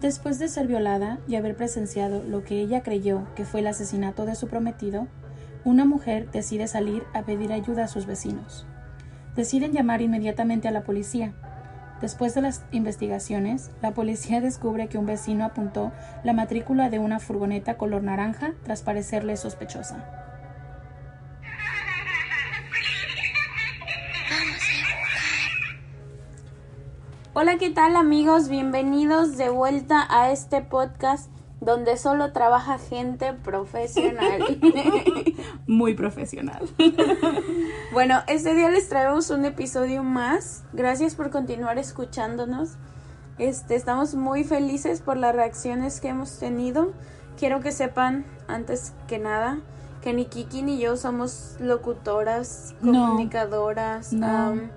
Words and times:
Después 0.00 0.38
de 0.38 0.46
ser 0.46 0.68
violada 0.68 1.18
y 1.26 1.34
haber 1.34 1.56
presenciado 1.56 2.22
lo 2.22 2.44
que 2.44 2.60
ella 2.60 2.84
creyó 2.84 3.26
que 3.34 3.44
fue 3.44 3.60
el 3.60 3.66
asesinato 3.66 4.26
de 4.26 4.36
su 4.36 4.46
prometido, 4.46 5.08
una 5.64 5.84
mujer 5.84 6.30
decide 6.30 6.68
salir 6.68 7.02
a 7.14 7.22
pedir 7.22 7.52
ayuda 7.52 7.84
a 7.84 7.88
sus 7.88 8.06
vecinos. 8.06 8.64
Deciden 9.34 9.72
llamar 9.72 10.00
inmediatamente 10.00 10.68
a 10.68 10.70
la 10.70 10.84
policía. 10.84 11.32
Después 12.00 12.32
de 12.34 12.42
las 12.42 12.62
investigaciones, 12.70 13.72
la 13.82 13.92
policía 13.92 14.40
descubre 14.40 14.86
que 14.86 14.98
un 14.98 15.06
vecino 15.06 15.44
apuntó 15.44 15.90
la 16.22 16.32
matrícula 16.32 16.90
de 16.90 17.00
una 17.00 17.18
furgoneta 17.18 17.76
color 17.76 18.04
naranja 18.04 18.54
tras 18.62 18.82
parecerle 18.82 19.36
sospechosa. 19.36 20.27
Hola, 27.40 27.56
¿qué 27.56 27.70
tal 27.70 27.94
amigos? 27.94 28.48
Bienvenidos 28.48 29.36
de 29.36 29.48
vuelta 29.48 30.04
a 30.10 30.32
este 30.32 30.60
podcast 30.60 31.30
donde 31.60 31.96
solo 31.96 32.32
trabaja 32.32 32.78
gente 32.78 33.32
profesional. 33.32 34.58
Muy 35.68 35.94
profesional. 35.94 36.68
bueno, 37.92 38.22
este 38.26 38.56
día 38.56 38.70
les 38.70 38.88
traemos 38.88 39.30
un 39.30 39.44
episodio 39.44 40.02
más. 40.02 40.64
Gracias 40.72 41.14
por 41.14 41.30
continuar 41.30 41.78
escuchándonos. 41.78 42.70
Este, 43.38 43.76
estamos 43.76 44.16
muy 44.16 44.42
felices 44.42 45.00
por 45.00 45.16
las 45.16 45.32
reacciones 45.32 46.00
que 46.00 46.08
hemos 46.08 46.40
tenido. 46.40 46.92
Quiero 47.38 47.60
que 47.60 47.70
sepan, 47.70 48.26
antes 48.48 48.94
que 49.06 49.20
nada, 49.20 49.60
que 50.02 50.12
ni 50.12 50.24
Kiki 50.24 50.62
ni 50.62 50.80
yo 50.80 50.96
somos 50.96 51.54
locutoras, 51.60 52.74
comunicadoras. 52.80 54.12
No. 54.12 54.26
am, 54.26 54.70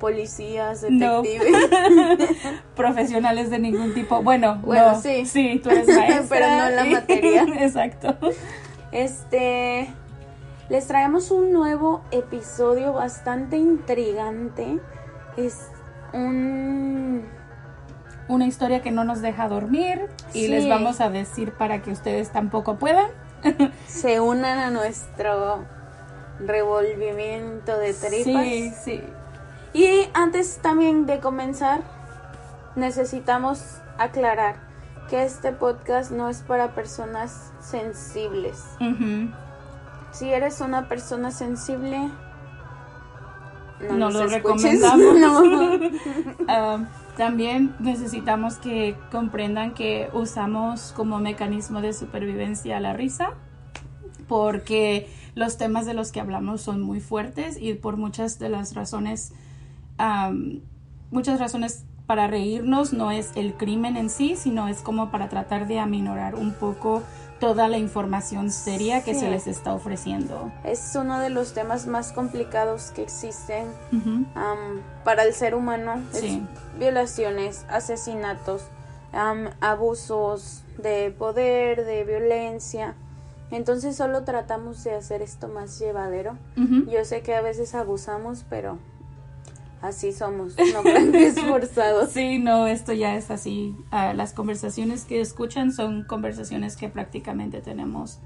policías, 0.00 0.84
No. 0.90 1.22
detectives. 1.22 2.50
Profesionales 2.76 3.50
de 3.50 3.58
ningún 3.58 3.94
tipo. 3.94 4.22
Bueno, 4.22 4.60
Bueno, 4.64 4.92
no. 4.92 5.00
sí. 5.00 5.26
Sí, 5.26 5.60
tú 5.62 5.70
eres 5.70 5.86
maestra. 5.88 6.24
Pero 6.28 6.46
no 6.48 6.70
la 6.70 6.86
y- 6.86 6.92
materia. 6.92 7.46
Exacto. 7.60 8.16
Este, 8.92 9.88
les 10.68 10.86
traemos 10.86 11.30
un 11.30 11.52
nuevo 11.52 12.02
episodio 12.10 12.92
bastante 12.92 13.56
intrigante. 13.56 14.78
Es 15.36 15.68
un... 16.12 17.24
Una 18.28 18.46
historia 18.46 18.82
que 18.82 18.90
no 18.90 19.04
nos 19.04 19.20
deja 19.22 19.48
dormir 19.48 20.08
y 20.34 20.42
Sí. 20.46 20.48
les 20.48 20.68
vamos 20.68 21.00
a 21.00 21.10
decir 21.10 21.52
para 21.52 21.82
que 21.82 21.92
ustedes 21.92 22.30
tampoco 22.30 22.76
puedan. 22.76 23.06
Se 23.86 24.18
unan 24.18 24.58
a 24.58 24.70
nuestro 24.70 25.64
revolvimiento 26.40 27.78
de 27.78 27.94
tripas. 27.94 28.42
Sí, 28.44 28.72
sí. 28.82 29.02
Y 29.76 30.08
antes 30.14 30.58
también 30.62 31.04
de 31.04 31.20
comenzar, 31.20 31.82
necesitamos 32.76 33.76
aclarar 33.98 34.56
que 35.10 35.22
este 35.22 35.52
podcast 35.52 36.10
no 36.10 36.30
es 36.30 36.38
para 36.38 36.74
personas 36.74 37.52
sensibles. 37.60 38.64
Si 40.12 40.32
eres 40.32 40.62
una 40.62 40.88
persona 40.88 41.30
sensible, 41.30 42.08
no, 43.90 44.08
lo 44.10 44.24
escuches. 44.24 44.80
recomendamos. 44.80 45.14
No. 45.80 45.90
Ah, 46.48 46.78
también 47.18 47.74
necesitamos 47.78 48.56
que 48.56 48.96
comprendan 49.12 49.74
que 49.74 50.08
usamos 50.14 50.94
como 50.96 51.18
mecanismo 51.18 51.82
de 51.82 51.92
supervivencia 51.92 52.80
la 52.80 52.94
risa 52.94 53.34
porque 54.26 55.08
los 55.34 55.58
temas 55.58 55.84
de 55.86 55.94
los 55.94 56.12
que 56.12 56.20
hablamos 56.20 56.62
son 56.62 56.80
muy 56.80 57.00
fuertes 57.00 57.58
y 57.60 57.74
por 57.74 57.96
muchas 57.96 58.38
de 58.38 58.48
las 58.48 58.74
razones, 58.74 59.32
am, 59.98 60.60
muchas 61.10 61.38
razones 61.40 61.84
para 62.06 62.26
reírnos 62.28 62.92
no 62.92 63.10
es 63.10 63.32
el 63.34 63.54
crimen 63.54 63.96
en 63.96 64.10
sí, 64.10 64.36
sino 64.36 64.68
es 64.68 64.80
como 64.80 65.10
para 65.10 65.28
tratar 65.28 65.66
de 65.66 65.80
aminorar 65.80 66.34
un 66.36 66.52
poco 66.52 67.02
toda 67.40 67.68
la 67.68 67.76
información 67.78 68.50
seria 68.50 69.02
que 69.04 69.12
Sí. 69.12 69.20
se 69.20 69.30
les 69.30 69.46
está 69.46 69.74
ofreciendo. 69.74 70.50
Es 70.64 70.96
uno 70.98 71.18
de 71.18 71.28
los 71.30 71.52
temas 71.52 71.86
más 71.86 72.12
complicados 72.12 72.92
que 72.92 73.02
existen 73.02 73.66
para 75.04 75.24
el 75.24 75.32
ser 75.34 75.54
humano. 75.54 76.00
Sí. 76.12 76.42
violaciones, 76.78 77.64
asesinatos, 77.68 78.62
am, 79.12 79.48
abusos 79.60 80.62
de 80.78 81.10
poder, 81.10 81.84
de 81.84 82.04
violencia. 82.04 82.94
Entonces 83.50 83.96
solo 83.96 84.24
tratamos 84.24 84.82
de 84.84 84.94
hacer 84.94 85.22
esto 85.22 85.48
más 85.48 85.78
llevadero. 85.78 86.36
Yo 86.56 87.04
sé 87.04 87.22
que 87.22 87.34
a 87.34 87.40
veces 87.40 87.74
abusamos, 87.74 88.44
pero 88.48 88.78
así 89.80 90.12
somos, 90.12 90.54
no 90.72 90.82
grandes 90.82 91.38
forzados. 91.40 92.10
Sí, 92.12 92.38
no, 92.38 92.66
esto 92.66 92.92
ya 92.92 93.16
es 93.16 93.30
así. 93.30 93.76
Ah, 93.90 94.14
las 94.14 94.32
conversaciones 94.32 95.04
que 95.04 95.20
escuchan 95.20 95.72
son 95.72 96.04
conversaciones 96.04 96.76
que 96.76 96.88
prácticamente 96.88 97.60
tenemos 97.60 98.18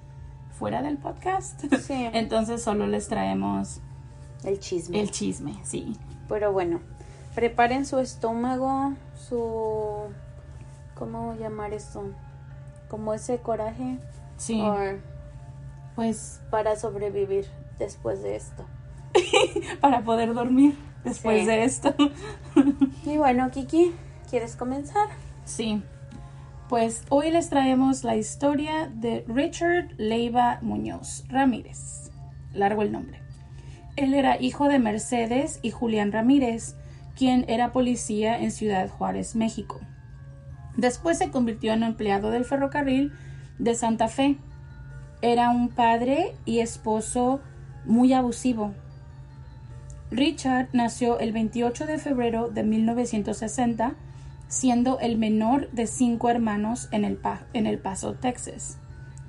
fuera 0.59 0.83
del 0.83 0.99
podcast. 0.99 1.61
Sí. 1.77 2.09
Entonces 2.13 2.63
solo 2.63 2.87
les 2.87 3.09
traemos 3.09 3.81
El 4.45 4.59
chisme. 4.61 5.01
el 5.01 5.11
chisme, 5.11 5.59
sí. 5.63 5.97
Pero 6.29 6.53
bueno, 6.53 6.81
preparen 7.35 7.87
su 7.87 7.99
estómago, 7.99 8.95
su... 9.29 10.13
¿Cómo 10.95 11.35
llamar 11.35 11.73
esto? 11.73 12.05
Como 12.89 13.15
ese 13.15 13.39
coraje. 13.39 13.99
Sí, 14.37 14.61
or 14.61 15.01
pues 15.95 16.41
para 16.51 16.77
sobrevivir 16.77 17.47
después 17.79 18.23
de 18.23 18.37
esto. 18.37 18.65
para 19.81 20.03
poder 20.03 20.33
dormir 20.35 20.75
después 21.05 21.41
Sí. 21.41 21.47
de 21.47 21.65
esto. 21.65 21.95
Y 23.05 23.17
bueno, 23.17 23.51
Kiki, 23.51 23.93
¿quieres 24.29 24.57
comenzar? 24.57 25.09
Sí. 25.45 25.83
Pues 26.69 27.03
hoy 27.09 27.31
les 27.31 27.49
traemos 27.51 28.05
la 28.05 28.17
historia 28.17 28.89
de 28.95 29.25
Richard 29.27 29.95
Leiva 29.97 30.59
Muñoz 30.63 31.25
Ramírez. 31.29 32.11
Largo 32.53 32.83
el 32.83 32.93
nombre. 32.93 33.21
Él 33.97 34.15
era 34.15 34.41
hijo 34.41 34.69
de 34.69 34.79
Mercedes 34.79 35.59
y 35.63 35.71
Julián 35.71 36.13
Ramírez, 36.13 36.77
quien 37.17 37.45
era 37.49 37.73
policía 37.73 38.39
en 38.41 38.51
Ciudad 38.53 38.89
Juárez, 38.89 39.35
México. 39.35 39.81
Después 40.77 41.19
se 41.19 41.31
convirtió 41.31 41.73
en 41.73 41.83
empleado 41.83 42.31
del 42.31 42.45
ferrocarril 42.45 43.13
de 43.59 43.75
Santa 43.75 44.09
Fe. 44.09 44.37
Era 45.23 45.51
un 45.51 45.69
padre 45.69 46.35
y 46.45 46.61
esposo 46.61 47.41
muy 47.85 48.13
abusivo. 48.13 48.73
Richard 50.11 50.69
nació 50.73 51.19
el 51.19 51.33
28 51.33 51.87
de 51.87 51.99
febrero 51.99 52.49
de 52.49 52.63
1960, 52.65 53.93
siendo 54.49 54.99
el 54.99 55.17
menor 55.19 55.71
de 55.71 55.87
cinco 55.87 56.29
hermanos 56.29 56.89
en 56.91 57.05
El, 57.05 57.17
Pa- 57.17 57.43
en 57.53 57.67
el 57.67 57.79
Paso, 57.79 58.15
Texas. 58.15 58.79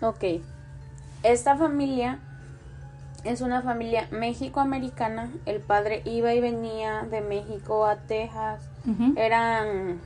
Ok. 0.01 0.41
Esta 1.23 1.55
familia 1.55 2.17
es 3.23 3.41
una 3.41 3.61
familia 3.61 4.07
mexicoamericana. 4.11 5.29
El 5.45 5.59
padre 5.61 6.01
iba 6.05 6.33
y 6.33 6.41
venía 6.41 7.03
de 7.03 7.21
México 7.21 7.85
a 7.85 7.97
Texas. 7.97 8.63
Eran 9.15 9.99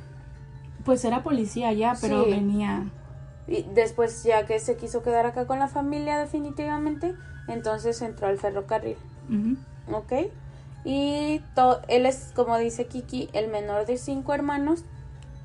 Pues 0.83 1.05
era 1.05 1.23
policía 1.23 1.71
ya, 1.71 1.93
pero 2.01 2.25
Sí. 2.25 2.31
venía. 2.31 2.83
Y 3.47 3.63
después, 3.73 4.23
ya 4.25 4.45
que 4.45 4.59
se 4.59 4.75
quiso 4.75 5.01
quedar 5.01 5.25
acá 5.25 5.47
con 5.47 5.59
la 5.59 5.67
familia 5.69 6.17
definitivamente, 6.19 7.15
entonces 7.47 8.01
entró 8.01 8.27
al 8.27 8.37
ferrocarril, 8.37 8.97
Ujú. 9.29 9.95
¿ok? 9.97 10.13
Y 10.85 11.41
él 11.87 12.05
es, 12.05 12.31
como 12.35 12.57
dice 12.57 12.85
Kiki, 12.85 13.29
el 13.33 13.49
menor 13.49 13.87
de 13.87 13.97
cinco 13.97 14.33
hermanos, 14.33 14.85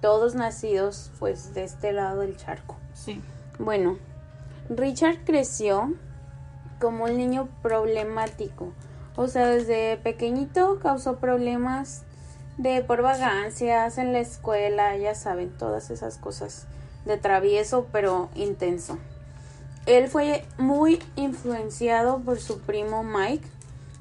todos 0.03 0.35
nacidos 0.35 1.11
pues 1.19 1.55
de 1.55 1.65
este 1.65 1.93
lado 1.93 2.21
del 2.21 2.37
charco. 2.37 2.77
Sí. 2.95 3.21
Bueno, 3.59 3.97
Richard 4.69 5.25
creció 5.25 5.95
como 6.79 7.05
un 7.05 7.17
niño 7.17 7.49
problemático. 7.63 8.73
O 9.17 9.27
sea, 9.29 9.47
desde 9.47 9.97
pequeñito 9.97 10.79
causó 10.81 11.17
problemas 11.17 12.03
de 12.59 12.83
por 12.83 13.01
vagancias 13.01 13.97
en 13.97 14.13
la 14.13 14.21
escuela, 14.21 14.97
ya 14.97 15.15
saben, 15.15 15.51
todas 15.57 15.91
esas 15.91 16.19
cosas 16.19 16.67
de 17.07 17.17
travieso 17.17 17.87
pero 17.93 18.29
intenso. 18.35 18.99
Él 19.87 20.09
fue 20.09 20.45
muy 20.59 21.03
influenciado 21.17 22.19
por 22.21 22.39
su 22.39 22.61
primo 22.61 23.03
Mike, 23.03 23.49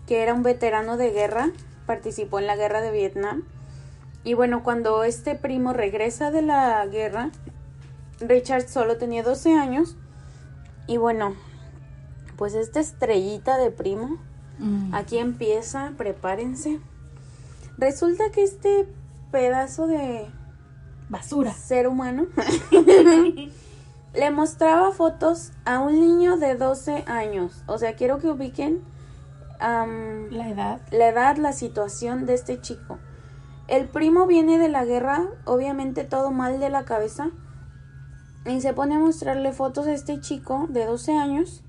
que 0.10 0.24
era 0.24 0.34
un 0.34 0.42
veterano 0.42 0.98
de 0.98 1.12
guerra, 1.12 1.52
participó 1.86 2.40
en 2.40 2.48
la 2.48 2.56
guerra 2.56 2.82
de 2.82 2.90
Vietnam 2.90 3.44
Y 4.24 4.34
bueno, 4.34 4.64
cuando 4.64 5.04
este 5.04 5.36
primo 5.36 5.72
regresa 5.72 6.32
de 6.32 6.42
la 6.42 6.84
guerra, 6.88 7.30
Richard 8.20 8.68
solo 8.68 8.98
tenía 8.98 9.22
12 9.22 9.54
años. 9.54 9.96
Y 10.88 10.98
bueno, 10.98 11.36
pues 12.38 12.56
esta 12.56 12.80
estrellita 12.80 13.60
de 13.60 13.70
primo, 13.70 14.18
Mm. 14.58 14.96
aquí 14.96 15.20
empieza, 15.20 15.94
prepárense. 15.96 16.80
Resulta 17.78 18.32
que 18.32 18.42
este 18.44 18.88
pedazo 19.32 19.86
de 19.86 20.26
Basura. 21.08 21.54
ser 21.54 21.88
humano 21.88 22.26
le 24.14 24.32
mostraba 24.32 24.92
fotos 24.92 25.52
a 25.66 25.80
un 25.80 26.00
niño 26.00 26.38
de 26.38 26.56
12 26.56 27.04
años. 27.06 27.64
O 27.68 27.78
sea, 27.78 27.94
quiero 27.94 28.18
que 28.18 28.28
ubiquen 28.28 28.82
La 29.60 30.50
edad. 30.50 30.82
la 30.92 31.10
edad, 31.10 31.38
la 31.38 31.52
situación 31.52 32.26
de 32.26 32.34
este 32.34 32.62
chico. 32.62 32.98
El 33.68 33.88
primo 33.88 34.26
viene 34.26 34.58
de 34.58 34.70
la 34.70 34.86
guerra, 34.86 35.28
obviamente 35.46 36.04
todo 36.04 36.32
mal 36.32 36.60
de 36.60 36.70
la 36.70 36.86
cabeza, 36.86 37.32
y 38.46 38.62
se 38.62 38.74
pone 38.74 38.96
a 38.96 39.00
mostrarle 39.00 39.52
fotos 39.52 39.86
a 39.88 39.94
este 39.94 40.20
chico 40.22 40.68
de 40.70 40.86
12 40.86 41.12
años 41.14 41.64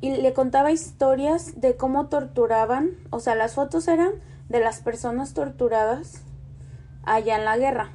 y 0.00 0.16
le 0.16 0.32
contaba 0.32 0.72
historias 0.72 1.60
de 1.60 1.76
cómo 1.76 2.06
torturaban, 2.06 2.90
o 3.10 3.20
sea, 3.20 3.34
las 3.34 3.54
fotos 3.54 3.86
eran 3.88 4.12
de 4.48 4.60
las 4.60 4.80
personas 4.80 5.34
torturadas 5.34 6.22
allá 7.02 7.36
en 7.36 7.44
la 7.44 7.58
guerra. 7.58 7.92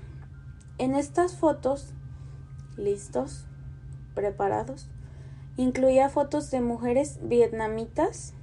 En 0.78 0.94
estas 0.94 1.36
fotos, 1.36 1.94
listos, 2.78 3.48
preparados, 4.14 4.90
incluía 5.58 6.10
fotos 6.10 6.52
de 6.52 6.62
mujeres 6.62 7.20
vietnamitas, 7.24 8.34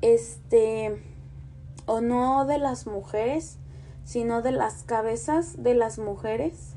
este, 0.00 1.02
o 1.86 2.00
no 2.00 2.46
de 2.46 2.58
las 2.58 2.86
mujeres, 2.86 3.58
sino 4.04 4.42
de 4.42 4.52
las 4.52 4.82
cabezas 4.82 5.62
de 5.62 5.74
las 5.74 5.98
mujeres 5.98 6.74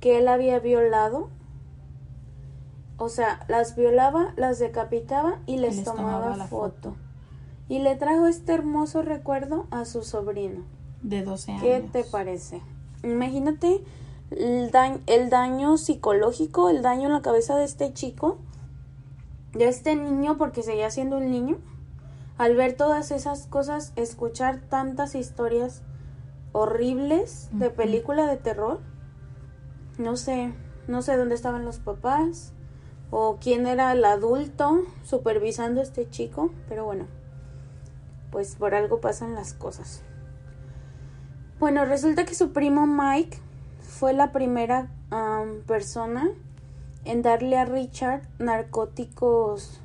que 0.00 0.18
él 0.18 0.28
había 0.28 0.58
violado. 0.58 1.28
O 2.96 3.08
sea, 3.08 3.44
las 3.48 3.76
violaba, 3.76 4.34
las 4.36 4.58
decapitaba 4.58 5.40
y 5.46 5.56
les, 5.56 5.76
les 5.76 5.84
tomaba, 5.84 6.12
tomaba 6.12 6.36
la 6.36 6.46
foto. 6.46 6.96
Y 7.68 7.78
le 7.78 7.96
trajo 7.96 8.26
este 8.26 8.52
hermoso 8.52 9.02
recuerdo 9.02 9.66
a 9.70 9.84
su 9.84 10.02
sobrino. 10.02 10.64
De 11.02 11.22
12 11.22 11.52
años. 11.52 11.62
¿Qué 11.62 11.88
te 11.92 12.04
parece? 12.04 12.60
Imagínate 13.02 13.82
el 14.30 14.70
daño, 14.70 15.00
el 15.06 15.30
daño 15.30 15.76
psicológico, 15.76 16.68
el 16.68 16.82
daño 16.82 17.06
en 17.06 17.12
la 17.12 17.22
cabeza 17.22 17.56
de 17.56 17.64
este 17.64 17.92
chico, 17.92 18.38
de 19.54 19.68
este 19.68 19.96
niño, 19.96 20.36
porque 20.36 20.62
seguía 20.62 20.90
siendo 20.90 21.16
un 21.16 21.30
niño, 21.30 21.58
al 22.40 22.56
ver 22.56 22.72
todas 22.72 23.10
esas 23.10 23.46
cosas, 23.46 23.92
escuchar 23.96 24.62
tantas 24.62 25.14
historias 25.14 25.82
horribles 26.52 27.50
de 27.52 27.68
película 27.68 28.26
de 28.26 28.38
terror. 28.38 28.80
No 29.98 30.16
sé, 30.16 30.54
no 30.88 31.02
sé 31.02 31.18
dónde 31.18 31.34
estaban 31.34 31.66
los 31.66 31.80
papás 31.80 32.54
o 33.10 33.36
quién 33.42 33.66
era 33.66 33.92
el 33.92 34.02
adulto 34.06 34.84
supervisando 35.02 35.80
a 35.80 35.82
este 35.82 36.08
chico, 36.08 36.50
pero 36.66 36.86
bueno, 36.86 37.08
pues 38.30 38.54
por 38.54 38.74
algo 38.74 39.02
pasan 39.02 39.34
las 39.34 39.52
cosas. 39.52 40.02
Bueno, 41.58 41.84
resulta 41.84 42.24
que 42.24 42.34
su 42.34 42.54
primo 42.54 42.86
Mike 42.86 43.36
fue 43.80 44.14
la 44.14 44.32
primera 44.32 44.88
persona 45.66 46.30
en 47.04 47.20
darle 47.20 47.58
a 47.58 47.66
Richard 47.66 48.22
narcóticos 48.38 49.82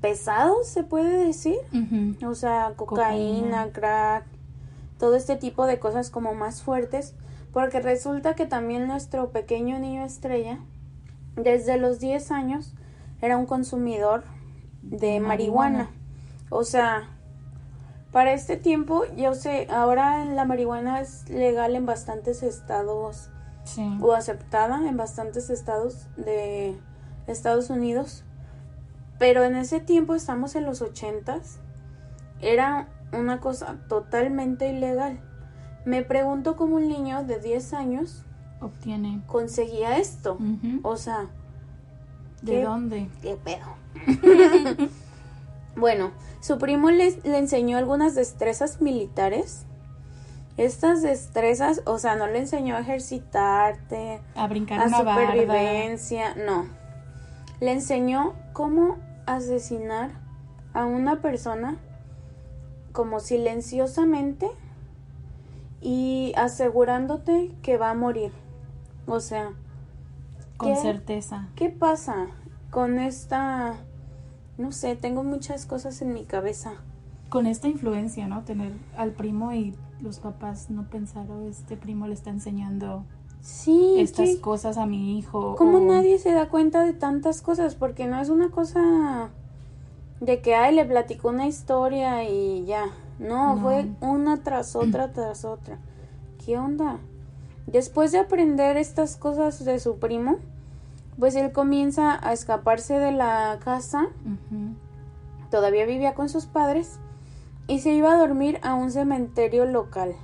pesados, 0.00 0.66
se 0.68 0.84
puede 0.84 1.26
decir. 1.26 1.56
O 2.26 2.34
sea, 2.34 2.72
cocaína, 2.76 3.64
Cocaína. 3.66 3.72
crack, 3.72 4.24
todo 4.98 5.14
este 5.16 5.36
tipo 5.36 5.66
de 5.66 5.78
cosas 5.78 6.10
como 6.10 6.34
más 6.34 6.62
fuertes. 6.62 7.14
Porque 7.52 7.80
resulta 7.80 8.34
que 8.34 8.46
también 8.46 8.86
nuestro 8.86 9.30
pequeño 9.30 9.78
niño 9.78 10.04
estrella, 10.04 10.58
desde 11.36 11.78
los 11.78 11.98
10 11.98 12.30
años, 12.30 12.74
era 13.22 13.36
un 13.36 13.46
consumidor 13.46 14.22
de 14.82 14.98
De 15.14 15.20
marihuana. 15.20 15.78
marihuana. 15.78 15.90
O 16.50 16.64
sea, 16.64 17.08
para 18.12 18.32
este 18.32 18.56
tiempo, 18.56 19.02
yo 19.16 19.34
sé, 19.34 19.66
ahora 19.70 20.24
la 20.24 20.44
marihuana 20.44 21.00
es 21.00 21.28
legal 21.28 21.74
en 21.74 21.86
bastantes 21.86 22.42
estados 22.42 23.30
Sí. 23.64 23.98
o 24.00 24.12
aceptada 24.14 24.88
en 24.88 24.96
bastantes 24.96 25.50
estados 25.50 26.06
de 26.16 26.78
Estados 27.26 27.68
Unidos. 27.68 28.24
Pero 29.18 29.44
en 29.44 29.56
ese 29.56 29.80
tiempo, 29.80 30.14
estamos 30.14 30.54
en 30.54 30.64
los 30.64 30.80
ochentas, 30.82 31.58
era 32.40 32.88
una 33.12 33.40
cosa 33.40 33.76
totalmente 33.88 34.68
ilegal. 34.68 35.20
Me 35.84 36.02
pregunto 36.02 36.56
cómo 36.56 36.76
un 36.76 36.88
niño 36.88 37.24
de 37.24 37.38
10 37.40 37.72
años 37.74 38.24
Obtiene. 38.60 39.22
conseguía 39.26 39.98
esto. 39.98 40.38
O 40.82 40.96
sea, 40.96 41.26
¿De 42.42 42.62
dónde? 42.62 43.08
¿Qué 43.22 43.36
pedo? 43.36 43.66
bueno, 45.76 46.12
su 46.40 46.58
primo 46.58 46.90
le, 46.90 47.18
le 47.24 47.38
enseñó 47.38 47.78
algunas 47.78 48.14
destrezas 48.14 48.80
militares. 48.80 49.64
Estas 50.56 51.02
destrezas, 51.02 51.82
o 51.86 51.98
sea, 51.98 52.16
no 52.16 52.26
le 52.26 52.38
enseñó 52.40 52.76
a 52.76 52.80
ejercitarte, 52.80 54.20
A 54.34 54.46
brincar 54.48 54.80
a 54.80 54.86
una 54.86 55.02
barda. 55.02 55.26
supervivencia, 55.32 56.34
no. 56.34 56.66
Le 57.60 57.72
enseñó 57.72 58.34
cómo 58.52 58.96
asesinar 59.36 60.10
a 60.72 60.84
una 60.84 61.20
persona 61.20 61.78
como 62.92 63.20
silenciosamente 63.20 64.48
y 65.80 66.32
asegurándote 66.36 67.54
que 67.62 67.76
va 67.76 67.90
a 67.90 67.94
morir. 67.94 68.32
O 69.06 69.20
sea, 69.20 69.52
Con 70.56 70.74
¿Qué? 70.74 70.80
certeza. 70.80 71.48
¿Qué 71.54 71.70
pasa 71.70 72.26
con 72.70 72.98
esta... 72.98 73.76
No 74.56 74.72
sé, 74.72 74.96
tengo 74.96 75.22
muchas 75.22 75.66
cosas 75.66 76.02
en 76.02 76.12
mi 76.12 76.24
cabeza. 76.24 76.72
Con 77.28 77.46
esta 77.46 77.68
influencia, 77.68 78.26
¿no? 78.26 78.42
Tener 78.42 78.72
al 78.96 79.12
primo 79.12 79.52
y 79.52 79.76
los 80.00 80.18
papás 80.18 80.68
no 80.68 80.90
pensaron, 80.90 81.46
este 81.46 81.76
primo 81.76 82.08
le 82.08 82.14
está 82.14 82.30
enseñando 82.30 83.04
Sí, 83.40 83.94
estas 83.98 84.36
cosas 84.36 84.76
a 84.78 84.86
mi 84.86 85.18
hijo. 85.18 85.54
¿Cómo 85.56 85.78
o- 85.78 85.80
nadie 85.80 86.18
se 86.18 86.32
da 86.32 86.48
cuenta 86.48 86.84
de 86.84 86.92
tantas 86.92 87.40
cosas? 87.40 87.74
Porque 87.74 88.06
no 88.06 88.20
es 88.20 88.28
una 88.28 88.50
cosa 88.50 89.30
de 90.20 90.40
que, 90.40 90.54
ay, 90.54 90.74
le 90.74 90.84
platicó 90.84 91.28
una 91.28 91.46
historia 91.46 92.24
y 92.28 92.64
ya. 92.64 92.86
No, 93.18 93.54
No. 93.56 93.62
fue 93.62 93.86
una 94.00 94.42
tras 94.42 94.74
otra 94.76 95.12
tras 95.12 95.44
otra. 95.44 95.78
¿Qué 96.44 96.58
onda? 96.58 96.98
Después 97.66 98.12
de 98.12 98.18
aprender 98.18 98.76
estas 98.76 99.16
cosas 99.16 99.64
de 99.64 99.78
su 99.78 99.98
primo, 99.98 100.36
pues 101.18 101.34
él 101.34 101.52
comienza 101.52 102.18
a 102.26 102.32
escaparse 102.32 102.98
de 102.98 103.12
la 103.12 103.58
casa 103.64 104.06
todavía 105.50 105.84
vivía 105.86 106.14
con 106.14 106.28
sus 106.28 106.46
padres 106.46 106.98
y 107.66 107.80
se 107.80 107.92
iba 107.92 108.12
a 108.12 108.18
dormir 108.18 108.58
a 108.62 108.74
un 108.74 108.90
cementerio 108.90 109.64
local. 109.64 110.14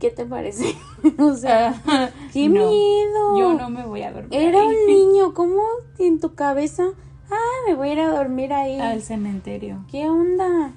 ¿Qué 0.00 0.10
te 0.10 0.24
parece? 0.26 0.74
o 1.18 1.34
sea, 1.34 1.80
¡qué 2.32 2.48
No, 2.48 2.68
miedo! 2.70 3.38
Yo 3.38 3.52
no 3.54 3.70
me 3.70 3.84
voy 3.86 4.02
a 4.02 4.12
dormir. 4.12 4.32
Era 4.32 4.60
ahí. 4.60 4.66
un 4.68 4.86
niño, 4.86 5.34
¿cómo 5.34 5.62
en 5.98 6.18
tu 6.18 6.34
cabeza? 6.34 6.84
Ah, 7.30 7.36
me 7.68 7.74
voy 7.74 7.90
a 7.90 7.92
ir 7.92 8.00
a 8.00 8.10
dormir 8.10 8.52
ahí. 8.52 8.80
Al 8.80 9.02
cementerio. 9.02 9.84
¿Qué 9.90 10.08
onda? 10.08 10.72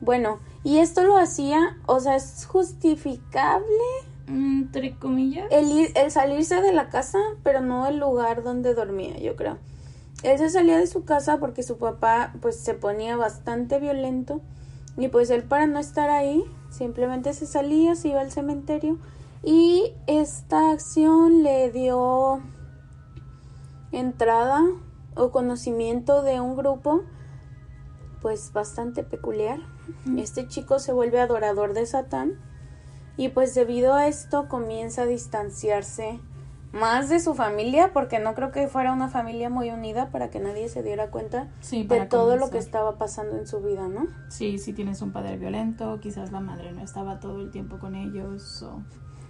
Bueno, 0.00 0.38
y 0.64 0.78
esto 0.78 1.04
lo 1.04 1.16
hacía, 1.16 1.78
o 1.86 2.00
sea, 2.00 2.16
es 2.16 2.44
justificable 2.46 3.64
Entre 4.26 4.96
comillas. 4.96 5.46
el, 5.50 5.66
ir- 5.70 5.92
el 5.94 6.10
salirse 6.10 6.60
de 6.60 6.72
la 6.72 6.88
casa, 6.88 7.18
pero 7.42 7.60
no 7.60 7.86
el 7.86 7.98
lugar 7.98 8.42
donde 8.42 8.74
dormía, 8.74 9.18
yo 9.18 9.36
creo. 9.36 9.58
Él 10.22 10.38
se 10.38 10.50
salía 10.50 10.76
de 10.78 10.86
su 10.86 11.04
casa 11.04 11.38
porque 11.38 11.62
su 11.62 11.78
papá 11.78 12.34
pues 12.42 12.56
se 12.60 12.74
ponía 12.74 13.16
bastante 13.16 13.78
violento 13.78 14.40
y 14.98 15.08
pues 15.08 15.30
él 15.30 15.44
para 15.44 15.66
no 15.66 15.78
estar 15.78 16.10
ahí 16.10 16.44
simplemente 16.70 17.32
se 17.34 17.46
salía, 17.46 17.94
se 17.94 18.08
iba 18.08 18.20
al 18.20 18.30
cementerio 18.30 18.98
y 19.42 19.92
esta 20.06 20.70
acción 20.70 21.42
le 21.42 21.70
dio 21.70 22.40
entrada 23.92 24.62
o 25.14 25.30
conocimiento 25.30 26.22
de 26.22 26.40
un 26.40 26.56
grupo 26.56 27.02
pues 28.22 28.52
bastante 28.52 29.02
peculiar. 29.02 29.58
Este 30.16 30.46
chico 30.46 30.78
se 30.78 30.92
vuelve 30.92 31.20
adorador 31.20 31.72
de 31.72 31.86
Satán 31.86 32.38
y 33.16 33.30
pues 33.30 33.54
debido 33.54 33.94
a 33.94 34.06
esto 34.06 34.48
comienza 34.48 35.02
a 35.02 35.06
distanciarse 35.06 36.20
más 36.72 37.08
de 37.08 37.18
su 37.18 37.34
familia 37.34 37.92
porque 37.92 38.18
no 38.18 38.34
creo 38.34 38.52
que 38.52 38.68
fuera 38.68 38.92
una 38.92 39.08
familia 39.08 39.50
muy 39.50 39.70
unida 39.70 40.10
para 40.10 40.30
que 40.30 40.38
nadie 40.38 40.68
se 40.68 40.82
diera 40.82 41.10
cuenta 41.10 41.48
Sí, 41.60 41.84
de 41.84 42.06
todo 42.06 42.36
lo 42.36 42.50
que 42.50 42.58
estaba 42.58 42.96
pasando 42.96 43.36
en 43.36 43.46
su 43.46 43.60
vida, 43.60 43.88
¿no? 43.88 44.06
Sí, 44.28 44.58
si 44.58 44.72
tienes 44.72 45.02
un 45.02 45.12
padre 45.12 45.36
violento, 45.36 45.98
quizás 46.00 46.30
la 46.30 46.40
madre 46.40 46.72
no 46.72 46.82
estaba 46.82 47.18
todo 47.18 47.40
el 47.40 47.50
tiempo 47.50 47.78
con 47.78 47.96
ellos. 47.96 48.62
O... 48.62 48.82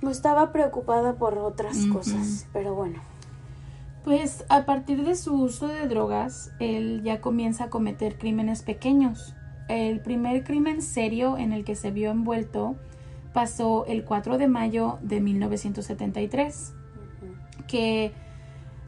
No 0.02 0.10
estaba 0.10 0.52
preocupada 0.52 1.14
por 1.14 1.38
otras 1.38 1.86
cosas, 1.86 2.46
pero 2.52 2.74
bueno. 2.74 3.00
Pues 4.04 4.44
a 4.48 4.64
partir 4.64 5.04
de 5.04 5.14
su 5.14 5.34
uso 5.34 5.68
de 5.68 5.86
drogas, 5.86 6.52
él 6.58 7.02
ya 7.04 7.20
comienza 7.20 7.64
a 7.64 7.70
cometer 7.70 8.16
crímenes 8.16 8.62
pequeños. 8.62 9.34
El 9.68 10.00
primer 10.00 10.42
crimen 10.42 10.82
serio 10.82 11.36
en 11.36 11.52
el 11.52 11.64
que 11.64 11.76
se 11.76 11.90
vio 11.90 12.10
envuelto 12.10 12.76
pasó 13.32 13.84
el 13.86 14.04
4 14.04 14.38
de 14.38 14.48
mayo 14.48 14.98
de 15.02 15.20
1973. 15.20 16.74
Que, 17.70 18.12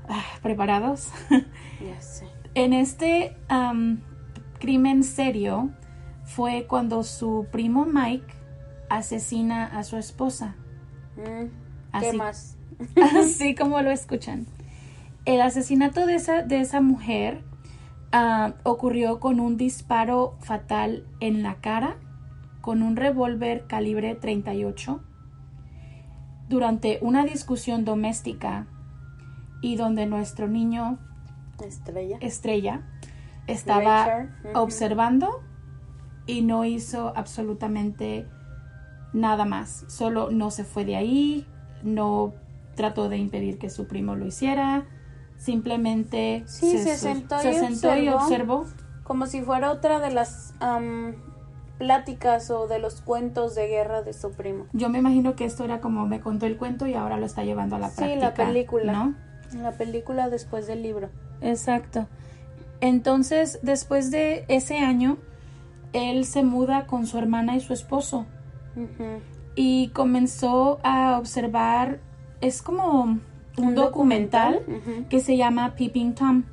ah, 0.08 0.24
¿preparados? 0.42 1.10
Ya 1.30 2.00
sé. 2.00 2.26
En 2.54 2.72
este 2.72 3.36
crimen 4.58 5.02
serio 5.02 5.70
fue 6.24 6.66
cuando 6.68 7.02
su 7.02 7.46
primo 7.50 7.86
Mike 7.86 8.34
asesina 8.88 9.66
a 9.66 9.84
su 9.84 9.96
esposa. 9.96 10.56
Mm, 11.16 11.46
Así. 11.92 12.10
¿Qué 12.10 12.12
más? 12.16 12.56
Así 13.16 13.54
como 13.54 13.80
lo 13.82 13.90
escuchan. 13.90 14.46
El 15.24 15.40
asesinato 15.40 16.06
de 16.06 16.16
esa, 16.16 16.42
de 16.42 16.60
esa 16.60 16.80
mujer 16.80 17.42
ah, 18.10 18.54
ocurrió 18.64 19.20
con 19.20 19.40
un 19.40 19.56
disparo 19.56 20.36
fatal 20.40 21.06
en 21.20 21.42
la 21.42 21.56
cara 21.56 21.96
con 22.60 22.82
un 22.82 22.96
revólver 22.96 23.66
calibre 23.66 24.14
38 24.14 25.02
durante 26.48 26.98
una 27.02 27.24
discusión 27.24 27.84
doméstica 27.84 28.66
y 29.60 29.76
donde 29.76 30.06
nuestro 30.06 30.48
niño 30.48 30.98
Estrella. 31.64 32.18
Estrella 32.20 32.82
estaba 33.46 34.04
Richard, 34.04 34.56
observando 34.56 35.42
y 36.26 36.42
no 36.42 36.64
hizo 36.64 37.12
absolutamente 37.16 38.26
nada 39.12 39.44
más. 39.44 39.84
Solo 39.88 40.30
no 40.30 40.50
se 40.50 40.64
fue 40.64 40.84
de 40.84 40.96
ahí, 40.96 41.46
no 41.82 42.32
trató 42.74 43.08
de 43.08 43.18
impedir 43.18 43.58
que 43.58 43.70
su 43.70 43.86
primo 43.86 44.14
lo 44.14 44.26
hiciera, 44.26 44.84
simplemente 45.36 46.44
Sí, 46.46 46.78
se 46.78 46.96
sentó 46.96 47.36
y 47.38 47.42
se 47.42 47.54
sentó 47.54 47.96
y 47.96 48.08
observó. 48.08 48.60
observó. 48.60 48.66
Como 49.04 49.26
si 49.26 49.42
fuera 49.42 49.70
otra 49.72 49.98
de 49.98 50.10
las 50.10 50.54
am, 50.60 51.14
pláticas 51.82 52.48
o 52.50 52.68
de 52.68 52.78
los 52.78 53.00
cuentos 53.00 53.56
de 53.56 53.66
guerra 53.66 54.02
de 54.02 54.12
su 54.12 54.30
primo. 54.30 54.66
Yo 54.72 54.88
me 54.88 54.98
imagino 54.98 55.34
que 55.34 55.44
esto 55.44 55.64
era 55.64 55.80
como 55.80 56.06
me 56.06 56.20
contó 56.20 56.46
el 56.46 56.56
cuento 56.56 56.86
y 56.86 56.94
ahora 56.94 57.16
lo 57.16 57.26
está 57.26 57.42
llevando 57.42 57.74
a 57.74 57.80
la 57.80 57.88
Sí, 57.90 57.96
práctica. 57.96 58.20
la 58.26 58.34
película. 58.34 58.92
¿no? 58.92 59.14
La 59.60 59.72
película 59.72 60.28
después 60.28 60.68
del 60.68 60.82
libro. 60.82 61.08
Exacto. 61.40 62.06
Entonces, 62.80 63.58
después 63.62 64.12
de 64.12 64.44
ese 64.46 64.78
año, 64.78 65.16
él 65.92 66.24
se 66.24 66.44
muda 66.44 66.86
con 66.86 67.06
su 67.06 67.18
hermana 67.18 67.56
y 67.56 67.60
su 67.60 67.72
esposo 67.72 68.26
y 69.56 69.88
comenzó 69.88 70.78
a 70.82 71.18
observar, 71.18 71.98
es 72.40 72.62
como 72.62 73.02
un, 73.02 73.22
Un 73.58 73.74
documental, 73.74 74.62
que 75.10 75.20
se 75.20 75.36
llama 75.36 75.74
Peeping 75.76 76.14
Tom. 76.14 76.44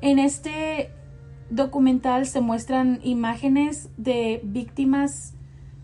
En 0.00 0.18
este 0.18 0.90
documental 1.50 2.26
se 2.26 2.40
muestran 2.40 3.00
imágenes 3.02 3.90
de 3.96 4.40
víctimas 4.44 5.34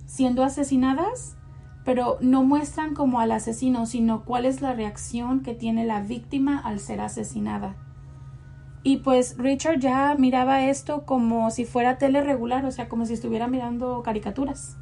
siendo 0.07 0.45
asesinadas, 0.45 1.37
pero 1.85 2.19
no 2.21 2.45
muestran 2.45 2.95
como 2.95 3.21
al 3.21 3.33
asesino, 3.33 3.87
sino 3.87 4.25
cuál 4.25 4.45
es 4.45 4.61
la 4.61 4.73
reacción 4.73 5.41
que 5.41 5.55
tiene 5.55 5.85
la 5.85 6.01
víctima 6.01 6.59
al 6.59 6.79
ser 6.81 7.01
asesinada. 7.01 7.77
Y 8.85 8.99
pues 8.99 9.37
Richard 9.39 9.79
ya 9.79 10.15
miraba 10.19 10.65
esto 10.65 11.05
como 11.07 11.51
si 11.51 11.65
fuera 11.65 11.99
tele 11.99 12.21
regular, 12.21 12.65
o 12.65 12.71
sea, 12.73 12.89
como 12.89 13.07
si 13.07 13.15
estuviera 13.15 13.47
mirando 13.47 14.03
caricaturas. 14.03 14.77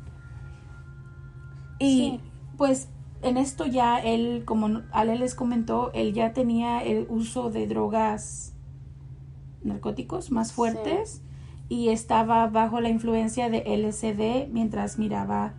Y 1.78 2.18
Sí. 2.18 2.20
pues 2.56 2.88
en 3.22 3.36
esto 3.36 3.66
ya 3.66 3.98
él, 3.98 4.44
como 4.46 4.82
Ale 4.92 5.18
les 5.18 5.34
comentó, 5.34 5.90
él 5.92 6.14
ya 6.14 6.32
tenía 6.32 6.82
el 6.82 7.06
uso 7.10 7.50
de 7.50 7.66
drogas 7.66 8.54
narcóticos 9.62 10.30
más 10.30 10.52
fuertes 10.52 11.22
y 11.68 11.90
estaba 11.90 12.46
bajo 12.48 12.80
la 12.80 12.88
influencia 12.88 13.48
de 13.48 13.62
LSD 13.64 14.52
mientras 14.52 14.98
miraba 14.98 15.54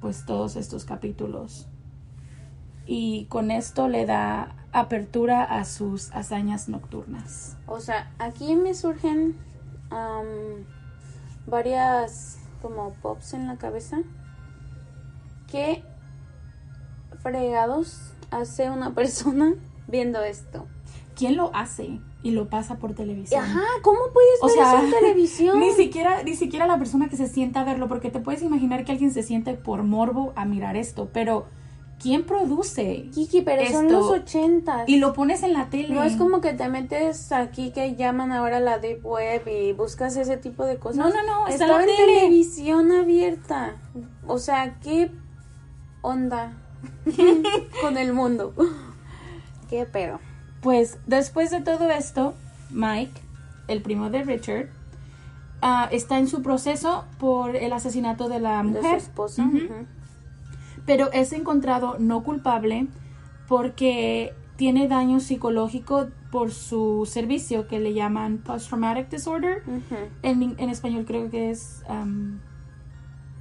pues 0.00 0.24
todos 0.24 0.56
estos 0.56 0.84
capítulos. 0.84 1.68
Y 2.86 3.26
con 3.26 3.50
esto 3.50 3.86
le 3.88 4.06
da 4.06 4.56
apertura 4.72 5.44
a 5.44 5.64
sus 5.64 6.10
hazañas 6.12 6.68
nocturnas. 6.68 7.58
O 7.66 7.80
sea, 7.80 8.10
aquí 8.18 8.56
me 8.56 8.74
surgen 8.74 9.36
am, 9.90 10.64
varias 11.46 12.38
como 12.62 12.94
pops 12.94 13.34
en 13.34 13.46
la 13.46 13.56
cabeza. 13.56 13.98
¿Qué 15.48 15.84
fregados 17.22 18.14
hace 18.30 18.70
una 18.70 18.94
persona 18.94 19.54
viendo 19.86 20.22
esto? 20.22 20.66
¿Quién 21.14 21.36
lo 21.36 21.54
hace 21.54 22.00
y 22.22 22.32
lo 22.32 22.48
pasa 22.48 22.76
por 22.76 22.94
televisión? 22.94 23.42
Ajá, 23.42 23.62
¿cómo 23.82 23.98
puedes 24.12 24.42
O 24.42 24.46
ver 24.46 24.54
sea, 24.56 24.74
eso 24.74 24.84
en 24.84 24.90
televisión? 24.90 25.60
Ni 25.60 25.70
siquiera, 25.72 26.22
ni 26.22 26.36
siquiera 26.36 26.66
la 26.66 26.78
persona 26.78 27.08
que 27.08 27.16
se 27.16 27.28
sienta 27.28 27.60
a 27.60 27.64
verlo, 27.64 27.88
porque 27.88 28.10
te 28.10 28.20
puedes 28.20 28.42
imaginar 28.42 28.84
que 28.84 28.92
alguien 28.92 29.12
se 29.12 29.22
siente 29.22 29.54
por 29.54 29.82
morbo 29.82 30.32
a 30.36 30.44
mirar 30.44 30.76
esto, 30.76 31.08
pero 31.12 31.46
¿quién 31.98 32.24
produce? 32.24 33.08
Kiki, 33.14 33.42
pero 33.42 33.70
son 33.70 33.90
los 33.92 34.10
ochentas. 34.10 34.88
Y 34.88 34.98
lo 34.98 35.12
pones 35.12 35.42
en 35.42 35.52
la 35.52 35.68
tele. 35.70 35.94
No 35.94 36.02
es 36.02 36.16
como 36.16 36.40
que 36.40 36.52
te 36.54 36.68
metes 36.68 37.30
aquí 37.32 37.72
que 37.72 37.94
llaman 37.94 38.32
ahora 38.32 38.58
la 38.60 38.78
deep 38.78 39.04
web 39.04 39.42
y 39.48 39.72
buscas 39.72 40.16
ese 40.16 40.36
tipo 40.36 40.64
de 40.64 40.76
cosas. 40.78 40.96
No, 40.98 41.08
no, 41.10 41.22
no, 41.22 41.46
está 41.48 41.64
Estaba 41.64 41.80
en 41.82 41.88
tele. 41.88 42.14
televisión 42.20 42.90
abierta. 42.92 43.76
O 44.26 44.38
sea, 44.38 44.78
¿qué 44.82 45.10
onda 46.02 46.52
con 47.82 47.96
el 47.98 48.12
mundo? 48.14 48.54
¿Qué 49.68 49.84
pedo? 49.86 50.20
Pues 50.60 50.98
después 51.06 51.50
de 51.50 51.60
todo 51.60 51.90
esto, 51.90 52.34
Mike, 52.70 53.20
el 53.68 53.82
primo 53.82 54.10
de 54.10 54.22
Richard, 54.24 54.68
ah, 55.62 55.88
está 55.90 56.18
en 56.18 56.28
su 56.28 56.42
proceso 56.42 57.04
por 57.18 57.56
el 57.56 57.72
asesinato 57.72 58.28
de 58.28 58.40
la 58.40 58.62
De 58.62 58.68
su 58.68 58.74
mujer. 58.74 58.96
esposa. 58.96 59.50
Pero 60.86 61.10
es 61.12 61.32
encontrado 61.32 61.96
no 61.98 62.22
culpable 62.22 62.86
porque 63.48 64.34
tiene 64.56 64.88
daño 64.88 65.20
psicológico 65.20 66.08
por 66.30 66.52
su 66.52 67.08
servicio 67.10 67.66
que 67.66 67.80
le 67.80 67.92
llaman 67.94 68.38
post-traumatic 68.38 69.08
disorder. 69.08 69.62
En, 70.22 70.54
en 70.58 70.68
español 70.70 71.04
creo 71.06 71.30
que 71.30 71.50
es 71.50 71.82
um, 71.88 72.38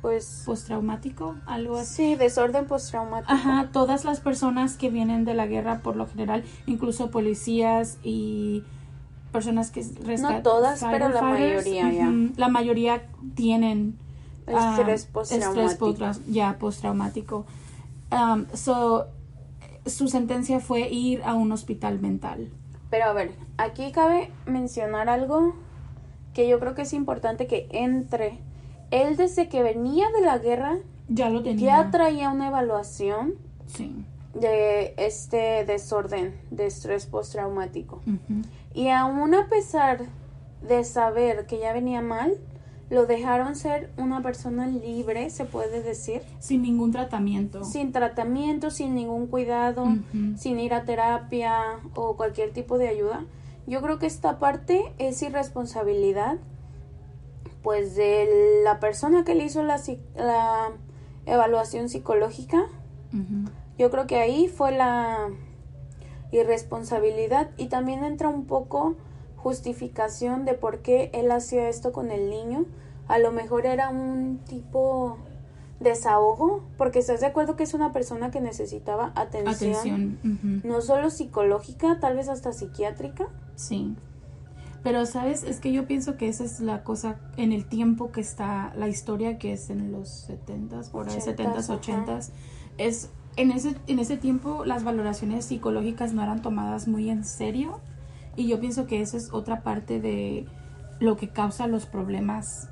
Pues 0.01 0.43
postraumático, 0.45 1.35
algo 1.45 1.77
así. 1.77 1.95
sí, 1.95 2.15
desorden 2.15 2.65
postraumático. 2.65 3.31
Ajá, 3.31 3.69
todas 3.73 4.05
las 4.05 4.21
personas 4.21 4.77
que 4.77 4.89
vienen 4.89 5.25
de 5.25 5.33
la 5.33 5.45
guerra 5.45 5.79
por 5.79 5.97
lo 5.97 6.07
general, 6.07 6.45
incluso 6.67 7.11
policías 7.11 7.97
y 8.01 8.63
personas 9.31 9.71
que 9.71 9.85
rescatan. 10.03 10.43
todas, 10.43 10.83
pero 10.89 11.09
la 11.09 11.21
mayoría, 11.21 11.91
ya. 11.91 12.11
La 12.37 12.47
mayoría 12.47 13.03
tienen 13.35 13.97
ah, 14.47 14.75
Estrés 14.77 15.05
postraumático. 15.05 15.95
ya 16.27 16.57
postraumático. 16.57 17.45
Um, 18.11 18.45
so, 18.53 19.07
su 19.85 20.07
sentencia 20.07 20.59
fue 20.59 20.89
ir 20.89 21.21
a 21.23 21.33
un 21.33 21.51
hospital 21.51 21.99
mental. 21.99 22.49
Pero 22.89 23.05
a 23.05 23.13
ver, 23.13 23.31
aquí 23.57 23.91
cabe 23.91 24.31
mencionar 24.45 25.09
algo 25.09 25.53
que 26.33 26.47
yo 26.47 26.59
creo 26.59 26.73
que 26.73 26.83
es 26.83 26.93
importante 26.93 27.47
que 27.47 27.67
entre. 27.71 28.39
Él 28.91 29.15
desde 29.17 29.49
que 29.49 29.63
venía 29.63 30.07
de 30.11 30.21
la 30.21 30.37
guerra 30.37 30.77
Ya 31.07 31.29
lo 31.29 31.43
tenía. 31.43 31.83
ya 31.83 31.91
traía 31.91 32.29
una 32.29 32.47
evaluación 32.47 33.35
sí. 33.67 34.03
de 34.33 34.93
este 34.97 35.65
desorden 35.65 36.35
de 36.51 36.65
estrés 36.67 37.05
postraumático. 37.05 38.01
Y 38.73 38.89
aún 38.89 39.33
a 39.35 39.47
pesar 39.47 40.01
de 40.67 40.83
saber 40.83 41.45
que 41.45 41.59
ya 41.59 41.73
venía 41.73 42.01
mal, 42.01 42.33
lo 42.89 43.05
dejaron 43.05 43.55
ser 43.55 43.91
una 43.97 44.21
persona 44.23 44.65
libre, 44.67 45.29
se 45.29 45.45
puede 45.45 45.83
decir, 45.83 46.21
Sin 46.39 46.63
ningún 46.63 46.91
tratamiento. 46.91 47.63
sin 47.63 47.91
tratamiento, 47.91 48.71
sin 48.71 48.95
ningún 48.95 49.27
cuidado, 49.27 49.85
sin 50.37 50.59
ir 50.59 50.73
a 50.73 50.85
terapia 50.85 51.55
o 51.93 52.15
cualquier 52.17 52.51
tipo 52.51 52.77
de 52.79 52.87
ayuda. 52.87 53.25
Yo 53.67 53.81
creo 53.83 53.99
que 53.99 54.07
esta 54.07 54.39
parte 54.39 54.91
es 54.97 55.21
irresponsabilidad, 55.21 56.37
pues 57.63 57.95
de 57.95 58.61
la 58.63 58.79
persona 58.79 59.23
que 59.23 59.35
le 59.35 59.43
hizo 59.43 59.63
la, 59.63 59.79
la 60.15 60.71
evaluación 61.25 61.89
psicológica. 61.89 62.65
Yo 63.77 63.89
creo 63.89 64.07
que 64.07 64.17
ahí 64.19 64.47
fue 64.47 64.71
la 64.71 65.29
irresponsabilidad 66.31 67.49
y 67.57 67.67
también 67.67 68.03
entra 68.03 68.29
un 68.29 68.45
poco 68.45 68.95
justificación 69.37 70.45
de 70.45 70.53
por 70.53 70.79
qué 70.79 71.09
él 71.13 71.31
hacía 71.31 71.69
esto 71.69 71.91
con 71.91 72.11
el 72.11 72.29
niño. 72.29 72.65
A 73.07 73.17
lo 73.17 73.31
mejor 73.31 73.65
era 73.65 73.89
un 73.89 74.39
tipo 74.47 75.17
desahogo, 75.79 76.61
porque 76.77 76.99
estás 76.99 77.21
de 77.21 77.27
acuerdo 77.27 77.55
que 77.55 77.63
es 77.63 77.73
una 77.73 77.91
persona 77.93 78.31
que 78.31 78.41
necesitaba 78.41 79.13
atención, 79.15 80.17
Atención. 80.19 80.61
no 80.63 80.81
solo 80.81 81.09
psicológica, 81.09 81.99
tal 81.99 82.15
vez 82.17 82.27
hasta 82.27 82.51
psiquiátrica. 82.51 83.27
Sí. 83.55 83.95
Pero, 84.83 85.05
¿sabes? 85.05 85.43
Es 85.43 85.59
que 85.59 85.71
yo 85.73 85.85
pienso 85.87 86.15
que 86.17 86.27
esa 86.29 86.43
es 86.43 86.59
la 86.61 86.83
cosa 86.83 87.17
en 87.37 87.51
el 87.51 87.65
tiempo 87.65 88.11
que 88.11 88.21
está 88.21 88.73
la 88.77 88.87
historia, 88.87 89.37
que 89.37 89.53
es 89.53 89.69
en 89.69 89.91
los 89.91 90.29
70s, 90.29 90.89
por 90.89 91.09
ahí, 91.09 91.17
70s, 91.17 91.69
Ochentas, 91.69 91.69
ajá. 91.69 91.79
80s. 91.81 92.29
Es, 92.77 93.09
en, 93.35 93.51
ese, 93.51 93.75
en 93.87 93.99
ese 93.99 94.15
tiempo 94.17 94.63
las 94.65 94.83
valoraciones 94.83 95.45
psicológicas 95.45 96.13
no 96.13 96.23
eran 96.23 96.41
tomadas 96.41 96.87
muy 96.87 97.09
en 97.09 97.25
serio. 97.25 97.81
Y 98.37 98.47
yo 98.47 98.59
pienso 98.61 98.87
que 98.87 99.01
esa 99.01 99.17
es 99.17 99.33
otra 99.33 99.63
parte 99.63 99.99
de 99.99 100.45
lo 100.99 101.17
que 101.17 101.29
causa 101.29 101.67
los 101.67 101.85
problemas 101.85 102.69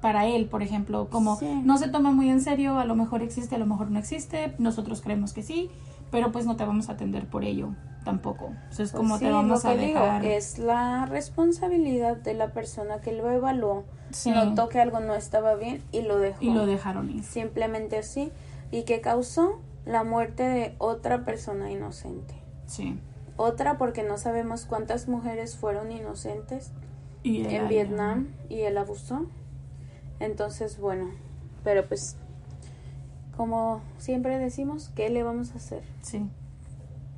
para 0.00 0.26
él, 0.26 0.46
por 0.46 0.62
ejemplo, 0.62 1.08
como 1.10 1.36
Sí. 1.38 1.46
no 1.64 1.78
se 1.78 1.88
toma 1.88 2.10
muy 2.12 2.28
en 2.28 2.40
serio, 2.40 2.78
a 2.78 2.84
lo 2.84 2.94
mejor 2.94 3.22
existe, 3.22 3.54
a 3.54 3.58
lo 3.58 3.66
mejor 3.66 3.90
no 3.90 3.98
existe, 3.98 4.54
nosotros 4.58 5.00
creemos 5.00 5.32
que 5.32 5.42
sí, 5.42 5.70
pero 6.10 6.30
pues 6.32 6.46
no 6.46 6.56
te 6.56 6.64
vamos 6.64 6.88
a 6.88 6.92
atender 6.92 7.26
por 7.26 7.44
ello 7.44 7.70
tampoco. 8.04 8.46
O 8.46 8.72
sea, 8.72 8.84
es 8.84 8.90
Pues 8.90 8.92
como 8.92 9.18
sí, 9.18 9.24
te 9.24 9.32
vamos 9.32 9.64
lo 9.64 9.70
a 9.70 9.74
digo, 9.74 10.00
dejar. 10.00 10.24
es 10.26 10.58
la 10.58 11.06
responsabilidad 11.06 12.16
de 12.18 12.34
la 12.34 12.48
persona 12.52 13.00
que 13.00 13.12
lo 13.12 13.30
evaluó. 13.30 13.84
Sí. 14.10 14.30
Notó 14.30 14.68
que 14.68 14.80
algo 14.80 15.00
no 15.00 15.14
estaba 15.14 15.54
bien 15.54 15.82
y 15.90 16.02
lo 16.02 16.18
dejó. 16.18 16.38
Y 16.44 16.50
lo 16.52 16.66
dejaron 16.66 17.10
ir. 17.10 17.24
Simplemente 17.24 17.96
así. 17.98 18.30
Y 18.70 18.82
que 18.82 19.00
causó 19.00 19.58
la 19.86 20.04
muerte 20.04 20.42
de 20.44 20.74
otra 20.78 21.24
persona 21.24 21.70
inocente. 21.70 22.34
Sí. 22.66 22.98
Otra 23.36 23.78
porque 23.78 24.02
no 24.02 24.18
sabemos 24.18 24.66
cuántas 24.66 25.08
mujeres 25.08 25.56
fueron 25.56 25.90
inocentes 25.90 26.70
Y 27.22 27.44
en 27.46 27.68
Vietnam 27.68 28.28
y 28.48 28.60
él 28.60 28.76
abusó. 28.78 29.26
Entonces, 30.20 30.78
bueno, 30.78 31.10
pero 31.64 31.86
pues, 31.88 32.16
como 33.36 33.80
siempre 33.98 34.38
decimos, 34.38 34.90
¿qué 34.94 35.10
le 35.10 35.22
vamos 35.22 35.52
a 35.52 35.56
hacer? 35.56 35.82
Sí. 36.02 36.26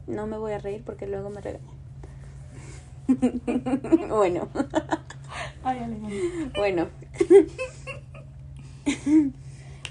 No 0.07 0.27
me 0.27 0.39
voy 0.39 0.53
a 0.53 0.59
reír 0.59 0.83
porque 0.85 1.07
luego 1.07 1.31
me 1.31 1.41
regañan. 1.41 1.77
bueno, 4.09 4.49
Ay, 5.63 5.81
bueno. 6.57 6.87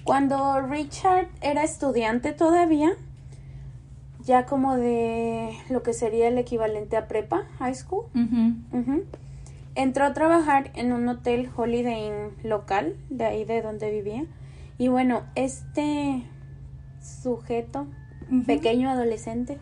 Cuando 0.04 0.62
Richard 0.62 1.28
era 1.42 1.64
estudiante 1.64 2.32
todavía, 2.32 2.94
ya 4.24 4.46
como 4.46 4.78
de 4.78 5.58
lo 5.70 5.84
que 5.84 5.94
sería 5.94 6.28
el 6.28 6.38
equivalente 6.38 6.96
a 6.96 7.08
prepa, 7.08 7.46
high 7.60 7.76
school. 7.76 8.06
Entró 9.76 10.06
a 10.06 10.14
trabajar 10.14 10.72
en 10.76 10.94
un 10.94 11.10
hotel 11.10 11.50
Holiday 11.56 12.08
Inn 12.08 12.32
local, 12.44 12.96
de 13.10 13.26
ahí 13.26 13.44
de 13.46 13.62
donde 13.62 13.92
vivía. 13.92 14.26
Y 14.78 14.90
bueno, 14.90 15.24
este 15.36 16.30
sujeto, 17.02 17.88
pequeño 18.46 18.90
adolescente, 18.90 19.60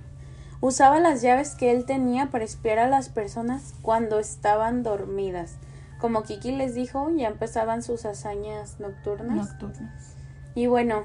usaba 0.61 0.99
las 0.99 1.21
llaves 1.21 1.55
que 1.55 1.71
él 1.71 1.85
tenía 1.85 2.31
para 2.31 2.45
espiar 2.45 2.79
a 2.79 2.87
las 2.87 3.09
personas 3.09 3.75
cuando 3.81 4.19
estaban 4.19 4.81
dormidas. 4.81 5.57
Como 5.99 6.23
Kiki 6.23 6.51
les 6.51 6.73
dijo, 6.73 7.09
ya 7.15 7.27
empezaban 7.27 7.83
sus 7.83 8.05
hazañas 8.05 8.79
nocturnas. 8.79 9.51
Nocturnas. 9.51 10.15
Y 10.55 10.67
bueno, 10.67 11.03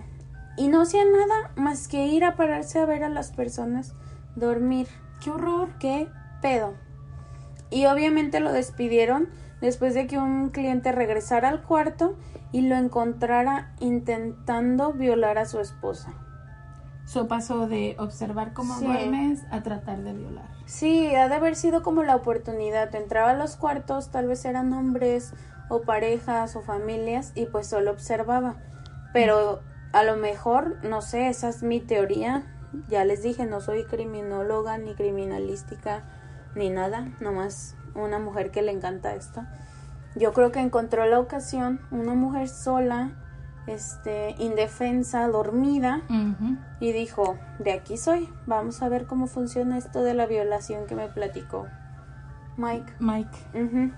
y 0.56 0.68
no 0.68 0.82
hacía 0.82 1.04
nada 1.04 1.52
más 1.56 1.86
que 1.86 2.06
ir 2.06 2.24
a 2.24 2.36
pararse 2.36 2.78
a 2.78 2.84
ver 2.84 3.04
a 3.04 3.08
las 3.08 3.30
personas 3.30 3.94
dormir. 4.34 4.88
¡Qué 5.22 5.30
horror! 5.30 5.68
¿Qué 5.78 6.08
pedo? 6.40 6.74
Y 7.70 7.86
obviamente 7.86 8.40
lo 8.40 8.52
despidieron 8.52 9.28
después 9.60 9.94
de 9.94 10.06
que 10.06 10.18
un 10.18 10.50
cliente 10.50 10.92
regresara 10.92 11.48
al 11.48 11.62
cuarto 11.62 12.16
y 12.52 12.62
lo 12.62 12.76
encontrara 12.76 13.72
intentando 13.80 14.92
violar 14.92 15.38
a 15.38 15.44
su 15.46 15.60
esposa. 15.60 16.12
Eso 17.04 17.26
pasó 17.26 17.66
de 17.66 17.96
observar 17.98 18.52
cómo 18.52 18.78
Sí. 18.78 18.84
duermes 18.84 19.42
a 19.50 19.62
tratar 19.62 19.98
de 20.02 20.12
violar. 20.12 20.48
Sí, 20.66 21.14
ha 21.14 21.28
de 21.28 21.34
haber 21.36 21.56
sido 21.56 21.82
como 21.82 22.02
la 22.02 22.14
oportunidad. 22.16 22.94
Entraba 22.94 23.30
a 23.30 23.34
los 23.34 23.56
cuartos, 23.56 24.10
tal 24.10 24.26
vez 24.26 24.44
eran 24.44 24.72
hombres 24.74 25.32
o 25.70 25.80
parejas 25.82 26.54
o 26.56 26.60
familias 26.60 27.32
y 27.34 27.46
pues 27.46 27.66
solo 27.66 27.90
observaba. 27.90 28.56
Pero 29.14 29.60
a 29.92 30.02
lo 30.02 30.16
mejor, 30.16 30.76
no 30.84 31.00
sé, 31.00 31.28
esa 31.28 31.48
es 31.48 31.62
mi 31.62 31.80
teoría. 31.80 32.42
Ya 32.88 33.04
les 33.06 33.22
dije, 33.22 33.46
no 33.46 33.62
soy 33.62 33.84
criminóloga 33.84 34.76
ni 34.76 34.94
criminalística 34.94 36.02
ni 36.54 36.68
nada, 36.68 37.08
nomás 37.20 37.74
una 37.94 38.18
mujer 38.18 38.50
que 38.50 38.60
le 38.60 38.72
encanta 38.72 39.14
esto. 39.14 39.42
Yo 40.18 40.32
creo 40.32 40.50
que 40.50 40.60
encontró 40.60 41.06
la 41.06 41.20
ocasión, 41.20 41.80
una 41.90 42.14
mujer 42.14 42.48
sola, 42.48 43.12
este, 43.68 44.34
indefensa, 44.38 45.28
dormida, 45.28 46.02
y 46.80 46.92
dijo, 46.92 47.38
de 47.58 47.72
aquí 47.72 47.96
soy, 47.96 48.28
vamos 48.46 48.82
a 48.82 48.88
ver 48.88 49.06
cómo 49.06 49.26
funciona 49.26 49.78
esto 49.78 50.02
de 50.02 50.14
la 50.14 50.26
violación 50.26 50.86
que 50.86 50.96
me 50.96 51.08
platicó 51.08 51.66
Mike. 52.56 52.94
Mike. 52.98 53.92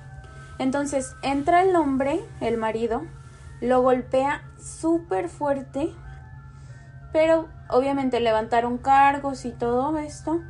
Entonces 0.58 1.16
entra 1.22 1.62
el 1.62 1.74
hombre, 1.74 2.20
el 2.40 2.58
marido, 2.58 3.02
lo 3.62 3.80
golpea 3.80 4.42
súper 4.58 5.28
fuerte, 5.28 5.94
pero 7.12 7.48
obviamente 7.70 8.20
levantaron 8.20 8.76
cargos 8.76 9.46
y 9.46 9.52
todo 9.52 9.96
esto, 9.98 10.42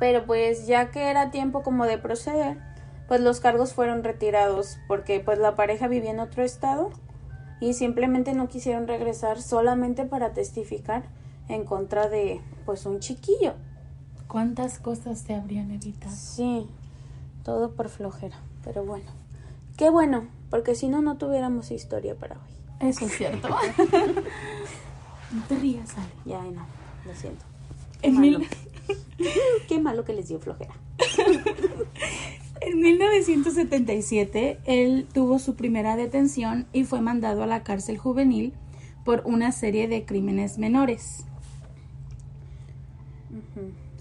pero 0.00 0.24
pues 0.26 0.66
ya 0.66 0.90
que 0.90 1.10
era 1.10 1.30
tiempo 1.30 1.62
como 1.62 1.84
de 1.84 1.98
proceder, 1.98 2.58
pues 3.08 3.20
los 3.20 3.40
cargos 3.40 3.72
fueron 3.72 4.04
retirados 4.04 4.78
porque 4.88 5.20
pues 5.20 5.38
la 5.38 5.54
pareja 5.54 5.88
vivía 5.88 6.10
en 6.10 6.20
otro 6.20 6.42
estado 6.42 6.90
y 7.60 7.74
simplemente 7.74 8.34
no 8.34 8.48
quisieron 8.48 8.86
regresar 8.86 9.40
solamente 9.40 10.04
para 10.04 10.32
testificar 10.32 11.04
en 11.48 11.64
contra 11.64 12.08
de 12.08 12.40
pues 12.64 12.86
un 12.86 13.00
chiquillo. 13.00 13.54
¿Cuántas 14.28 14.78
cosas 14.78 15.24
te 15.24 15.34
habrían 15.34 15.70
evitado? 15.70 16.14
Sí, 16.14 16.66
todo 17.44 17.72
por 17.72 17.88
flojera, 17.88 18.36
pero 18.64 18.84
bueno. 18.84 19.06
Qué 19.76 19.88
bueno, 19.88 20.26
porque 20.50 20.74
si 20.74 20.88
no, 20.88 21.00
no 21.00 21.16
tuviéramos 21.16 21.70
historia 21.70 22.16
para 22.16 22.34
hoy. 22.36 22.88
Eso 22.88 23.06
es 23.06 23.16
cierto. 23.16 23.48
no 25.32 25.42
te 25.48 25.56
rías, 25.56 25.96
Ale. 25.96 26.08
Ya, 26.24 26.42
no, 26.42 26.66
lo 27.04 27.14
siento. 27.14 27.44
Qué 28.02 28.10
malo. 28.10 28.40
Qué 29.68 29.80
malo 29.80 30.04
que 30.04 30.12
les 30.12 30.28
dio 30.28 30.38
flojera. 30.40 30.74
en 32.66 32.80
1977, 32.80 34.58
él 34.64 35.06
tuvo 35.12 35.38
su 35.38 35.54
primera 35.54 35.94
detención 35.94 36.66
y 36.72 36.84
fue 36.84 37.00
mandado 37.00 37.44
a 37.44 37.46
la 37.46 37.62
cárcel 37.62 37.96
juvenil 37.96 38.52
por 39.04 39.22
una 39.24 39.52
serie 39.52 39.86
de 39.86 40.04
crímenes 40.04 40.58
menores. 40.58 41.24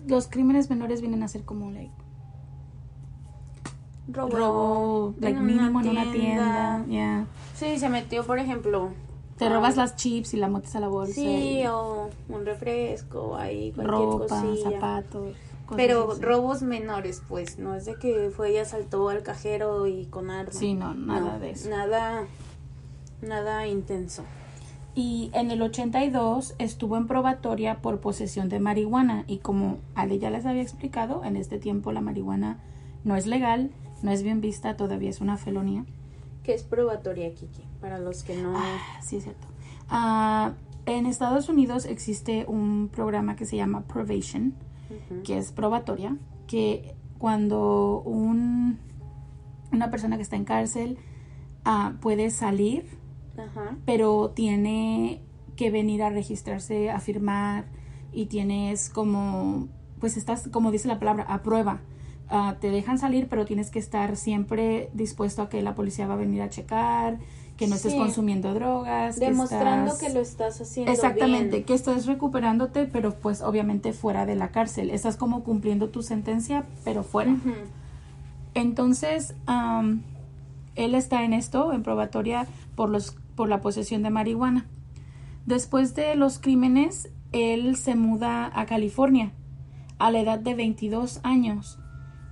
Los 0.07 0.27
crímenes 0.27 0.69
menores 0.69 1.01
vienen 1.01 1.21
a 1.21 1.27
ser 1.27 1.43
como 1.43 1.69
like, 1.71 1.91
Robo, 4.07 4.37
robo, 4.37 5.15
like, 5.19 5.37
en 5.37 5.45
mínimo 5.45 5.81
en 5.81 5.89
una 5.89 6.11
tienda. 6.11 6.85
ya. 6.87 7.25
Sí, 7.55 7.77
se 7.77 7.89
metió, 7.89 8.25
por 8.25 8.39
ejemplo. 8.39 8.91
Te 9.37 9.49
robas 9.49 9.77
las 9.77 9.95
chips 9.95 10.33
y 10.33 10.37
la 10.37 10.47
metes 10.47 10.75
a 10.75 10.79
la 10.79 10.87
bolsa. 10.87 11.13
Sí, 11.13 11.59
y 11.59 11.67
o 11.67 12.09
un 12.29 12.45
refresco, 12.45 13.35
ahí, 13.35 13.71
cualquier 13.73 13.99
ropa, 13.99 14.41
cosilla. 14.41 14.71
zapatos. 14.71 15.35
Pero 15.75 16.11
así. 16.11 16.21
robos 16.21 16.61
menores, 16.61 17.23
pues, 17.27 17.57
no 17.57 17.73
es 17.75 17.85
de 17.85 17.95
que 17.95 18.29
fue 18.35 18.53
y 18.53 18.57
asaltó 18.57 19.09
al 19.09 19.23
cajero 19.23 19.87
y 19.87 20.05
con 20.05 20.29
arma. 20.29 20.51
Sí, 20.51 20.73
no, 20.73 20.93
nada 20.93 21.33
No, 21.33 21.39
de 21.39 21.51
eso. 21.51 21.69
Nada, 21.69 22.27
nada 23.21 23.67
intenso. 23.67 24.23
Y 24.93 25.29
en 25.33 25.51
el 25.51 25.61
82 25.61 26.55
estuvo 26.57 26.95
en 26.97 27.07
probatoria 27.07 27.81
por 27.81 27.99
posesión 27.99 28.47
de 28.47 28.59
marihuana 28.59 29.25
y 29.27 29.39
como 29.39 29.79
Ale 29.93 30.19
ya 30.19 30.29
les 30.29 30.45
había 30.45 30.61
explicado, 30.61 31.23
en 31.25 31.35
este 31.35 31.57
tiempo 31.59 31.91
la 31.91 31.99
marihuana 32.01 32.59
no 33.03 33.15
es 33.17 33.25
legal, 33.27 33.71
no 34.03 34.11
es 34.11 34.23
bien 34.23 34.39
vista, 34.39 34.77
todavía 34.77 35.09
es 35.09 35.19
una 35.19 35.37
felonía. 35.37 35.83
¿Qué 36.43 36.53
es 36.53 36.63
probatoria, 36.63 37.33
Kiki? 37.33 37.63
Para 37.81 37.99
los 37.99 38.23
que 38.23 38.37
no... 38.37 38.53
Ah, 38.55 38.77
sí, 39.01 39.17
es 39.17 39.23
cierto. 39.23 39.47
Ah, 39.89 40.53
en 40.85 41.07
Estados 41.07 41.49
Unidos 41.49 41.85
existe 41.85 42.45
un 42.47 42.89
programa 42.93 43.35
que 43.35 43.45
se 43.45 43.57
llama 43.57 43.81
Probation, 43.87 44.53
Que 45.23 45.37
es 45.37 45.51
probatoria, 45.51 46.17
que 46.47 46.95
cuando 47.17 48.01
un, 48.01 48.79
una 49.71 49.89
persona 49.89 50.17
que 50.17 50.23
está 50.23 50.35
en 50.35 50.45
cárcel 50.45 50.97
ah, 51.63 51.93
puede 52.01 52.29
salir 52.29 52.85
Ajá. 53.37 53.77
pero 53.85 54.31
tiene 54.31 55.21
que 55.55 55.71
venir 55.71 56.03
a 56.03 56.09
registrarse, 56.09 56.89
a 56.89 56.99
firmar 56.99 57.65
y 58.11 58.27
tienes 58.27 58.89
como, 58.89 59.67
pues 59.99 60.17
estás, 60.17 60.49
como 60.49 60.71
dice 60.71 60.87
la 60.87 60.99
palabra, 60.99 61.23
a 61.23 61.41
prueba. 61.41 61.81
Ah, 62.27 62.57
te 62.59 62.71
dejan 62.71 62.97
salir, 62.97 63.27
pero 63.29 63.45
tienes 63.45 63.69
que 63.69 63.79
estar 63.79 64.15
siempre 64.15 64.89
dispuesto 64.93 65.43
a 65.43 65.49
que 65.49 65.61
la 65.61 65.75
policía 65.75 66.07
va 66.07 66.15
a 66.15 66.17
venir 66.17 66.41
a 66.41 66.49
checar, 66.49 67.19
que 67.57 67.67
no 67.67 67.75
estés 67.75 67.93
consumiendo 67.93 68.53
drogas. 68.53 69.17
que 69.17 69.25
Demostrando 69.27 69.91
estás- 69.93 70.07
que 70.07 70.13
lo 70.13 70.19
estás 70.19 70.59
haciendo 70.61 70.91
Exactamente, 70.91 71.49
bien. 71.51 71.63
que 71.63 71.73
estás 71.73 72.05
recuperándote, 72.05 72.85
pero 72.85 73.15
pues 73.15 73.41
obviamente 73.41 73.93
fuera 73.93 74.25
de 74.25 74.35
la 74.35 74.49
cárcel. 74.49 74.89
Estás 74.89 75.15
como 75.15 75.43
cumpliendo 75.43 75.89
tu 75.89 76.01
sentencia, 76.03 76.65
pero 76.83 77.03
fuera. 77.03 77.35
Entonces, 78.53 79.35
am, 79.45 80.01
él 80.75 80.95
está 80.95 81.23
en 81.23 81.33
esto, 81.33 81.73
en 81.73 81.83
probatoria, 81.83 82.47
por, 82.75 82.89
los, 82.89 83.15
por 83.35 83.49
la 83.49 83.61
posesión 83.61 84.03
de 84.03 84.09
marihuana. 84.09 84.65
Después 85.45 85.95
de 85.95 86.15
los 86.15 86.39
crímenes, 86.39 87.09
él 87.31 87.75
se 87.75 87.95
muda 87.95 88.51
a 88.53 88.65
California 88.65 89.31
a 89.97 90.11
la 90.11 90.19
edad 90.19 90.39
de 90.39 90.55
22 90.55 91.19
años, 91.23 91.79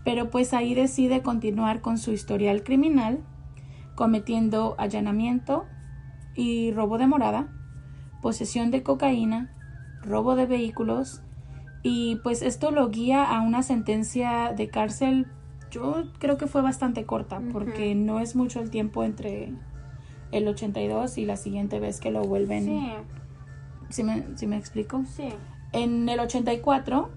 pero 0.03 0.29
pues 0.29 0.53
ahí 0.53 0.73
decide 0.73 1.21
continuar 1.21 1.79
con 1.81 1.97
su 1.97 2.11
historial 2.11 2.63
criminal, 2.63 3.19
cometiendo 3.95 4.75
allanamiento 4.77 5.65
y 6.35 6.71
robo 6.71 6.97
de 6.97 7.07
morada, 7.07 7.51
posesión 8.21 8.71
de 8.71 8.83
cocaína, 8.83 9.51
robo 10.01 10.35
de 10.35 10.45
vehículos, 10.45 11.21
y 11.83 12.15
pues 12.23 12.41
esto 12.41 12.71
lo 12.71 12.89
guía 12.89 13.23
a 13.23 13.41
una 13.41 13.61
sentencia 13.61 14.53
de 14.53 14.69
cárcel 14.69 15.27
yo 15.73 16.03
creo 16.19 16.37
que 16.37 16.45
fue 16.45 16.61
bastante 16.61 17.03
corta 17.05 17.41
porque 17.51 17.95
no 17.95 18.19
es 18.19 18.35
mucho 18.35 18.59
el 18.61 18.69
tiempo 18.69 19.03
entre 19.03 19.53
el 20.31 20.47
82 20.47 21.17
y 21.17 21.25
la 21.25 21.35
siguiente 21.35 21.79
vez 21.79 21.99
que 21.99 22.11
lo 22.11 22.21
vuelven. 22.21 22.63
Sí, 22.63 22.93
¿Sí 23.89 24.03
me, 24.03 24.23
sí 24.35 24.45
me 24.47 24.57
explico? 24.57 25.03
sí. 25.07 25.29
En 25.71 26.07
el 26.07 26.19
84, 26.19 27.09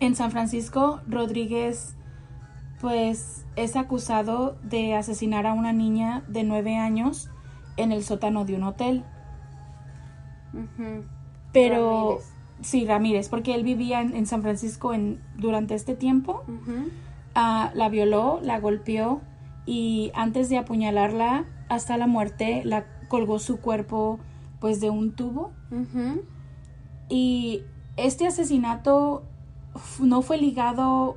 en 0.00 0.16
San 0.16 0.32
Francisco, 0.32 1.00
Rodríguez 1.06 1.96
pues 2.80 3.44
es 3.56 3.76
acusado 3.76 4.56
de 4.62 4.94
asesinar 4.94 5.46
a 5.46 5.52
una 5.52 5.72
niña 5.72 6.22
de 6.28 6.44
9 6.44 6.76
años 6.76 7.30
en 7.76 7.92
el 7.92 8.04
sótano 8.04 8.44
de 8.44 8.54
un 8.54 8.64
hotel. 8.64 9.04
Pero 11.52 12.02
Ramírez. 12.02 12.32
sí, 12.60 12.84
Ramírez, 12.86 13.28
porque 13.28 13.54
él 13.54 13.64
vivía 13.64 14.00
en, 14.00 14.14
en 14.14 14.26
San 14.26 14.42
Francisco 14.42 14.92
en, 14.94 15.20
durante 15.36 15.74
este 15.74 15.94
tiempo. 15.94 16.44
Ah, 17.34 17.72
la 17.74 17.88
violó, 17.88 18.40
la 18.42 18.60
golpeó 18.60 19.20
y 19.66 20.12
antes 20.14 20.48
de 20.48 20.58
apuñalarla 20.58 21.46
hasta 21.68 21.96
la 21.96 22.06
muerte, 22.06 22.62
la 22.64 22.84
colgó 23.08 23.38
su 23.38 23.60
cuerpo 23.60 24.20
pues 24.60 24.80
de 24.80 24.90
un 24.90 25.12
tubo. 25.14 25.52
Y 27.08 27.62
este 27.96 28.26
asesinato 28.26 29.24
no 30.00 30.22
fue 30.22 30.38
ligado, 30.38 31.16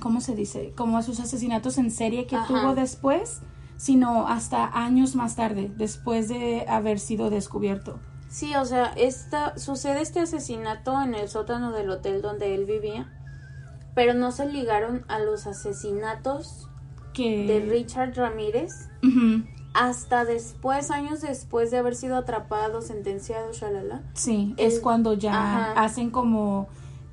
¿cómo 0.00 0.20
se 0.20 0.34
dice? 0.34 0.72
Como 0.76 0.98
a 0.98 1.02
sus 1.02 1.20
asesinatos 1.20 1.78
en 1.78 1.90
serie 1.90 2.26
que 2.26 2.36
Ajá. 2.36 2.46
tuvo 2.46 2.74
después, 2.74 3.40
sino 3.76 4.26
hasta 4.26 4.66
años 4.84 5.14
más 5.14 5.36
tarde, 5.36 5.70
después 5.76 6.28
de 6.28 6.64
haber 6.68 6.98
sido 6.98 7.30
descubierto. 7.30 7.98
Sí, 8.28 8.54
o 8.56 8.64
sea, 8.64 8.86
esta, 8.96 9.56
sucede 9.58 10.00
este 10.02 10.20
asesinato 10.20 11.00
en 11.02 11.14
el 11.14 11.28
sótano 11.28 11.72
del 11.72 11.90
hotel 11.90 12.22
donde 12.22 12.54
él 12.54 12.64
vivía, 12.66 13.12
pero 13.94 14.14
no 14.14 14.32
se 14.32 14.46
ligaron 14.46 15.04
a 15.08 15.18
los 15.20 15.46
asesinatos 15.46 16.68
de 17.16 17.66
Richard 17.70 18.14
Ramírez 18.14 18.72
hasta 19.72 20.24
después, 20.24 20.90
años 20.90 21.20
después 21.22 21.70
de 21.70 21.78
haber 21.78 21.94
sido 21.94 22.16
atrapado, 22.16 22.82
sentenciado, 22.82 23.52
shalala. 23.52 24.02
Sí, 24.14 24.54
El- 24.58 24.66
es 24.66 24.80
cuando 24.80 25.14
ya 25.14 25.32
Ajá. 25.32 25.72
hacen 25.82 26.10
como 26.10 26.68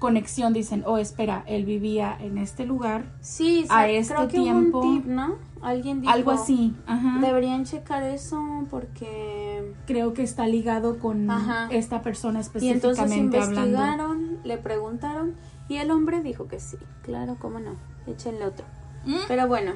conexión, 0.08 0.52
dicen, 0.52 0.84
oh, 0.86 0.98
espera, 0.98 1.44
él 1.48 1.64
vivía 1.66 2.18
en 2.20 2.38
este 2.38 2.66
lugar, 2.66 3.06
Sí, 3.22 3.66
A 3.70 3.88
este 3.88 4.14
creo 4.14 4.28
que 4.28 4.38
tiempo- 4.38 4.80
hubo 4.80 4.88
un 4.90 5.02
tip, 5.02 5.06
¿no? 5.10 5.36
Alguien 5.62 6.02
dijo, 6.02 6.12
algo 6.12 6.32
así. 6.32 6.76
Ajá. 6.86 7.20
Deberían 7.22 7.64
checar 7.64 8.04
eso 8.04 8.66
porque... 8.70 9.74
Creo 9.88 10.14
que 10.14 10.22
está 10.24 10.46
ligado 10.46 11.00
con 11.00 11.32
Ajá. 11.32 11.70
esta 11.72 12.02
persona 12.02 12.42
Y 12.60 12.68
entonces 12.70 13.06
específicamente 13.06 13.38
hablando. 13.38 13.62
investigaron, 13.62 14.38
le 14.44 14.58
preguntaron 14.58 15.36
y 15.70 15.78
el 15.78 15.90
hombre 15.92 16.22
dijo 16.22 16.48
que 16.50 16.60
sí. 16.60 16.76
Claro, 17.02 17.38
cómo 17.40 17.60
no. 17.60 17.76
Échenle 18.06 18.46
otro. 18.46 18.66
Mm. 19.06 19.16
Pero 19.30 19.48
bueno, 19.48 19.72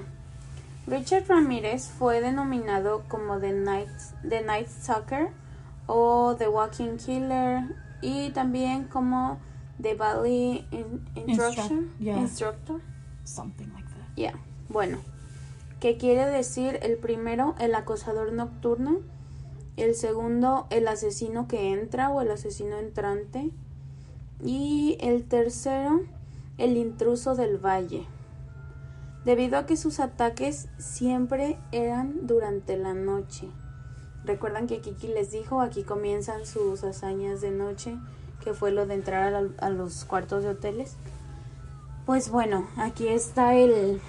Richard 0.88 1.24
Ramírez 1.30 1.88
fue 1.98 2.20
denominado 2.20 3.04
como 3.08 3.40
The 3.40 3.54
Night, 3.54 3.88
The 4.28 4.44
Night 4.44 4.68
Stalker 4.68 5.30
o 5.86 6.36
The 6.38 6.50
Walking 6.50 6.98
Killer 6.98 7.64
y 8.02 8.30
también 8.32 8.84
como 8.86 9.38
The 9.82 9.94
Valley 9.96 10.66
In- 10.72 11.06
Instructor. 11.16 11.64
Instruct- 11.64 12.00
yeah. 12.00 12.18
Instructor. 12.20 12.82
Something 13.24 13.68
like 13.74 13.88
that. 13.90 14.16
Ya, 14.16 14.34
bueno. 14.70 15.00
¿Qué 15.80 15.98
quiere 15.98 16.26
decir 16.26 16.80
el 16.82 16.98
primero, 16.98 17.54
el 17.60 17.76
acosador 17.76 18.34
nocturno? 18.34 19.02
El 19.76 19.94
segundo, 19.94 20.66
el 20.72 20.88
asesino 20.88 21.48
que 21.48 21.72
entra 21.72 22.10
o 22.10 22.22
el 22.22 22.32
asesino 22.32 22.78
entrante. 22.78 23.52
Y 24.44 24.98
el 25.02 25.24
tercero, 25.26 26.02
el 26.58 26.78
intruso 26.78 27.36
del 27.36 27.58
valle. 27.64 28.08
Debido 29.24 29.58
a 29.60 29.66
que 29.68 29.78
sus 29.78 30.00
ataques 30.00 30.68
siempre 30.80 31.60
eran 31.72 32.26
durante 32.26 32.78
la 32.78 32.94
noche. 32.96 33.50
Recuerdan 34.24 34.66
que 34.68 34.82
Kiki 34.82 35.08
les 35.10 35.32
dijo, 35.32 35.62
aquí 35.62 35.84
comienzan 35.84 36.46
sus 36.46 36.84
hazañas 36.84 37.42
de 37.42 37.52
noche, 37.52 37.98
que 38.44 38.54
fue 38.54 38.72
lo 38.72 38.86
de 38.86 38.94
entrar 38.96 39.34
a, 39.34 39.42
la- 39.42 39.50
a 39.60 39.70
los 39.70 40.06
cuartos 40.06 40.44
de 40.44 40.50
hoteles. 40.50 40.96
Pues 42.06 42.30
bueno, 42.30 42.68
aquí 42.78 43.08
está 43.08 43.56
el 43.56 44.00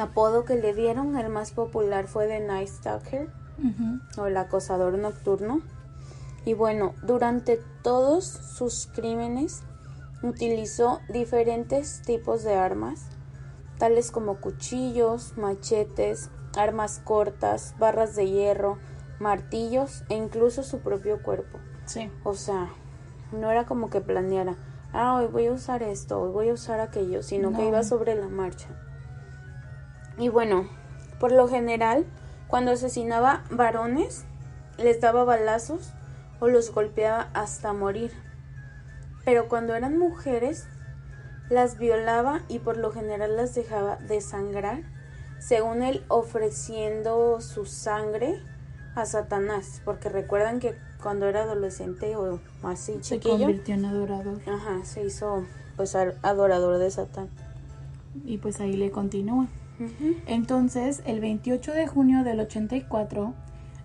apodo 0.00 0.44
que 0.44 0.56
le 0.56 0.74
dieron. 0.74 1.16
El 1.16 1.28
más 1.28 1.50
popular 1.50 2.06
fue 2.06 2.26
The 2.28 2.40
Night 2.40 2.68
Stalker 2.68 3.28
o 4.18 4.26
el 4.26 4.36
acosador 4.36 4.96
nocturno. 4.98 5.60
Y 6.44 6.54
bueno, 6.54 6.94
durante 7.02 7.60
todos 7.82 8.24
sus 8.24 8.86
crímenes 8.94 9.62
utilizó 10.22 11.00
diferentes 11.08 12.02
tipos 12.02 12.44
de 12.44 12.54
armas, 12.54 13.06
tales 13.78 14.10
como 14.12 14.36
cuchillos, 14.36 15.36
machetes, 15.36 16.30
armas 16.56 17.00
cortas, 17.04 17.74
barras 17.78 18.14
de 18.14 18.30
hierro, 18.30 18.78
martillos 19.18 20.04
e 20.08 20.14
incluso 20.14 20.62
su 20.62 20.78
propio 20.80 21.20
cuerpo. 21.22 21.58
Sí. 21.86 22.10
O 22.22 22.34
sea, 22.34 22.68
no 23.32 23.50
era 23.50 23.64
como 23.64 23.90
que 23.90 24.00
planeara, 24.00 24.56
ah, 24.92 25.16
hoy 25.16 25.26
voy 25.26 25.46
a 25.46 25.52
usar 25.52 25.82
esto, 25.82 26.20
hoy 26.20 26.32
voy 26.32 26.48
a 26.50 26.54
usar 26.54 26.80
aquello, 26.80 27.22
sino 27.22 27.52
que 27.52 27.66
iba 27.66 27.82
sobre 27.82 28.14
la 28.14 28.28
marcha. 28.28 28.68
Y 30.18 30.28
bueno, 30.28 30.68
por 31.20 31.32
lo 31.32 31.48
general, 31.48 32.06
cuando 32.48 32.72
asesinaba 32.72 33.44
varones, 33.50 34.24
les 34.78 35.00
daba 35.00 35.24
balazos 35.24 35.92
o 36.40 36.48
los 36.48 36.72
golpeaba 36.72 37.28
hasta 37.34 37.72
morir. 37.72 38.12
Pero 39.24 39.48
cuando 39.48 39.74
eran 39.74 39.98
mujeres, 39.98 40.66
las 41.48 41.78
violaba 41.78 42.42
y 42.48 42.58
por 42.58 42.76
lo 42.76 42.92
general 42.92 43.36
las 43.36 43.54
dejaba 43.54 43.96
desangrar, 43.96 44.82
según 45.38 45.82
él 45.82 46.04
ofreciendo 46.08 47.40
su 47.40 47.66
sangre 47.66 48.40
a 48.94 49.04
Satanás, 49.04 49.82
porque 49.84 50.08
recuerdan 50.08 50.60
que 50.60 50.78
cuando 51.06 51.28
era 51.28 51.42
adolescente 51.44 52.16
o 52.16 52.40
así 52.64 52.94
Se 52.94 53.20
chiquillo, 53.20 53.38
convirtió 53.38 53.76
en 53.76 53.84
adorador. 53.84 54.40
ajá, 54.44 54.84
se 54.84 55.04
hizo 55.04 55.44
pues 55.76 55.94
adorador 55.94 56.78
de 56.78 56.90
Satán. 56.90 57.28
Y 58.24 58.38
pues 58.38 58.58
ahí 58.58 58.72
le 58.72 58.90
continúa. 58.90 59.46
Entonces, 60.26 61.02
el 61.06 61.20
28 61.20 61.74
de 61.74 61.86
junio 61.86 62.24
del 62.24 62.40
84, 62.40 63.34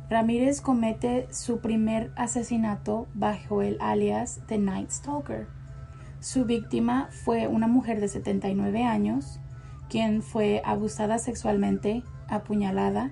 Ramírez 0.10 0.62
comete 0.62 1.28
su 1.30 1.60
primer 1.60 2.12
asesinato 2.16 3.06
bajo 3.14 3.62
el 3.62 3.78
alias 3.82 4.40
The 4.48 4.58
Night 4.58 4.90
Stalker. 4.90 5.46
Su 6.22 6.46
víctima 6.46 7.10
fue 7.24 7.48
una 7.48 7.68
mujer 7.68 8.02
de 8.02 8.08
79 8.08 8.84
años, 8.84 9.40
quien 9.92 10.24
fue 10.24 10.64
abusada 10.66 11.20
sexualmente, 11.20 12.02
apuñalada 12.28 13.12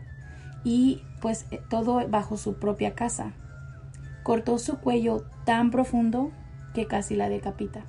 y 0.64 1.04
pues 1.22 1.46
eh, 1.52 1.62
todo 1.70 2.08
bajo 2.10 2.38
su 2.38 2.56
propia 2.56 2.96
casa. 2.96 3.34
Cortó 4.30 4.60
su 4.60 4.78
cuello 4.78 5.26
tan 5.44 5.72
profundo 5.72 6.30
que 6.76 6.86
casi 6.86 7.16
la 7.16 7.30
decapita. 7.30 7.84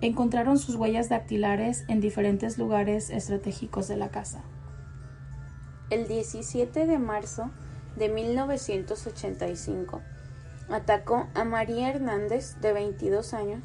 Encontraron 0.00 0.56
sus 0.56 0.76
huellas 0.76 1.10
dactilares 1.10 1.84
en 1.88 2.00
diferentes 2.00 2.56
lugares 2.56 3.10
estratégicos 3.10 3.86
de 3.86 3.98
la 3.98 4.08
casa. 4.08 4.44
El 5.90 6.08
17 6.08 6.86
de 6.86 6.98
marzo 6.98 7.50
de 7.96 8.08
1985 8.08 10.00
atacó 10.70 11.26
a 11.34 11.44
María 11.44 11.90
Hernández, 11.90 12.58
de 12.62 12.72
22 12.72 13.34
años, 13.34 13.62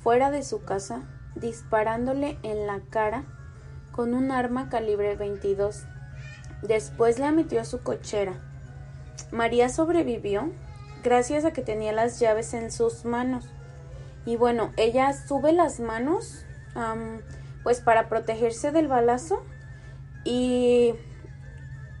fuera 0.00 0.32
de 0.32 0.42
su 0.42 0.64
casa, 0.64 1.04
disparándole 1.36 2.38
en 2.42 2.66
la 2.66 2.80
cara 2.90 3.22
con 3.92 4.14
un 4.14 4.32
arma 4.32 4.68
calibre 4.68 5.14
22. 5.14 5.84
Después 6.62 7.20
la 7.20 7.30
metió 7.30 7.60
a 7.60 7.64
su 7.64 7.84
cochera. 7.84 8.32
María 9.30 9.68
sobrevivió 9.68 10.50
gracias 11.04 11.44
a 11.44 11.52
que 11.52 11.62
tenía 11.62 11.92
las 11.92 12.18
llaves 12.18 12.54
en 12.54 12.70
sus 12.72 13.04
manos. 13.04 13.48
Y 14.26 14.36
bueno, 14.36 14.70
ella 14.76 15.12
sube 15.12 15.52
las 15.52 15.78
manos 15.78 16.44
am, 16.74 17.20
pues 17.62 17.80
para 17.80 18.08
protegerse 18.08 18.72
del 18.72 18.88
balazo 18.88 19.44
y 20.24 20.94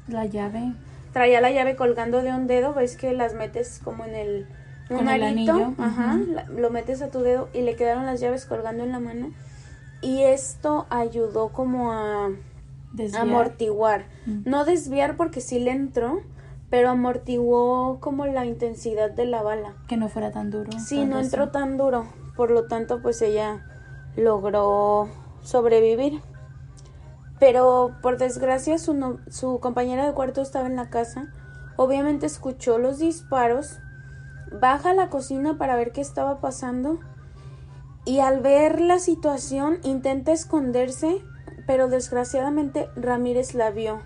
La 0.08 0.24
llave. 0.26 0.72
traía 1.12 1.40
la 1.40 1.50
llave 1.50 1.76
colgando 1.76 2.22
de 2.22 2.32
un 2.32 2.46
dedo, 2.46 2.72
ves 2.74 2.96
que 2.96 3.12
las 3.12 3.34
metes 3.34 3.80
como 3.84 4.04
en 4.04 4.14
el 4.14 4.46
un 4.90 4.98
Con 4.98 5.08
arito, 5.08 5.74
ajá, 5.78 6.18
lo 6.54 6.68
metes 6.70 7.00
a 7.00 7.08
tu 7.08 7.20
dedo 7.20 7.48
y 7.54 7.62
le 7.62 7.74
quedaron 7.74 8.04
las 8.04 8.20
llaves 8.20 8.44
colgando 8.44 8.84
en 8.84 8.92
la 8.92 9.00
mano 9.00 9.30
y 10.02 10.22
esto 10.24 10.86
ayudó 10.90 11.48
como 11.52 11.90
a 11.92 12.28
Desviar. 12.92 13.22
amortiguar, 13.22 14.04
Mm. 14.26 14.42
no 14.44 14.64
desviar 14.66 15.16
porque 15.16 15.40
sí 15.40 15.58
le 15.58 15.70
entró, 15.70 16.20
pero 16.74 16.90
amortiguó 16.90 18.00
como 18.00 18.26
la 18.26 18.44
intensidad 18.46 19.08
de 19.12 19.26
la 19.26 19.44
bala. 19.44 19.74
Que 19.86 19.96
no 19.96 20.08
fuera 20.08 20.32
tan 20.32 20.50
duro. 20.50 20.72
Sí, 20.80 21.04
no 21.04 21.20
entró 21.20 21.50
tan 21.50 21.76
duro, 21.76 22.04
por 22.34 22.50
lo 22.50 22.66
tanto 22.66 23.00
pues 23.00 23.22
ella 23.22 23.64
logró 24.16 25.06
sobrevivir. 25.44 26.20
Pero 27.38 27.92
por 28.02 28.18
desgracia 28.18 28.78
su, 28.78 28.92
no- 28.92 29.18
su 29.30 29.60
compañera 29.60 30.04
de 30.04 30.14
cuarto 30.14 30.42
estaba 30.42 30.66
en 30.66 30.74
la 30.74 30.90
casa, 30.90 31.28
obviamente 31.76 32.26
escuchó 32.26 32.78
los 32.78 32.98
disparos, 32.98 33.78
baja 34.50 34.90
a 34.90 34.94
la 34.94 35.10
cocina 35.10 35.56
para 35.56 35.76
ver 35.76 35.92
qué 35.92 36.00
estaba 36.00 36.40
pasando 36.40 36.98
y 38.04 38.18
al 38.18 38.40
ver 38.40 38.80
la 38.80 38.98
situación 38.98 39.78
intenta 39.84 40.32
esconderse, 40.32 41.22
pero 41.68 41.86
desgraciadamente 41.86 42.88
Ramírez 42.96 43.54
la 43.54 43.70
vio 43.70 44.00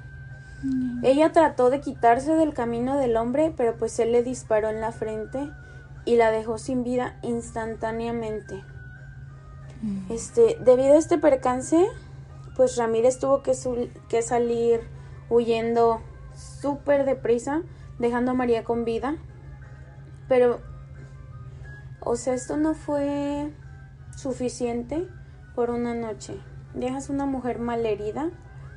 Ella 1.03 1.31
trató 1.33 1.71
de 1.71 1.81
quitarse 1.81 2.35
del 2.35 2.53
camino 2.53 2.97
del 2.97 3.16
hombre, 3.16 3.55
pero 3.57 3.77
pues 3.77 3.99
él 4.01 4.12
le 4.12 4.23
disparó 4.23 4.68
en 4.71 4.81
la 4.81 4.90
frente 4.90 5.51
y 6.05 6.16
la 6.16 6.31
dejó 6.31 6.59
sin 6.59 6.83
vida 6.83 7.16
instantáneamente. 7.23 8.64
Este, 10.09 10.59
debido 10.64 10.94
a 10.94 10.99
este 10.99 11.18
percance, 11.18 11.87
pues 12.57 12.77
Ramírez 12.77 13.18
tuvo 13.18 13.42
que, 13.42 13.53
que 14.09 14.23
salir 14.23 14.81
huyendo 15.31 16.01
súper 16.35 17.05
deprisa, 17.05 17.62
dejando 17.99 18.33
a 18.33 18.35
María 18.35 18.64
con 18.64 18.85
vida. 18.85 19.16
Pero, 20.29 20.61
o 22.01 22.16
sea, 22.16 22.35
esto 22.35 22.57
no 22.57 22.75
fue 22.75 23.53
suficiente 24.16 25.07
por 25.55 25.71
una 25.71 25.94
noche. 25.94 26.35
Dejas 26.75 27.09
una 27.09 27.27
mujer 27.27 27.61
malherida, 27.61 28.31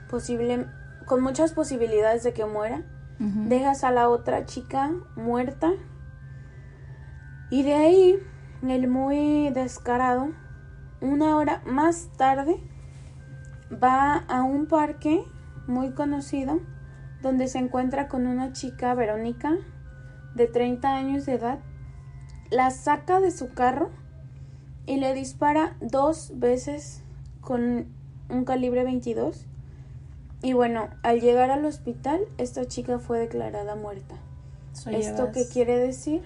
posible, 0.09 0.67
con 1.05 1.21
muchas 1.21 1.53
posibilidades 1.53 2.23
de 2.23 2.33
que 2.33 2.45
muera. 2.45 2.83
Dejas 3.19 3.83
a 3.83 3.91
la 3.91 4.09
otra 4.09 4.47
chica 4.47 4.91
muerta. 5.15 5.71
Y 7.51 7.61
de 7.61 7.75
ahí, 7.75 8.19
el 8.67 8.87
muy 8.87 9.51
descarado, 9.51 10.29
una 11.01 11.37
hora 11.37 11.61
más 11.67 12.09
tarde, 12.17 12.55
va 13.71 14.15
a 14.27 14.41
un 14.41 14.65
parque 14.65 15.23
muy 15.67 15.91
conocido 15.91 16.59
donde 17.21 17.47
se 17.47 17.59
encuentra 17.59 18.07
con 18.07 18.25
una 18.25 18.53
chica, 18.53 18.95
Verónica, 18.95 19.55
de 20.35 20.47
30 20.47 20.95
años 20.95 21.25
de 21.25 21.33
edad, 21.33 21.59
la 22.49 22.71
saca 22.71 23.19
de 23.19 23.31
su 23.31 23.53
carro 23.53 23.91
y 24.85 24.97
le 24.97 25.13
dispara 25.13 25.75
dos 25.79 26.33
veces 26.35 27.03
con 27.39 27.87
un 28.29 28.45
calibre 28.45 28.83
22. 28.83 29.47
Y 30.41 30.53
bueno, 30.53 30.89
al 31.03 31.21
llegar 31.21 31.51
al 31.51 31.65
hospital, 31.65 32.21
esta 32.37 32.67
chica 32.67 32.99
fue 32.99 33.19
declarada 33.19 33.75
muerta. 33.75 34.15
¿Esto 34.91 35.31
qué 35.31 35.47
quiere 35.47 35.77
decir? 35.77 36.23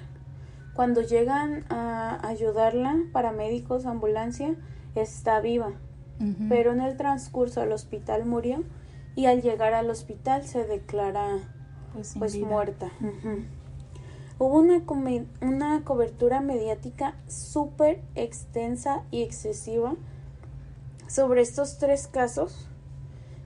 Cuando 0.73 1.01
llegan 1.01 1.65
a 1.69 2.25
ayudarla, 2.27 2.97
paramédicos, 3.11 3.85
ambulancia, 3.85 4.55
está 4.95 5.39
viva. 5.39 5.73
Pero 6.47 6.71
en 6.71 6.79
el 6.79 6.95
transcurso 6.95 7.59
al 7.59 7.73
hospital 7.73 8.25
murió 8.25 8.63
y 9.15 9.25
al 9.25 9.41
llegar 9.41 9.73
al 9.73 9.89
hospital 9.89 10.45
se 10.45 10.63
declara 10.63 11.39
pues, 11.93 12.15
pues 12.17 12.37
muerta. 12.39 12.89
Hubo 14.39 14.59
una, 14.59 14.81
una 15.41 15.83
cobertura 15.83 16.39
mediática 16.39 17.15
súper 17.27 18.01
extensa 18.15 19.03
y 19.11 19.23
excesiva 19.23 19.95
sobre 21.07 21.41
estos 21.41 21.77
tres 21.77 22.07
casos, 22.07 22.67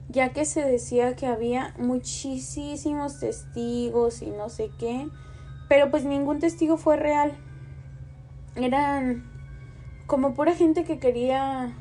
ya 0.10 0.34
que 0.34 0.44
se 0.46 0.64
decía 0.66 1.16
que 1.16 1.28
había 1.28 1.74
muchísimos 1.78 3.20
testigos 3.20 4.22
y 4.22 4.32
no 4.32 4.50
sé 4.50 4.72
qué, 4.80 5.08
pero 5.70 5.92
pues 5.92 6.04
ningún 6.04 6.40
testigo 6.40 6.78
fue 6.78 6.98
real. 6.98 7.38
Eran 8.56 9.24
como 10.08 10.34
pura 10.34 10.56
gente 10.56 10.84
que 10.84 10.98
quería, 10.98 11.72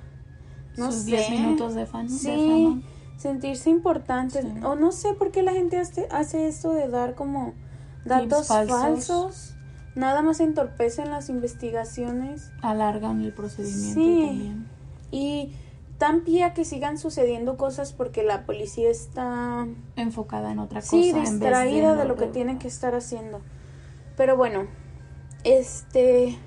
no 0.77 0.93
sé, 0.93 1.07
10 1.07 1.31
minutos 1.31 1.75
de, 1.75 1.87
fan, 1.87 2.11
sí, 2.11 2.85
sentirse 3.17 3.71
importantes. 3.71 4.45
O 4.63 4.77
no 4.77 4.93
sé 4.93 5.15
por 5.15 5.33
qué 5.33 5.43
la 5.43 5.53
gente 5.53 5.79
hace, 5.79 6.07
hace 6.11 6.47
esto 6.47 6.73
de 6.73 6.89
dar 6.89 7.15
como 7.15 7.55
datos 8.05 8.49
falsos. 8.49 9.55
Nada 9.95 10.23
más 10.23 10.39
entorpecen 10.39 11.11
las 11.11 11.29
investigaciones. 11.29 12.53
Alargan 12.63 13.23
el 13.23 13.33
procedimiento 13.33 14.01
sí. 14.01 14.55
Y 15.11 15.53
tan 15.99 16.23
pía 16.23 16.55
que 16.55 16.65
sigan 16.65 16.97
sucediendo 16.97 17.57
cosas 17.57 17.93
porque 17.93 18.23
la 18.23 18.47
policía 18.47 18.89
está 18.89 19.67
enfocada 19.97 20.53
en 20.53 20.61
otra 20.61 20.81
cosa. 20.81 20.91
Sí, 20.91 21.13
distraída 21.13 21.97
de, 21.97 22.05
lo 22.05 22.17
que 22.17 22.27
tiene 22.27 22.59
que 22.59 22.69
estar 22.69 22.95
haciendo. 22.95 23.41
Pero 24.17 24.37
bueno, 24.37 24.67
este 25.45 26.39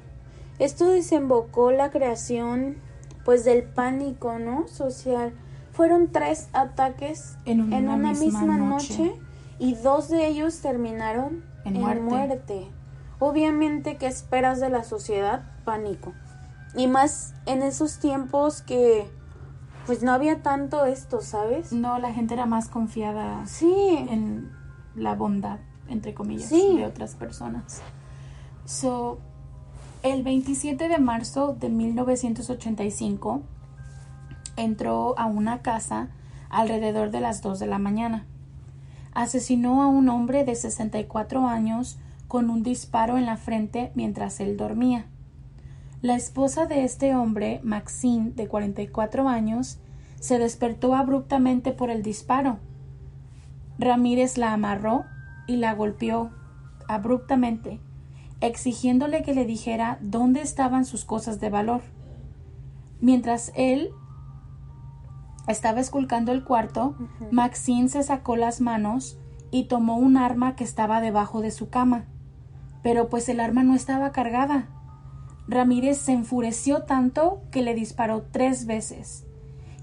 esto 0.58 0.90
desembocó 0.90 1.72
la 1.72 1.92
creación 1.92 2.78
pues 3.26 3.44
del 3.44 3.64
pánico, 3.64 4.40
¿no? 4.40 4.68
social 4.68 5.34
fueron 5.72 6.12
tres 6.12 6.50
ataques 6.54 7.38
en 7.46 7.62
una, 7.62 7.96
misma, 7.98 8.58
noche. 8.58 9.14
y 9.58 9.76
dos 9.76 10.10
de 10.10 10.28
ellos 10.28 10.60
terminaron 10.60 11.44
en, 11.66 12.04
muerte. 12.04 12.68
Obviamente, 13.20 13.98
¿qué 13.98 14.08
esperas 14.08 14.60
de 14.60 14.70
la 14.70 14.84
sociedad? 14.84 15.44
Pánico. 15.64 16.14
Y 16.76 16.88
más 16.88 17.34
en 17.46 17.62
esos 17.62 18.00
tiempos 18.00 18.62
que 18.62 19.10
pues 19.86 20.04
no 20.04 20.12
había 20.12 20.42
tanto 20.42 20.86
esto, 20.86 21.22
¿sabes? 21.22 21.72
No, 21.72 22.00
la 22.00 22.14
gente 22.14 22.34
era 22.34 22.46
más 22.46 22.68
confiada 22.68 23.46
sí. 23.46 23.74
en 24.10 24.52
la 24.96 25.16
bondad, 25.16 25.60
entre 25.88 26.14
comillas, 26.14 26.50
de 26.50 26.86
otras 26.86 27.16
personas. 27.16 27.82
So, 28.66 29.20
el 30.04 30.24
27 30.24 30.88
de 30.88 30.98
marzo 30.98 31.56
de 31.60 31.70
1985, 31.70 33.42
entró 34.56 35.18
a 35.18 35.26
una 35.26 35.62
casa 35.62 36.10
alrededor 36.50 37.12
de 37.12 37.22
las 37.22 37.42
2 37.42 37.60
de 37.60 37.68
la 37.68 37.80
mañana. 37.80 38.26
Asesinó 39.14 39.82
a 39.82 39.88
un 39.88 40.10
hombre 40.10 40.44
de 40.44 40.56
64 40.56 41.48
años 41.48 41.98
con 42.28 42.50
un 42.50 42.64
disparo 42.64 43.18
en 43.18 43.26
la 43.26 43.38
frente 43.38 43.92
mientras 43.96 44.40
él 44.40 44.58
dormía. 44.58 45.06
La 46.02 46.16
esposa 46.16 46.66
de 46.66 46.84
este 46.84 47.16
hombre, 47.16 47.62
Maxine, 47.64 48.32
de 48.32 48.48
44 48.48 49.30
años, 49.30 49.80
se 50.20 50.40
despertó 50.40 50.96
abruptamente 50.96 51.74
por 51.74 51.92
el 51.92 52.02
disparo. 52.02 52.58
Ramírez 53.78 54.40
la 54.40 54.52
amarró 54.52 55.06
y 55.46 55.58
la 55.58 55.76
golpeó 55.76 56.32
abruptamente, 56.88 57.80
exigiéndole 58.40 59.22
que 59.22 59.36
le 59.36 59.46
dijera 59.46 60.00
dónde 60.02 60.42
estaban 60.42 60.86
sus 60.86 61.06
cosas 61.06 61.40
de 61.40 61.52
valor. 61.52 61.82
Mientras 63.00 63.52
él 63.56 63.92
estaba 65.48 65.82
esculcando 65.82 66.32
el 66.32 66.44
cuarto, 66.44 66.96
Maxine 67.30 67.90
se 67.90 68.02
sacó 68.02 68.38
las 68.38 68.60
manos 68.60 69.20
y 69.52 69.66
tomó 69.66 69.98
un 69.98 70.18
arma 70.18 70.56
que 70.56 70.64
estaba 70.64 71.00
debajo 71.00 71.42
de 71.42 71.52
su 71.52 71.70
cama. 71.70 72.06
Pero 72.82 73.08
pues 73.08 73.30
el 73.30 73.40
arma 73.40 73.62
no 73.62 73.76
estaba 73.76 74.12
cargada. 74.12 74.68
Ramírez 75.52 75.98
se 75.98 76.14
enfureció 76.14 76.84
tanto 76.84 77.42
que 77.52 77.62
le 77.62 77.76
disparó 77.76 78.24
tres 78.32 78.66
veces. 78.66 79.26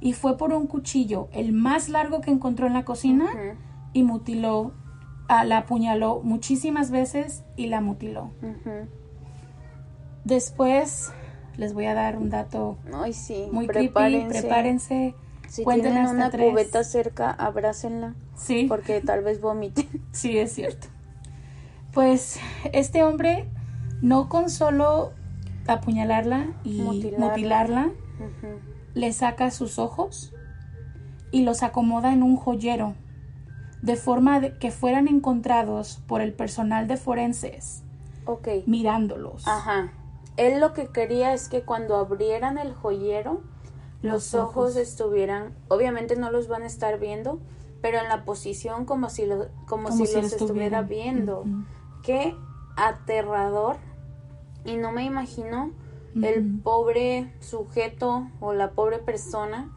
Y 0.00 0.12
fue 0.12 0.36
por 0.36 0.52
un 0.52 0.66
cuchillo, 0.66 1.28
el 1.32 1.52
más 1.52 1.88
largo 1.88 2.20
que 2.20 2.30
encontró 2.30 2.66
en 2.66 2.72
la 2.72 2.84
cocina, 2.84 3.26
y 3.92 4.02
mutiló, 4.02 4.72
a, 5.28 5.44
la 5.44 5.58
apuñaló 5.58 6.20
muchísimas 6.22 6.90
veces 6.90 7.44
y 7.56 7.66
la 7.66 7.80
mutiló. 7.80 8.30
Después 10.24 11.12
les 11.56 11.74
voy 11.74 11.86
a 11.86 11.94
dar 11.94 12.16
un 12.16 12.30
dato 12.30 12.78
muy 13.52 13.66
creepy. 13.66 14.26
Prepárense 14.28 15.14
si 15.48 15.64
tienen 15.64 16.06
una 16.06 16.30
cubeta 16.30 16.84
cerca, 16.84 17.30
abrácenla. 17.30 18.14
Sí. 18.36 18.66
Porque 18.68 19.00
tal 19.00 19.24
vez 19.24 19.40
vomiten. 19.40 19.86
Sí, 20.12 20.38
es 20.38 20.52
cierto. 20.52 20.88
Pues 21.92 22.38
este 22.72 23.02
hombre, 23.02 23.48
no 24.02 24.28
con 24.28 24.50
solo 24.50 25.12
apuñalarla 25.68 26.54
y 26.64 26.82
mutilarla, 27.16 27.90
le 28.94 29.12
saca 29.12 29.50
sus 29.50 29.78
ojos 29.78 30.34
y 31.30 31.42
los 31.42 31.62
acomoda 31.62 32.12
en 32.12 32.22
un 32.22 32.36
joyero, 32.36 32.94
de 33.82 33.96
forma 33.96 34.40
de 34.40 34.58
que 34.58 34.70
fueran 34.70 35.08
encontrados 35.08 36.02
por 36.06 36.20
el 36.20 36.32
personal 36.32 36.88
de 36.88 36.96
forenses. 36.96 37.82
Mirándolos. 38.66 39.46
Ajá. 39.46 39.92
Él 40.36 40.60
lo 40.60 40.72
que 40.72 40.88
quería 40.88 41.32
es 41.32 41.48
que 41.48 41.62
cuando 41.62 41.96
abrieran 41.96 42.58
el 42.58 42.72
joyero, 42.72 43.42
los, 44.02 44.34
ojos. 44.34 44.76
estuvieran, 44.76 45.54
obviamente 45.68 46.16
no 46.16 46.30
los 46.30 46.46
van 46.46 46.62
a 46.62 46.66
estar 46.66 46.98
viendo, 46.98 47.40
pero 47.80 47.98
en 47.98 48.08
la 48.08 48.24
posición 48.24 48.84
como 48.84 49.10
si, 49.10 49.26
lo, 49.26 49.48
como, 49.66 49.90
si, 49.90 50.00
los 50.00 50.32
estuviera 50.32 50.82
viendo. 50.82 51.44
Qué 52.02 52.36
aterrador. 52.76 53.76
Y 54.68 54.76
no 54.76 54.92
me 54.92 55.04
imagino 55.04 55.72
el 56.22 56.60
pobre 56.60 57.32
sujeto 57.40 58.28
o 58.40 58.52
la 58.52 58.72
pobre 58.72 58.98
persona 58.98 59.70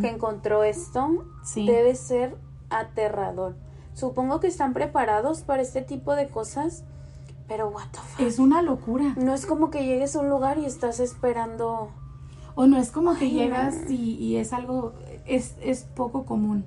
que 0.00 0.08
encontró 0.08 0.64
esto. 0.64 1.24
Debe 1.54 1.94
ser 1.94 2.36
aterrador. 2.68 3.56
Supongo 3.94 4.40
que 4.40 4.48
están 4.48 4.72
preparados 4.72 5.42
para 5.42 5.62
este 5.62 5.82
tipo 5.82 6.16
de 6.16 6.28
cosas, 6.28 6.82
pero 7.46 7.68
what 7.68 7.86
the 7.92 7.98
fuck? 7.98 8.20
Es 8.20 8.38
una 8.40 8.60
locura. 8.60 9.14
No 9.16 9.34
es 9.34 9.46
como 9.46 9.70
que 9.70 9.86
llegues 9.86 10.16
a 10.16 10.20
un 10.20 10.28
lugar 10.28 10.58
y 10.58 10.64
estás 10.64 10.98
esperando 10.98 11.90
o 12.56 12.66
no 12.66 12.76
es 12.76 12.90
como 12.90 13.16
que 13.16 13.30
llegas 13.30 13.90
y, 13.90 14.36
es 14.36 14.52
algo, 14.52 14.92
es, 15.26 15.56
es 15.60 15.82
poco 15.82 16.24
común. 16.24 16.64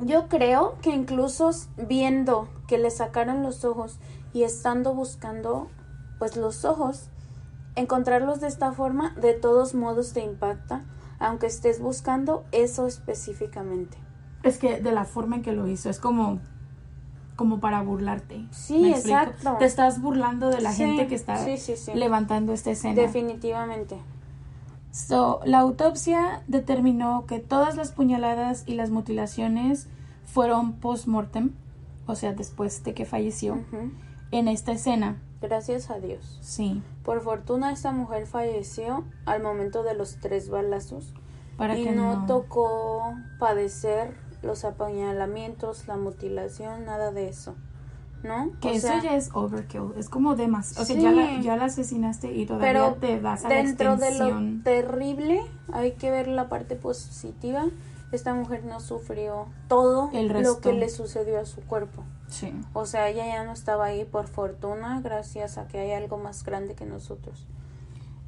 Yo 0.00 0.28
creo 0.28 0.76
que 0.82 0.90
incluso 0.90 1.50
viendo 1.76 2.48
que 2.66 2.78
le 2.78 2.90
sacaron 2.90 3.42
los 3.42 3.64
ojos 3.64 3.98
y 4.32 4.42
estando 4.42 4.94
buscando 4.94 5.68
pues 6.18 6.36
los 6.36 6.64
ojos, 6.64 7.08
encontrarlos 7.76 8.40
de 8.40 8.48
esta 8.48 8.72
forma 8.72 9.14
de 9.20 9.34
todos 9.34 9.74
modos 9.74 10.12
te 10.12 10.22
impacta, 10.22 10.84
aunque 11.18 11.46
estés 11.46 11.80
buscando 11.80 12.44
eso 12.52 12.86
específicamente. 12.86 13.96
Es 14.42 14.58
que 14.58 14.80
de 14.80 14.92
la 14.92 15.04
forma 15.04 15.36
en 15.36 15.42
que 15.42 15.52
lo 15.52 15.66
hizo, 15.66 15.90
es 15.90 15.98
como 15.98 16.40
como 17.38 17.60
para 17.60 17.80
burlarte. 17.82 18.44
Sí, 18.50 18.90
exacto. 18.92 19.58
Te 19.60 19.64
estás 19.64 20.02
burlando 20.02 20.50
de 20.50 20.60
la 20.60 20.72
Sí, 20.72 20.78
gente 20.84 21.06
que 21.06 21.14
está 21.14 21.36
sí, 21.36 21.56
sí, 21.56 21.76
sí. 21.76 21.92
levantando 21.94 22.52
esta 22.52 22.72
escena. 22.72 23.00
Definitivamente. 23.00 23.96
So, 24.90 25.40
la 25.44 25.60
autopsia 25.60 26.42
determinó 26.48 27.26
que 27.26 27.38
todas 27.38 27.76
las 27.76 27.92
puñaladas 27.92 28.64
y 28.66 28.74
las 28.74 28.90
mutilaciones 28.90 29.86
fueron 30.24 30.72
post-mortem, 30.72 31.52
o 32.06 32.16
sea, 32.16 32.32
después 32.32 32.82
de 32.82 32.92
que 32.92 33.04
falleció, 33.04 33.58
en 34.32 34.48
esta 34.48 34.72
escena. 34.72 35.22
Gracias 35.40 35.90
a 35.90 36.00
Dios. 36.00 36.38
Sí, 36.40 36.82
Por 37.04 37.20
fortuna 37.20 37.72
esta 37.72 37.92
mujer 37.92 38.26
falleció 38.26 39.04
al 39.24 39.42
momento 39.42 39.82
de 39.84 39.94
los 39.94 40.16
tres 40.20 40.50
balazos 40.50 41.14
para 41.56 41.78
y 41.78 41.84
que 41.84 41.92
no, 41.92 42.20
no, 42.20 42.26
tocó 42.26 43.14
padecer 43.38 44.14
los 44.42 44.64
apuñalamientos, 44.64 45.86
la 45.86 45.96
mutilación, 45.96 46.84
nada 46.84 47.12
de 47.12 47.28
eso. 47.28 47.54
¿No? 48.24 48.50
Que 48.60 48.68
O 48.68 48.72
eso 48.72 48.88
sea, 48.88 49.00
ya 49.00 49.14
es 49.14 49.30
overkill, 49.32 49.92
es 49.96 50.08
como 50.08 50.34
demás. 50.34 50.76
O 50.76 50.84
sea, 50.84 50.96
Sí. 50.96 51.00
ya, 51.02 51.12
la, 51.12 51.40
ya 51.40 51.56
la 51.56 51.66
asesinaste 51.66 52.32
y 52.32 52.46
todavía 52.46 52.66
pero 52.68 52.94
te 52.94 53.20
vas 53.20 53.44
a 53.44 53.48
dentro 53.48 53.90
la 53.90 53.96
de 53.96 54.18
lo 54.18 54.62
terrible 54.64 55.40
hay 55.72 55.92
que 55.92 56.10
ver 56.10 56.26
la 56.26 56.48
parte 56.48 56.74
positiva. 56.74 57.66
Esta 58.10 58.32
mujer 58.32 58.64
no 58.64 58.80
sufrió 58.80 59.46
todo 59.68 60.10
El 60.14 60.28
lo 60.28 60.60
que 60.60 60.72
le 60.72 60.88
sucedió 60.88 61.38
a 61.38 61.44
su 61.44 61.60
cuerpo. 61.60 62.04
Sí. 62.28 62.52
O 62.72 62.86
sea, 62.86 63.08
ella 63.08 63.26
ya 63.26 63.44
no 63.44 63.52
estaba 63.52 63.86
ahí 63.86 64.04
por 64.04 64.28
fortuna, 64.28 65.00
gracias 65.02 65.58
a 65.58 65.66
que 65.66 65.78
hay 65.78 65.92
algo 65.92 66.16
más 66.16 66.42
grande 66.42 66.74
que 66.74 66.86
nosotros. 66.86 67.46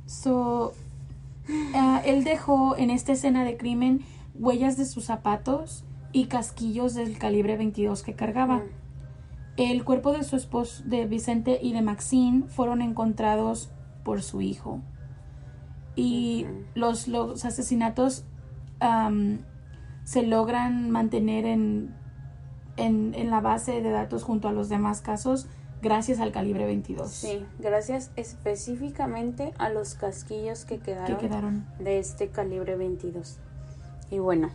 So, 0.04 0.72
ah, 1.74 2.02
él 2.04 2.24
dejó 2.24 2.76
en 2.76 2.90
esta 2.90 3.12
escena 3.12 3.44
de 3.44 3.56
crimen 3.56 4.04
huellas 4.34 4.76
de 4.76 4.84
sus 4.84 5.04
zapatos 5.04 5.84
y 6.12 6.26
casquillos 6.26 6.94
del 6.94 7.18
calibre 7.18 7.56
22 7.56 8.02
que 8.02 8.14
cargaba. 8.14 8.58
Mm. 8.58 8.70
El 9.56 9.84
cuerpo 9.84 10.12
de 10.12 10.24
su 10.24 10.36
esposo, 10.36 10.82
de 10.84 11.06
Vicente 11.06 11.58
y 11.62 11.72
de 11.72 11.82
Maxine, 11.82 12.44
fueron 12.48 12.82
encontrados 12.82 13.70
por 14.04 14.22
su 14.22 14.40
hijo. 14.40 14.80
Y 15.96 16.46
los, 16.74 17.08
los 17.08 17.44
asesinatos 17.44 18.24
se 20.10 20.24
logran 20.24 20.90
mantener 20.90 21.46
en, 21.46 21.94
en, 22.76 23.14
en 23.14 23.30
la 23.30 23.40
base 23.40 23.80
de 23.80 23.90
datos 23.90 24.24
junto 24.24 24.48
a 24.48 24.52
los 24.52 24.68
demás 24.68 25.02
casos 25.02 25.46
gracias 25.82 26.18
al 26.18 26.32
calibre 26.32 26.66
22 26.66 27.08
Sí, 27.08 27.46
gracias 27.60 28.10
específicamente 28.16 29.54
a 29.56 29.68
los 29.68 29.94
casquillos 29.94 30.64
que 30.64 30.78
que 30.78 30.94
quedaron, 30.94 31.16
quedaron. 31.16 31.66
de 31.78 32.00
este 32.00 32.28
calibre 32.28 32.74
22. 32.74 33.38
Y 34.10 34.18
bueno, 34.18 34.50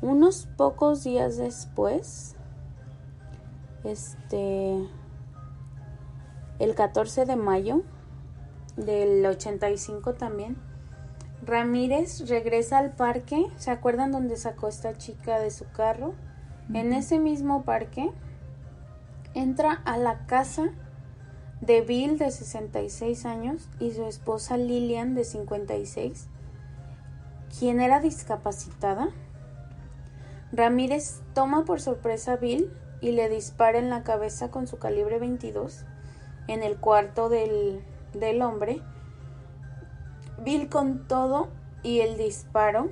unos 0.00 0.48
pocos 0.56 1.04
días 1.04 1.36
después, 1.36 2.34
este, 3.84 4.88
el 6.60 6.74
14 6.74 7.26
de 7.26 7.36
mayo 7.36 7.82
del 8.76 9.26
85 9.26 10.14
también, 10.14 10.56
Ramírez 11.44 12.28
regresa 12.28 12.78
al 12.78 12.92
parque. 12.92 13.46
¿Se 13.56 13.70
acuerdan 13.70 14.12
donde 14.12 14.36
sacó 14.36 14.68
esta 14.68 14.96
chica 14.96 15.40
de 15.40 15.50
su 15.50 15.68
carro? 15.70 16.14
En 16.72 16.92
ese 16.92 17.18
mismo 17.18 17.64
parque 17.64 18.10
entra 19.34 19.72
a 19.84 19.98
la 19.98 20.26
casa 20.26 20.70
de 21.60 21.80
Bill 21.80 22.18
de 22.18 22.30
66 22.30 23.24
años 23.26 23.68
y 23.78 23.92
su 23.92 24.04
esposa 24.04 24.56
Lillian 24.56 25.14
de 25.14 25.24
56, 25.24 26.28
quien 27.58 27.80
era 27.80 28.00
discapacitada. 28.00 29.08
Ramírez 30.52 31.20
toma 31.34 31.64
por 31.64 31.80
sorpresa 31.80 32.32
a 32.32 32.36
Bill 32.36 32.70
y 33.00 33.12
le 33.12 33.28
dispara 33.28 33.78
en 33.78 33.90
la 33.90 34.02
cabeza 34.02 34.50
con 34.50 34.66
su 34.66 34.78
calibre 34.78 35.18
22 35.18 35.84
en 36.48 36.62
el 36.62 36.76
cuarto 36.76 37.28
del, 37.28 37.82
del 38.12 38.42
hombre. 38.42 38.82
Bill 40.42 40.68
con 40.68 41.06
todo 41.06 41.48
y 41.82 42.00
el 42.00 42.16
disparo 42.16 42.90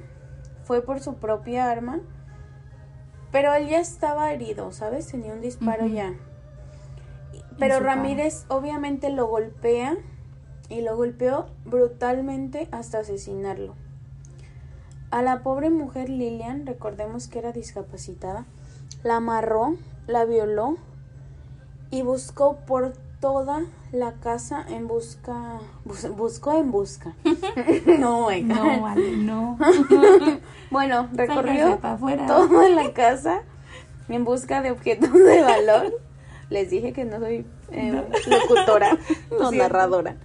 fue 0.65 0.83
por 0.83 1.01
su 1.01 1.15
propia 1.15 1.71
arma, 1.71 2.01
pero 3.33 3.55
él 3.55 3.69
ya 3.69 3.81
estaba 3.81 4.33
herido, 4.33 4.73
¿sabes? 4.73 5.07
Tenía 5.07 5.33
un 5.33 5.41
disparo 5.41 5.87
ya. 5.87 6.15
Pero 7.59 7.75
cara. 7.75 7.95
Ramírez 7.95 8.45
obviamente 8.49 9.11
lo 9.11 9.27
golpea 9.27 9.97
y 10.69 10.83
lo 10.83 10.97
golpeó 10.97 11.47
brutalmente 11.65 12.69
hasta 12.71 13.01
asesinarlo. 13.01 13.75
A 15.11 15.23
la 15.23 15.43
pobre 15.43 15.71
mujer 15.71 16.09
Lilian, 16.09 16.67
recordemos 16.67 17.27
que 17.27 17.41
era 17.41 17.53
discapacitada, 17.53 18.47
la 19.03 19.17
amarró, 19.17 19.75
la 20.07 20.25
violó 20.25 20.77
y 21.91 22.03
buscó 22.03 22.57
por 22.65 22.93
toda 23.21 23.61
la 23.93 24.13
casa 24.15 24.65
en 24.69 24.87
busca, 24.89 25.59
bus- 25.85 26.09
buscó 26.17 26.59
en 26.59 26.71
busca. 26.71 27.15
no. 27.99 28.31
No, 28.31 28.81
vale, 28.83 29.17
no. 29.17 29.59
Bueno, 30.71 31.09
recorrió 31.13 31.79
toda 32.27 32.69
la 32.69 32.93
casa 32.93 33.43
en 34.09 34.25
busca 34.25 34.63
de 34.63 34.71
objetos 34.71 35.13
de 35.13 35.43
valor. 35.43 35.93
Les 36.49 36.71
dije 36.71 36.93
que 36.93 37.05
no 37.05 37.19
soy 37.19 37.45
eh, 37.73 38.05
locutora, 38.29 38.93
no 39.31 39.49
siento. 39.49 39.53
narradora. 39.53 40.17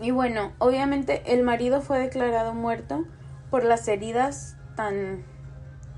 Y 0.00 0.10
bueno, 0.12 0.52
obviamente 0.58 1.22
el 1.26 1.42
marido 1.42 1.80
fue 1.82 1.98
declarado 1.98 2.54
muerto 2.54 3.04
por 3.50 3.64
las 3.64 3.86
heridas 3.88 4.56
tan 4.76 5.24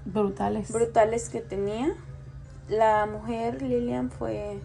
Brutales. 0.04 0.72
brutales 0.72 1.28
que 1.28 1.40
tenía. 1.40 1.94
La 2.68 3.06
mujer 3.06 3.62
Lilian 3.62 4.10
fue, 4.10 4.60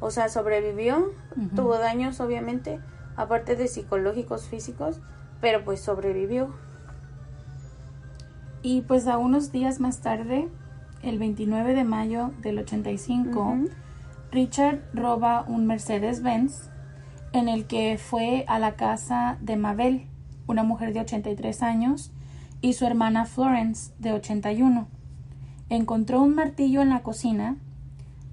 o 0.00 0.10
sea, 0.10 0.28
sobrevivió, 0.28 1.12
tuvo 1.54 1.78
daños 1.78 2.20
obviamente, 2.20 2.80
aparte 3.16 3.56
de 3.56 3.68
psicológicos, 3.68 4.48
físicos, 4.48 5.00
pero 5.40 5.64
pues 5.64 5.80
sobrevivió. 5.80 6.54
Y 8.62 8.82
pues 8.82 9.06
a 9.06 9.18
unos 9.18 9.52
días 9.52 9.80
más 9.80 10.00
tarde, 10.00 10.48
el 11.02 11.18
29 11.18 11.74
de 11.74 11.84
mayo 11.84 12.32
del 12.42 12.58
85, 12.58 13.40
Ujú. 13.40 13.68
Richard 14.32 14.80
roba 14.92 15.44
un 15.46 15.66
Mercedes-Benz 15.66 16.70
en 17.32 17.48
el 17.48 17.66
que 17.66 17.98
fue 17.98 18.44
a 18.48 18.58
la 18.58 18.76
casa 18.76 19.38
de 19.40 19.56
Mabel, 19.56 20.06
una 20.46 20.62
mujer 20.62 20.92
de 20.92 21.00
83 21.00 21.62
años, 21.62 22.12
y 22.60 22.72
su 22.72 22.86
hermana 22.86 23.26
Florence, 23.26 23.92
de 23.98 24.12
81. 24.12 24.88
Encontró 25.68 26.22
un 26.22 26.34
martillo 26.34 26.80
en 26.80 26.90
la 26.90 27.02
cocina, 27.02 27.56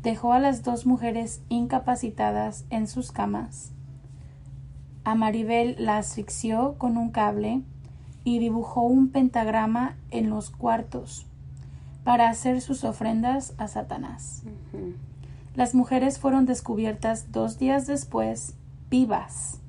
dejó 0.04 0.34
a 0.34 0.40
las 0.40 0.64
dos 0.64 0.86
mujeres 0.86 1.42
incapacitadas 1.50 2.66
en 2.70 2.88
sus 2.88 3.12
camas. 3.12 3.72
A 5.06 5.16
Maribel 5.16 5.76
la 5.80 5.98
asfixió 5.98 6.76
con 6.78 6.98
un 6.98 7.10
cable 7.10 7.62
y 8.26 8.40
dibujó 8.40 8.84
un 8.84 9.10
pentagrama 9.10 9.96
en 10.12 10.30
los 10.30 10.50
cuartos 10.50 11.26
para 12.04 12.30
hacer 12.30 12.62
sus 12.62 12.84
ofrendas 12.84 13.54
a 13.58 13.68
Satanás. 13.68 14.44
Las 15.56 15.74
mujeres 15.74 16.20
fueron 16.20 16.46
descubiertas 16.46 17.32
dos 17.32 17.58
días 17.58 17.88
después, 17.88 18.56
vivas. 18.90 19.60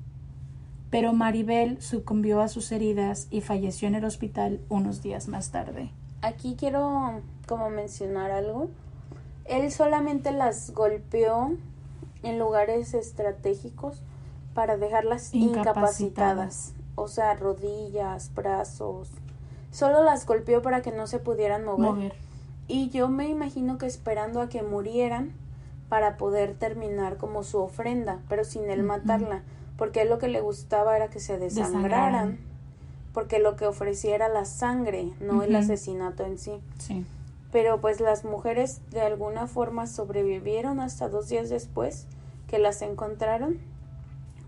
Pero 0.89 1.13
Maribel 1.13 1.81
sucumbió 1.81 2.41
a 2.41 2.49
sus 2.49 2.71
heridas 2.71 3.27
y 3.31 3.41
falleció 3.41 3.87
en 3.87 3.95
el 3.95 4.05
hospital 4.05 4.59
unos 4.67 5.01
días 5.01 5.27
más 5.27 5.51
tarde. 5.51 5.91
Aquí 6.21 6.55
quiero 6.57 7.21
como 7.47 7.69
mencionar 7.69 8.31
algo. 8.31 8.69
Él 9.45 9.71
solamente 9.71 10.31
las 10.31 10.71
golpeó 10.71 11.53
en 12.23 12.39
lugares 12.39 12.93
estratégicos 12.93 14.01
para 14.53 14.77
dejarlas 14.77 15.33
Incapacitadas. 15.33 15.99
incapacitadas. 15.99 16.73
O 16.95 17.07
sea, 17.07 17.35
rodillas, 17.35 18.33
brazos. 18.33 19.09
Solo 19.71 20.03
las 20.03 20.25
golpeó 20.25 20.61
para 20.61 20.81
que 20.81 20.91
no 20.91 21.07
se 21.07 21.19
pudieran 21.19 21.65
mover. 21.65 21.91
Mover. 21.91 22.13
Y 22.67 22.89
yo 22.89 23.09
me 23.09 23.27
imagino 23.27 23.77
que 23.77 23.85
esperando 23.85 24.41
a 24.41 24.49
que 24.49 24.63
murieran 24.63 25.33
para 25.89 26.17
poder 26.17 26.55
terminar 26.55 27.17
como 27.17 27.43
su 27.43 27.59
ofrenda, 27.59 28.19
pero 28.27 28.43
sin 28.43 28.69
él 28.69 28.81
matarla. 28.81 29.43
Porque 29.77 30.01
él 30.01 30.09
lo 30.09 30.17
que 30.17 30.29
le 30.29 30.41
gustaba 30.41 30.95
era 30.95 31.09
que 31.09 31.19
se 31.19 31.37
desangraran. 31.37 31.73
Desangraran. 31.73 32.39
Porque 33.13 33.39
lo 33.39 33.55
que 33.55 33.67
ofrecía 33.67 34.15
era 34.15 34.29
la 34.29 34.45
sangre, 34.45 35.11
no 35.19 35.43
el 35.43 35.55
asesinato 35.55 36.25
en 36.25 36.37
sí. 36.37 36.59
Sí. 36.79 37.05
Pero 37.55 37.79
pues 37.79 38.01
las 38.01 38.25
mujeres 38.25 38.81
de 38.91 38.99
alguna 38.99 39.47
forma 39.47 39.87
sobrevivieron 39.87 40.81
hasta 40.81 41.07
dos 41.07 41.29
días 41.29 41.49
después 41.49 42.05
que 42.47 42.59
las 42.59 42.81
encontraron. 42.81 43.59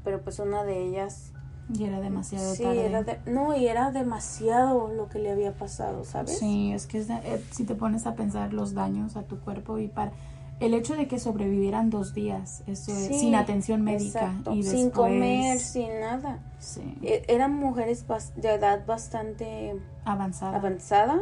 Pero 0.03 0.21
pues 0.23 0.39
una 0.39 0.65
de 0.65 0.83
ellas 0.83 1.31
Y 1.73 1.85
era 1.85 2.01
demasiado 2.01 2.53
sí 2.53 2.63
tarde. 2.63 2.85
era 2.85 3.03
de- 3.03 3.19
no 3.25 3.55
y 3.55 3.65
era 3.69 3.91
demasiado 3.91 4.89
lo 4.89 5.07
que 5.07 5.19
le 5.19 5.31
había 5.31 5.53
pasado, 5.53 6.03
¿sabes? 6.03 6.37
Sí, 6.37 6.73
es 6.73 6.85
que 6.85 6.97
es 6.97 7.09
eh, 7.09 7.41
si 7.51 7.63
te 7.63 7.75
pones 7.75 8.05
a 8.07 8.15
pensar 8.15 8.51
los 8.51 8.73
daños 8.73 9.15
a 9.15 9.23
tu 9.23 9.39
cuerpo 9.39 9.77
y 9.79 9.87
para 9.87 10.11
el 10.59 10.73
hecho 10.73 10.97
de 10.97 11.07
que 11.07 11.17
sobrevivieran 11.17 11.89
dos 11.89 12.13
días 12.13 12.61
eso 12.67 12.91
es, 12.91 13.07
Sí, 13.07 13.19
sin 13.21 13.35
atención 13.35 13.83
médica 13.83 14.33
exacto, 14.33 14.51
y 14.53 14.63
sin 14.63 14.87
después 14.87 14.91
comer, 15.13 15.59
sin 15.59 15.97
nada. 16.01 16.39
sí, 16.59 16.81
E- 17.01 17.23
Eran 17.29 17.53
mujeres 17.53 18.03
de 18.35 18.53
edad 18.53 18.85
bastante 18.85 19.79
avanzada. 20.03 20.57
avanzada, 20.57 21.21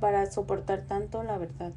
para 0.00 0.30
soportar 0.30 0.82
tanto, 0.82 1.22
la 1.22 1.38
verdad. 1.38 1.72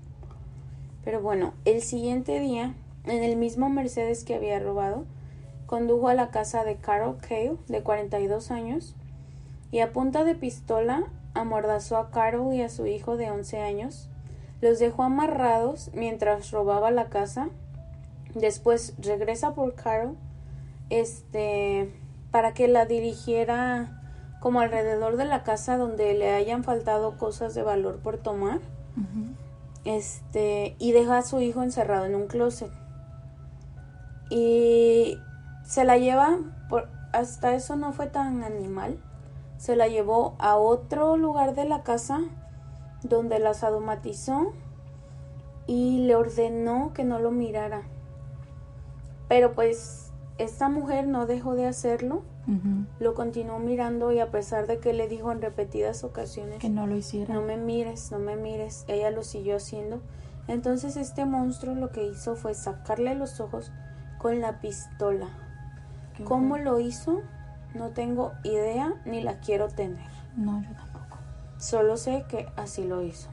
Pero 1.03 1.21
bueno, 1.21 1.53
el 1.65 1.81
siguiente 1.81 2.39
día, 2.39 2.73
en 3.05 3.23
el 3.23 3.35
mismo 3.35 3.69
Mercedes 3.69 4.23
que 4.23 4.35
había 4.35 4.59
robado, 4.59 5.05
condujo 5.65 6.07
a 6.07 6.13
la 6.13 6.29
casa 6.29 6.63
de 6.63 6.75
Carol 6.75 7.17
Cale, 7.17 7.57
de 7.67 7.81
42 7.81 8.51
años, 8.51 8.95
y 9.71 9.79
a 9.79 9.93
punta 9.93 10.23
de 10.23 10.35
pistola 10.35 11.03
amordazó 11.33 11.97
a 11.97 12.09
Carol 12.09 12.53
y 12.53 12.61
a 12.61 12.69
su 12.69 12.87
hijo 12.87 13.17
de 13.17 13.31
11 13.31 13.61
años, 13.61 14.09
los 14.61 14.79
dejó 14.79 15.03
amarrados 15.03 15.91
mientras 15.93 16.51
robaba 16.51 16.91
la 16.91 17.09
casa, 17.09 17.49
después 18.35 18.93
regresa 18.97 19.53
por 19.53 19.75
Carol, 19.75 20.17
este, 20.89 21.93
para 22.31 22.53
que 22.53 22.67
la 22.67 22.85
dirigiera 22.85 23.98
como 24.39 24.61
alrededor 24.61 25.17
de 25.17 25.25
la 25.25 25.43
casa 25.43 25.77
donde 25.77 26.13
le 26.13 26.31
hayan 26.33 26.63
faltado 26.63 27.17
cosas 27.17 27.53
de 27.53 27.63
valor 27.63 27.99
por 27.99 28.17
tomar. 28.17 28.59
Este, 29.85 30.75
y 30.77 30.91
deja 30.91 31.17
a 31.17 31.21
su 31.23 31.39
hijo 31.39 31.63
encerrado 31.63 32.05
en 32.05 32.15
un 32.15 32.27
closet. 32.27 32.71
Y 34.29 35.17
se 35.63 35.83
la 35.83 35.97
lleva, 35.97 36.37
por, 36.69 36.89
hasta 37.11 37.53
eso 37.53 37.75
no 37.75 37.93
fue 37.93 38.07
tan 38.07 38.43
animal, 38.43 38.99
se 39.57 39.75
la 39.75 39.87
llevó 39.87 40.35
a 40.39 40.55
otro 40.55 41.17
lugar 41.17 41.55
de 41.55 41.65
la 41.65 41.83
casa 41.83 42.21
donde 43.03 43.39
la 43.39 43.53
sadomatizó 43.53 44.53
y 45.67 46.05
le 46.05 46.15
ordenó 46.15 46.91
que 46.93 47.03
no 47.03 47.19
lo 47.19 47.31
mirara. 47.31 47.83
Pero 49.27 49.53
pues 49.53 49.98
esta 50.39 50.69
mujer 50.69 51.07
no 51.07 51.27
dejó 51.27 51.55
de 51.55 51.67
hacerlo 51.67 52.23
lo 52.99 53.13
continuó 53.13 53.59
mirando 53.59 54.11
y 54.11 54.19
a 54.19 54.31
pesar 54.31 54.65
de 54.65 54.79
que 54.79 54.91
le 54.91 55.07
dijo 55.07 55.31
en 55.31 55.39
repetidas 55.39 56.03
ocasiones 56.03 56.57
que 56.57 56.69
no 56.69 56.87
lo 56.87 56.95
hiciera. 56.95 57.35
No 57.35 57.43
me 57.43 57.57
mires, 57.57 58.11
no 58.11 58.17
me 58.17 58.35
mires, 58.35 58.85
ella 58.87 59.11
lo 59.11 59.23
siguió 59.23 59.57
haciendo. 59.57 60.01
Entonces 60.47 60.97
este 60.97 61.25
monstruo 61.25 61.75
lo 61.75 61.91
que 61.91 62.07
hizo 62.07 62.35
fue 62.35 62.55
sacarle 62.55 63.13
los 63.13 63.39
ojos 63.39 63.71
con 64.17 64.41
la 64.41 64.61
pistola. 64.61 65.27
¿Cómo 66.23 66.57
lo 66.57 66.79
hizo? 66.79 67.21
No 67.75 67.89
tengo 67.89 68.33
idea 68.43 68.95
ni 69.05 69.21
la 69.21 69.39
quiero 69.39 69.67
tener. 69.67 70.09
No, 70.35 70.61
yo 70.61 70.75
tampoco. 70.75 71.17
Solo 71.59 71.97
sé 71.97 72.25
que 72.27 72.47
así 72.55 72.83
lo 72.83 73.03
hizo. 73.03 73.29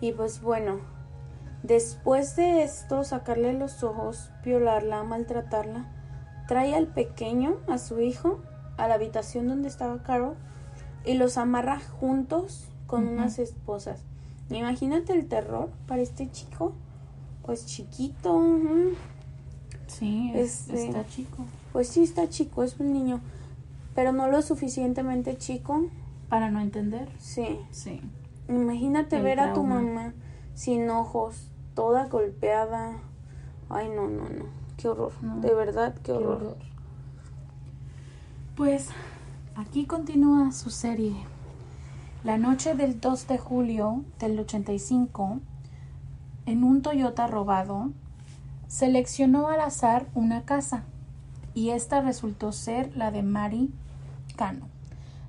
Y 0.00 0.12
pues 0.12 0.40
bueno, 0.40 0.80
después 1.62 2.36
de 2.36 2.62
esto, 2.62 3.04
sacarle 3.04 3.52
los 3.52 3.82
ojos, 3.82 4.30
violarla, 4.44 5.02
maltratarla, 5.02 5.86
trae 6.48 6.74
al 6.74 6.88
pequeño, 6.88 7.56
a 7.68 7.78
su 7.78 8.00
hijo, 8.00 8.40
a 8.76 8.88
la 8.88 8.94
habitación 8.94 9.48
donde 9.48 9.68
estaba 9.68 10.02
Carol 10.02 10.36
y 11.04 11.14
los 11.14 11.36
amarra 11.38 11.80
juntos 11.80 12.68
con 12.86 13.06
unas 13.06 13.38
esposas. 13.38 14.00
Imagínate 14.50 15.12
el 15.12 15.26
terror 15.28 15.70
para 15.86 16.02
este 16.02 16.30
chico, 16.30 16.72
pues 17.44 17.66
chiquito. 17.66 18.40
Sí, 19.86 20.32
este, 20.34 20.86
está 20.86 21.06
chico. 21.06 21.44
Pues 21.72 21.88
sí, 21.88 22.02
está 22.02 22.28
chico, 22.28 22.62
es 22.62 22.78
un 22.78 22.92
niño, 22.92 23.20
pero 23.94 24.12
no 24.12 24.28
lo 24.28 24.42
suficientemente 24.42 25.36
chico. 25.36 25.86
Para 26.28 26.50
no 26.50 26.60
entender. 26.60 27.10
Sí. 27.18 27.58
Sí. 27.72 28.00
Imagínate 28.48 29.20
ver 29.20 29.38
a 29.38 29.52
tu 29.52 29.64
mamá 29.64 30.14
sin 30.54 30.88
ojos, 30.88 31.50
toda 31.74 32.06
golpeada. 32.06 32.98
Ay, 33.68 33.88
no, 33.88 34.08
no, 34.08 34.28
no. 34.28 34.44
Qué 34.76 34.88
horror, 34.88 35.12
de 35.20 35.54
verdad, 35.54 35.94
qué 36.02 36.12
horror. 36.12 36.56
Pues 38.56 38.88
aquí 39.54 39.86
continúa 39.86 40.52
su 40.52 40.70
serie. 40.70 41.14
La 42.24 42.38
noche 42.38 42.74
del 42.74 43.00
2 43.00 43.26
de 43.26 43.38
julio 43.38 44.04
del 44.18 44.38
85, 44.38 45.40
en 46.46 46.64
un 46.64 46.82
Toyota 46.82 47.26
robado, 47.26 47.90
seleccionó 48.68 49.48
al 49.48 49.60
azar 49.60 50.06
una 50.14 50.44
casa 50.44 50.84
y 51.54 51.70
esta 51.70 52.00
resultó 52.00 52.52
ser 52.52 52.96
la 52.96 53.10
de 53.10 53.22
Mari 53.22 53.70
Cano, 54.36 54.66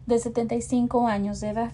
de 0.06 0.20
75 0.20 1.08
años 1.08 1.40
de 1.40 1.50
edad. 1.50 1.74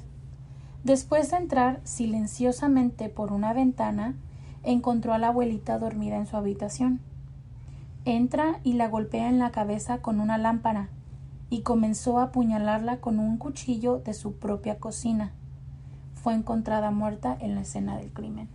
Después 0.84 1.32
de 1.32 1.38
entrar 1.38 1.82
silenciosamente 1.84 3.09
por 3.09 3.32
una 3.32 3.53
ventana, 3.53 4.15
encontró 4.64 5.14
a 5.14 5.18
la 5.18 5.30
abuelita 5.30 5.80
dormida 5.80 6.18
en 6.18 6.28
su 6.28 6.38
habitación. 6.38 6.99
Entra 8.05 8.60
y 8.64 8.74
la 8.74 8.88
golpea 8.88 9.30
en 9.30 9.39
la 9.39 9.51
cabeza 9.51 9.99
con 9.99 10.20
una 10.20 10.38
lámpara 10.38 10.89
y 11.49 11.62
comenzó 11.62 12.20
a 12.20 12.24
apuñalarla 12.24 12.97
con 12.97 13.20
un 13.20 13.38
cuchillo 13.38 13.99
de 13.99 14.14
su 14.14 14.34
propia 14.34 14.78
cocina. 14.78 15.32
Fue 16.16 16.34
encontrada 16.34 16.91
muerta 16.91 17.38
en 17.39 17.55
la 17.55 17.62
escena 17.62 17.97
del 17.97 18.12
crimen. 18.12 18.47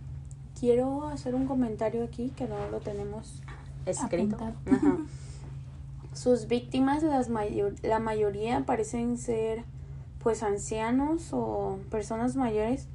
Quiero 0.59 1.07
hacer 1.07 1.35
un 1.35 1.47
comentario 1.47 2.03
aquí 2.03 2.31
que 2.35 2.47
no 2.47 2.55
lo 2.71 2.79
tenemos 2.79 3.41
escrito. 3.85 4.37
Sus 6.13 6.47
víctimas, 6.47 7.03
las 7.03 7.29
la 7.81 7.99
mayoría 7.99 8.65
parecen 8.65 9.17
ser 9.17 9.63
pues 10.23 10.41
ancianos 10.43 11.33
o 11.33 11.77
personas 11.91 12.35
mayores, 12.35 12.87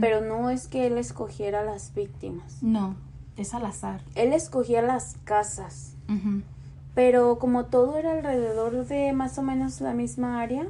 pero 0.00 0.20
no 0.20 0.50
es 0.50 0.66
que 0.66 0.86
él 0.86 0.98
escogiera 0.98 1.64
las 1.64 1.94
víctimas. 1.94 2.62
No 2.62 2.96
es 3.38 3.54
al 3.54 3.64
azar. 3.64 4.02
Él 4.14 4.32
escogía 4.32 4.82
las 4.82 5.16
casas. 5.24 5.94
Pero 6.94 7.38
como 7.38 7.66
todo 7.66 7.96
era 7.96 8.12
alrededor 8.12 8.86
de 8.86 9.12
más 9.12 9.38
o 9.38 9.42
menos 9.42 9.80
la 9.80 9.94
misma 9.94 10.42
área, 10.42 10.66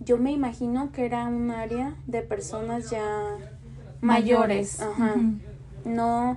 yo 0.00 0.18
me 0.18 0.30
imagino 0.30 0.92
que 0.92 1.06
era 1.06 1.26
un 1.26 1.50
área 1.50 1.94
de 2.06 2.20
personas 2.20 2.90
ya 2.90 3.38
mayores. 4.02 4.80
Ajá. 4.80 5.14
No, 5.84 6.36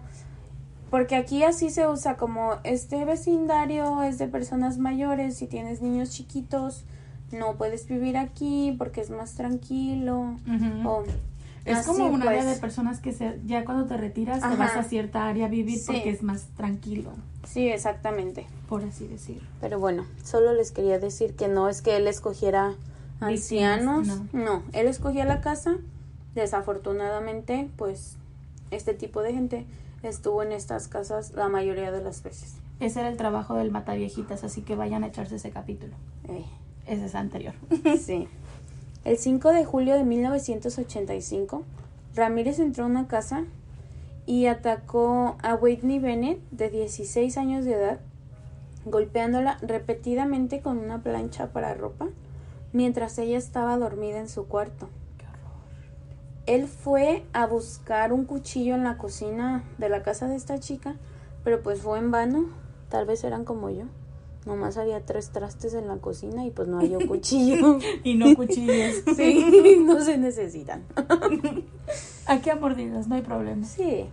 porque 0.89 1.15
aquí 1.15 1.43
así 1.43 1.69
se 1.69 1.87
usa 1.87 2.15
como 2.15 2.53
este 2.63 3.03
vecindario 3.03 4.03
es 4.03 4.17
de 4.17 4.27
personas 4.27 4.77
mayores, 4.77 5.35
si 5.35 5.47
tienes 5.47 5.81
niños 5.81 6.11
chiquitos, 6.11 6.85
no 7.31 7.55
puedes 7.55 7.87
vivir 7.87 8.15
aquí 8.15 8.73
porque 8.77 9.01
es 9.01 9.09
más 9.09 9.33
tranquilo. 9.33 10.35
O 10.85 11.03
es 11.65 11.85
como 11.85 12.05
un 12.07 12.21
área 12.21 12.43
de 12.43 12.49
pues. 12.49 12.59
personas 12.59 12.99
que 12.99 13.11
se, 13.11 13.39
ya 13.45 13.65
cuando 13.65 13.85
te 13.85 13.97
retiras 13.97 14.41
te 14.41 14.55
vas 14.55 14.75
a 14.75 14.83
cierta 14.83 15.27
área 15.27 15.45
a 15.45 15.49
vivir 15.49 15.79
porque 15.85 16.09
es 16.09 16.23
más 16.23 16.47
tranquilo. 16.55 17.11
Sí, 17.47 17.69
exactamente. 17.69 18.47
Por 18.67 18.83
así 18.83 19.07
decir. 19.07 19.41
Pero 19.61 19.79
bueno, 19.79 20.05
solo 20.23 20.53
les 20.53 20.71
quería 20.71 20.99
decir 20.99 21.35
que 21.35 21.47
no 21.47 21.69
es 21.69 21.81
que 21.81 21.97
él 21.97 22.07
escogiera 22.07 22.75
ancianos. 23.19 24.07
no. 24.33 24.63
él 24.73 24.87
escogía 24.87 25.25
la 25.25 25.41
casa. 25.41 25.77
Desafortunadamente, 26.35 27.69
pues 27.75 28.15
este 28.71 28.93
tipo 28.93 29.21
de 29.21 29.33
gente 29.33 29.65
estuvo 30.03 30.43
en 30.43 30.51
estas 30.51 30.87
casas 30.87 31.31
la 31.33 31.49
mayoría 31.49 31.91
de 31.91 32.01
las 32.01 32.23
veces. 32.23 32.55
Ese 32.79 33.01
era 33.01 33.09
el 33.09 33.17
trabajo 33.17 33.55
del 33.55 33.71
Mataviejitas, 33.71 34.43
así 34.43 34.61
que 34.61 34.75
vayan 34.75 35.03
a 35.03 35.07
echarse 35.07 35.35
ese 35.35 35.51
capítulo. 35.51 35.93
Eh. 36.29 36.45
Ese 36.87 37.05
es 37.05 37.15
anterior. 37.15 37.53
sí. 37.99 38.27
El 39.05 39.17
5 39.17 39.49
de 39.49 39.65
julio 39.65 39.95
de 39.95 40.03
1985, 40.03 41.63
Ramírez 42.15 42.59
entró 42.59 42.83
a 42.83 42.87
una 42.87 43.07
casa 43.07 43.45
y 44.25 44.45
atacó 44.47 45.37
a 45.41 45.55
Whitney 45.55 45.99
Bennett, 45.99 46.39
de 46.51 46.69
16 46.69 47.37
años 47.37 47.65
de 47.65 47.73
edad, 47.73 47.99
golpeándola 48.85 49.57
repetidamente 49.61 50.61
con 50.61 50.77
una 50.77 51.01
plancha 51.01 51.51
para 51.51 51.73
ropa 51.73 52.09
mientras 52.73 53.17
ella 53.17 53.37
estaba 53.37 53.77
dormida 53.77 54.19
en 54.19 54.29
su 54.29 54.47
cuarto. 54.47 54.89
Él 56.45 56.67
fue 56.67 57.23
a 57.33 57.45
buscar 57.45 58.11
un 58.11 58.25
cuchillo 58.25 58.75
en 58.75 58.83
la 58.83 58.97
cocina 58.97 59.63
de 59.77 59.89
la 59.89 60.01
casa 60.01 60.27
de 60.27 60.35
esta 60.35 60.59
chica, 60.59 60.95
pero 61.43 61.61
pues 61.61 61.81
fue 61.81 61.99
en 61.99 62.11
vano. 62.11 62.45
Tal 62.89 63.05
vez 63.05 63.23
eran 63.23 63.45
como 63.45 63.69
yo. 63.69 63.85
Nomás 64.45 64.77
había 64.77 65.01
tres 65.01 65.29
trastes 65.31 65.73
en 65.73 65.87
la 65.87 65.97
cocina 65.97 66.45
y 66.45 66.51
pues 66.51 66.67
no 66.67 66.79
había 66.79 66.97
cuchillo. 67.07 67.79
y 68.03 68.15
no 68.15 68.35
cuchillos. 68.35 69.03
sí, 69.15 69.77
no 69.85 70.01
se 70.01 70.17
necesitan. 70.17 70.83
Aquí 72.25 72.49
a 72.49 72.55
mordidas, 72.55 73.07
no 73.07 73.15
hay 73.15 73.21
problema. 73.21 73.65
Sí. 73.65 74.05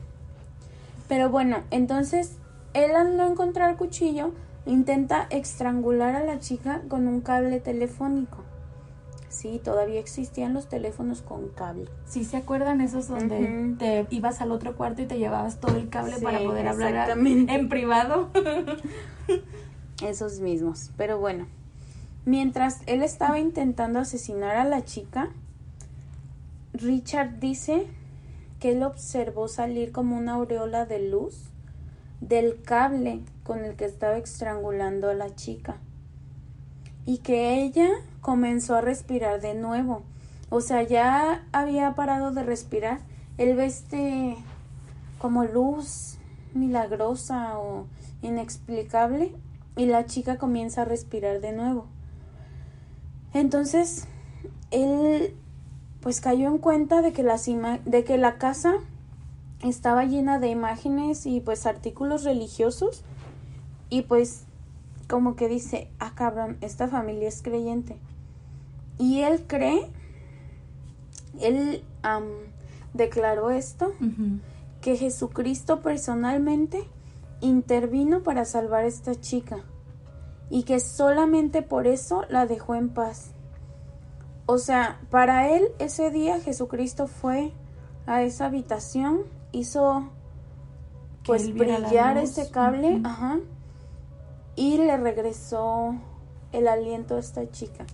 Pero 1.08 1.30
bueno, 1.30 1.58
entonces 1.70 2.36
él 2.74 2.94
al 2.96 3.16
no 3.16 3.30
encontrar 3.30 3.76
cuchillo 3.76 4.32
intenta 4.66 5.28
estrangular 5.30 6.16
a 6.16 6.24
la 6.24 6.40
chica 6.40 6.82
con 6.88 7.06
un 7.06 7.20
cable 7.20 7.60
telefónico. 7.60 8.42
Sí, 9.28 9.60
todavía 9.62 10.00
existían 10.00 10.54
los 10.54 10.66
teléfonos 10.66 11.20
con 11.20 11.48
cable. 11.48 11.90
Sí, 12.06 12.24
¿se 12.24 12.38
acuerdan 12.38 12.80
esos 12.80 13.06
donde 13.06 13.74
te 13.78 14.06
ibas 14.10 14.40
al 14.40 14.50
otro 14.50 14.76
cuarto 14.76 15.02
y 15.02 15.06
te 15.06 15.18
llevabas 15.18 15.60
todo 15.60 15.76
el 15.76 15.90
cable 15.90 16.18
para 16.20 16.38
poder 16.38 16.66
hablar 16.66 17.10
en 17.10 17.68
privado? 17.68 18.30
Esos 20.02 20.40
mismos. 20.40 20.90
Pero 20.96 21.18
bueno, 21.18 21.46
mientras 22.24 22.80
él 22.86 23.02
estaba 23.02 23.38
intentando 23.38 23.98
asesinar 23.98 24.56
a 24.56 24.64
la 24.64 24.84
chica, 24.84 25.30
Richard 26.72 27.38
dice 27.40 27.86
que 28.60 28.72
él 28.72 28.82
observó 28.82 29.48
salir 29.48 29.92
como 29.92 30.16
una 30.16 30.34
aureola 30.34 30.86
de 30.86 31.08
luz 31.08 31.50
del 32.20 32.62
cable 32.62 33.20
con 33.44 33.64
el 33.64 33.76
que 33.76 33.84
estaba 33.84 34.16
estrangulando 34.16 35.08
a 35.10 35.14
la 35.14 35.34
chica 35.34 35.76
y 37.04 37.18
que 37.18 37.62
ella 37.62 37.88
comenzó 38.20 38.74
a 38.74 38.80
respirar 38.80 39.40
de 39.40 39.54
nuevo 39.54 40.02
O 40.48 40.60
sea, 40.60 40.82
ya 40.82 41.44
había 41.52 41.94
parado 41.94 42.30
de 42.32 42.42
respirar. 42.42 43.00
Él 43.36 43.56
ve 43.56 43.66
este 43.66 44.36
como 45.18 45.44
luz 45.44 46.18
milagrosa 46.54 47.58
o 47.58 47.86
inexplicable 48.22 49.32
y 49.76 49.86
la 49.86 50.06
chica 50.06 50.38
comienza 50.38 50.82
a 50.82 50.84
respirar 50.86 51.40
de 51.40 51.52
nuevo. 51.52 51.86
Entonces, 53.34 54.06
él 54.70 55.34
pues 56.00 56.20
cayó 56.20 56.48
en 56.48 56.58
cuenta 56.58 57.02
de 57.02 57.12
que, 57.12 57.22
las 57.22 57.46
de 57.46 58.04
que 58.04 58.16
la 58.16 58.38
casa 58.38 58.74
estaba 59.62 60.04
llena 60.04 60.38
de 60.38 60.48
imágenes 60.48 61.26
y 61.26 61.40
pues 61.40 61.66
artículos 61.66 62.24
religiosos 62.24 63.02
y 63.90 64.02
pues 64.02 64.44
como 65.08 65.36
que 65.36 65.48
dice, 65.48 65.88
ah 65.98 66.12
cabrón, 66.14 66.56
esta 66.60 66.88
familia 66.88 67.28
es 67.28 67.42
creyente. 67.42 67.96
Y 68.98 69.20
él 69.20 69.44
cree, 69.46 69.88
él 71.40 71.82
declaró 72.94 73.50
esto, 73.50 73.92
que 74.80 74.96
Jesucristo 74.96 75.80
personalmente 75.80 76.88
intervino 77.40 78.22
para 78.22 78.44
salvar 78.44 78.84
a 78.84 78.88
esta 78.88 79.14
chica 79.14 79.64
y 80.48 80.62
que 80.62 80.80
solamente 80.80 81.62
por 81.62 81.86
eso 81.86 82.24
la 82.28 82.46
dejó 82.46 82.74
en 82.74 82.88
paz. 82.88 83.32
O 84.46 84.58
sea, 84.58 85.00
para 85.10 85.48
él 85.48 85.68
ese 85.78 86.10
día 86.10 86.40
Jesucristo 86.40 87.08
fue 87.08 87.52
a 88.06 88.22
esa 88.22 88.46
habitación, 88.46 89.22
hizo 89.50 90.08
pues 91.24 91.52
brillar 91.52 92.18
ese 92.18 92.50
cable, 92.50 93.00
ajá, 93.04 93.40
y 94.54 94.78
le 94.78 94.96
regresó 94.96 95.96
el 96.52 96.68
aliento 96.68 97.16
a 97.16 97.18
esta 97.18 97.50
chica. 97.50 97.84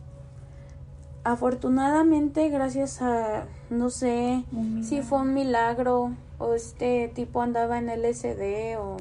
Afortunadamente, 1.25 2.49
gracias 2.51 3.01
a, 3.01 3.47
no 3.71 3.91
sé 3.91 4.45
si 4.83 5.03
fue 5.03 5.21
un 5.21 5.33
milagro 5.35 6.13
o 6.39 6.53
este 6.53 7.09
tipo 7.15 7.41
andaba 7.41 7.79
en 7.79 7.87
LSD 7.87 8.77
o 8.79 8.97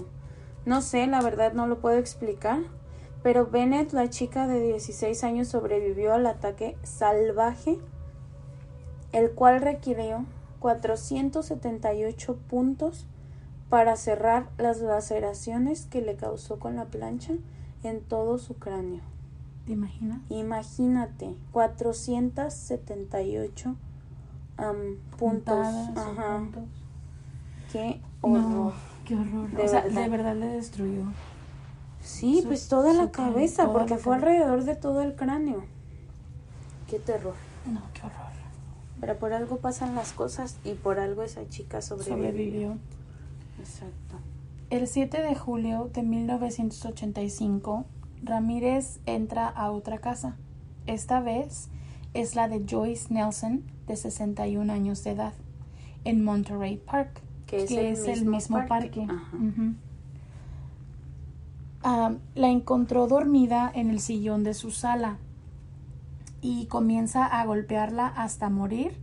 no 0.65 0.81
sé, 0.81 1.07
la 1.07 1.21
verdad 1.21 1.53
no 1.53 1.67
lo 1.67 1.79
puedo 1.79 1.97
explicar. 1.97 2.59
Pero 3.23 3.47
Bennett, 3.47 3.93
la 3.93 4.09
chica 4.09 4.47
de 4.47 4.61
16 4.61 5.23
años, 5.23 5.47
sobrevivió 5.47 6.13
al 6.13 6.25
ataque 6.25 6.75
salvaje, 6.83 7.79
el 9.11 9.31
cual 9.31 9.61
requirió 9.61 10.25
478 10.59 12.37
puntos 12.49 13.05
para 13.69 13.95
cerrar 13.95 14.49
las 14.57 14.81
laceraciones 14.81 15.85
que 15.85 16.01
le 16.01 16.15
causó 16.15 16.59
con 16.59 16.75
la 16.75 16.85
plancha 16.85 17.33
en 17.83 18.01
todo 18.01 18.37
su 18.37 18.55
cráneo. 18.55 19.01
¿Te 19.65 19.73
imaginas? 19.73 20.19
Imagínate, 20.29 21.35
478 21.51 23.75
puntos. 25.17 25.67
Ajá. 25.95 26.41
Qué 27.71 27.99
horror. 28.21 28.73
Qué 29.11 29.17
horror. 29.17 29.49
De, 29.51 29.63
verdad. 29.63 29.83
de 29.83 30.09
verdad 30.09 30.35
le 30.35 30.47
destruyó. 30.47 31.03
Sí, 32.01 32.43
pues 32.45 32.67
toda 32.67 32.93
la 32.93 33.11
cabeza, 33.11 33.71
porque 33.71 33.97
fue 33.97 34.15
alrededor 34.15 34.63
de 34.63 34.75
todo 34.75 35.01
el 35.01 35.15
cráneo. 35.15 35.65
Qué 36.89 36.99
terror. 36.99 37.35
No, 37.65 37.81
qué 37.93 38.01
horror. 38.01 38.31
Pero 38.99 39.17
por 39.17 39.33
algo 39.33 39.57
pasan 39.57 39.95
las 39.95 40.13
cosas 40.13 40.57
y 40.63 40.73
por 40.73 40.99
algo 40.99 41.23
esa 41.23 41.47
chica 41.49 41.81
sobrevivió. 41.81 42.17
sobrevivió. 42.17 42.77
Exacto. 43.59 44.17
El 44.69 44.87
7 44.87 45.21
de 45.21 45.35
julio 45.35 45.89
de 45.93 46.03
1985, 46.03 47.85
Ramírez 48.23 48.99
entra 49.05 49.47
a 49.47 49.71
otra 49.71 49.97
casa. 49.97 50.37
Esta 50.87 51.19
vez 51.19 51.69
es 52.13 52.35
la 52.35 52.47
de 52.47 52.63
Joyce 52.67 53.13
Nelson, 53.13 53.63
de 53.87 53.95
61 53.95 54.71
años 54.71 55.03
de 55.03 55.11
edad, 55.11 55.33
en 56.05 56.23
Monterey 56.23 56.77
Park, 56.77 57.21
que 57.51 57.91
es, 57.91 58.07
el, 58.07 58.25
mismo 58.25 58.65
parque. 58.65 59.05
la 61.83 62.47
encontró 62.47 63.07
dormida 63.07 63.69
en 63.73 63.89
el 63.89 63.99
sillón 63.99 64.45
de 64.45 64.53
su 64.53 64.71
sala 64.71 65.17
y 66.41 66.67
comienza 66.67 67.25
a 67.25 67.45
golpearla 67.45 68.07
hasta 68.07 68.49
morir, 68.49 68.93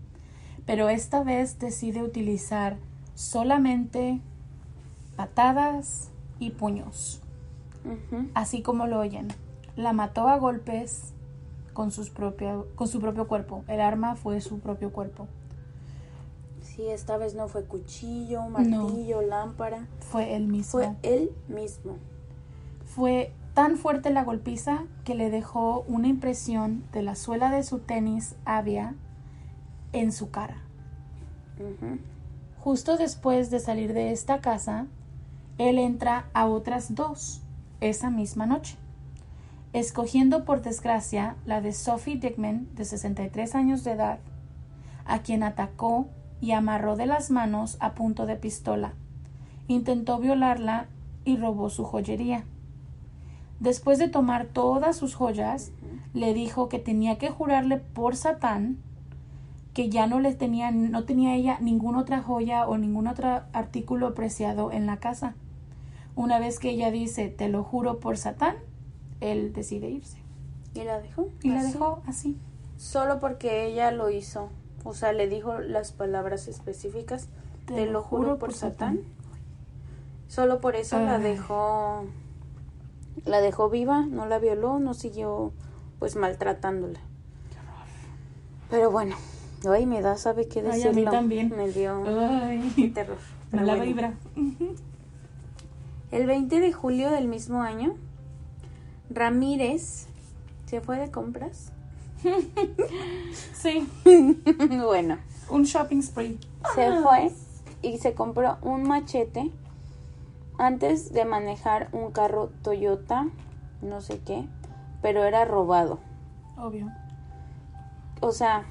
pero 0.65 0.89
esta 0.89 1.23
vez 1.23 1.59
decide 1.59 2.03
utilizar 2.03 2.79
solamente 3.15 4.21
patadas 5.17 6.11
y 6.39 6.51
puños, 6.51 7.21
así 8.33 8.63
como 8.63 8.87
lo 8.87 8.99
oyen. 8.99 9.29
La 9.77 9.93
mató 9.93 10.27
a 10.27 10.39
golpes 10.39 11.13
con, 11.75 11.91
sus 11.91 12.11
con 12.11 12.89
su 12.89 13.01
propio 13.01 13.29
cuerpo. 13.29 13.63
El 13.69 13.81
arma 13.81 14.17
fue 14.17 14.41
su 14.41 14.59
propio 14.59 14.91
cuerpo. 14.91 15.29
Sí, 16.79 16.87
esta 16.87 17.17
vez 17.17 17.35
no 17.35 17.49
fue 17.49 17.65
cuchillo, 17.65 18.49
martillo, 18.51 19.21
lámpara. 19.21 19.89
Fue 19.99 20.37
él 20.37 20.47
mismo. 20.47 20.71
Fue 20.71 20.95
él 21.03 21.33
mismo. 21.49 21.97
Fue 22.85 23.33
tan 23.53 23.77
fuerte 23.77 24.11
la 24.11 24.23
golpiza 24.23 24.85
que 25.03 25.17
le 25.17 25.29
dejó 25.29 25.85
una 25.89 26.07
impresión 26.07 26.85
de 26.93 27.03
la 27.03 27.17
suela 27.17 27.51
de 27.51 27.65
su 27.65 27.81
tenis 27.81 28.37
Avia 28.45 28.95
en 29.93 30.13
su 30.13 30.31
cara. 30.31 30.63
Justo 32.61 32.97
después 32.97 33.51
de 33.51 33.59
salir 33.59 33.93
de 33.93 34.13
esta 34.13 34.41
casa, 34.41 34.87
él 35.59 35.81
entra 35.81 36.29
a 36.33 36.47
otras 36.47 36.95
dos 36.95 37.43
esa 37.81 38.09
misma 38.09 38.47
noche 38.47 38.79
escogiendo 39.73 40.45
por 40.45 40.63
desgracia 40.63 41.35
la 41.45 41.61
de 41.61 41.73
Sophie 41.73 42.19
Dickman, 42.19 42.69
de 42.77 42.85
63 42.85 43.57
años 43.57 43.83
de 43.83 43.91
edad, 43.91 44.21
a 45.05 45.23
quien 45.23 45.43
atacó 45.43 46.07
y 46.41 46.53
amarró 46.53 46.97
de 46.97 47.07
las 47.07 47.31
manos 47.31 47.77
a 47.81 47.95
punto 47.95 48.27
de 48.27 48.37
pistola. 48.37 48.93
Intentó 49.67 50.19
violarla 50.19 50.87
y 51.25 51.37
robó 51.37 51.71
su 51.71 51.85
joyería. 51.85 52.45
Después 53.61 53.99
de 53.99 54.09
tomar 54.09 54.47
todas 54.47 54.97
sus 54.97 55.15
joyas, 55.15 55.73
le 56.15 56.33
dijo 56.33 56.69
que 56.69 56.79
tenía 56.79 57.19
que 57.19 57.29
jurarle 57.29 57.79
por 57.79 58.17
Satán 58.17 58.79
que 59.79 59.91
ya 59.91 60.09
no 60.09 60.19
le 60.19 60.35
tenía, 60.35 60.73
no 60.73 61.05
tenía 61.05 61.37
ella 61.37 61.59
ninguna 61.61 62.01
otra 62.01 62.21
joya 62.21 62.67
o 62.67 62.79
ningún 62.79 63.07
otro 63.07 63.43
artículo 63.53 64.13
preciado 64.13 64.73
en 64.73 64.87
la 64.87 64.97
casa. 64.97 65.35
Una 66.17 66.41
vez 66.41 66.59
que 66.59 66.71
ella 66.71 66.91
dice, 66.91 67.29
te 67.29 67.49
lo 67.49 67.63
juro 67.63 68.01
por 68.01 68.17
Satán, 68.17 68.57
él 69.21 69.53
decide 69.53 69.89
irse. 69.89 70.19
¿Y 70.75 70.83
la 70.83 70.99
dejó? 70.99 71.29
Y 71.45 71.51
la 71.51 71.63
dejó 71.63 72.03
así. 72.09 72.37
Solo 72.77 73.21
porque 73.21 73.67
ella 73.67 73.93
lo 73.93 74.11
hizo. 74.11 74.49
O 74.85 74.95
sea, 74.95 75.13
le 75.13 75.29
dijo 75.29 75.59
las 75.59 75.93
palabras 75.93 76.49
específicas. 76.49 77.29
Te, 77.67 77.87
lo 77.87 78.03
juro 78.03 78.39
por, 78.39 78.55
Satán. 78.55 79.01
Solo 80.29 80.61
por 80.61 80.77
eso 80.77 80.99
la 80.99 81.19
dejó. 81.19 82.05
La 83.25 83.41
dejó 83.41 83.69
viva, 83.69 84.07
no 84.07 84.27
la 84.27 84.39
violó, 84.39 84.79
no 84.79 84.95
siguió 84.95 85.53
pues 85.99 86.17
maltratándola. 86.17 87.01
Qué 87.51 87.59
horror. 87.59 87.87
Pero 88.71 88.91
bueno, 88.91 89.17
ay, 89.69 89.87
me 89.87 90.01
da, 90.01 90.17
¿sabe 90.17 90.47
qué 90.49 90.63
decirlo? 90.63 90.91
Ay, 90.91 90.93
a 90.93 90.93
mí 90.93 91.05
también. 91.05 91.53
Me 91.55 91.69
dio 91.71 92.05
ay. 92.07 92.91
terror. 92.95 93.19
la 93.53 93.75
vibra. 93.75 94.15
El 96.11 96.27
20 96.27 96.61
de 96.61 96.73
julio 96.73 97.11
del 97.11 97.29
mismo 97.29 97.63
año, 97.63 97.97
Ramírez 99.11 100.07
se 100.67 100.81
fue 100.81 100.99
de 100.99 101.11
compras. 101.11 101.73
sí. 103.55 103.89
bueno. 104.85 105.19
Un 105.51 105.63
shopping 105.65 106.03
spree. 106.03 106.39
Se 106.75 106.87
ah. 106.87 107.01
fue 107.03 107.33
y 107.83 107.99
se 107.99 108.15
compró 108.15 108.59
un 108.63 108.83
machete 108.83 109.51
antes 110.59 111.13
de 111.13 111.25
manejar 111.25 111.89
un 111.93 112.11
carro 112.11 112.51
Toyota, 112.63 113.29
no 113.81 114.01
sé 114.01 114.21
qué, 114.21 114.47
pero 115.01 115.25
era 115.25 115.45
robado. 115.45 116.01
Obvio. 116.59 116.89
O 118.21 118.33
sea, 118.33 118.65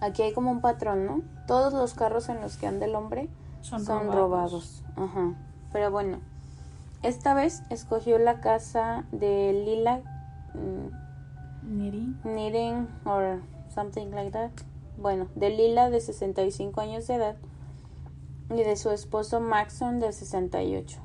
aquí 0.00 0.22
hay 0.22 0.32
como 0.32 0.50
un 0.50 0.62
patrón, 0.62 1.04
¿no? 1.04 1.20
Todos 1.46 1.74
los 1.74 1.94
carros 1.94 2.28
en 2.30 2.40
los 2.40 2.56
que 2.56 2.66
anda 2.66 2.86
el 2.86 2.94
hombre 2.94 3.28
son, 3.60 3.84
robados. 3.86 4.14
robados. 4.14 4.84
Ajá. 4.96 5.34
Pero 5.72 5.90
bueno, 5.90 6.18
esta 7.02 7.34
vez 7.34 7.62
escogió 7.68 8.18
la 8.18 8.40
casa 8.40 9.04
de 9.12 9.52
Lila 9.52 10.00
Knitting. 11.72 12.18
Knitting 12.24 12.88
or 13.04 13.40
something 13.74 14.10
like 14.10 14.30
that. 14.32 14.50
Bueno, 14.98 15.28
de 15.34 15.50
Lila 15.50 15.90
de 15.90 16.00
65 16.00 16.80
años 16.80 17.06
de 17.06 17.14
edad 17.14 17.36
y 18.50 18.62
de 18.62 18.76
su 18.76 18.90
esposo 18.90 19.40
Maxon 19.40 19.98
de 19.98 20.12
68. 20.12 21.00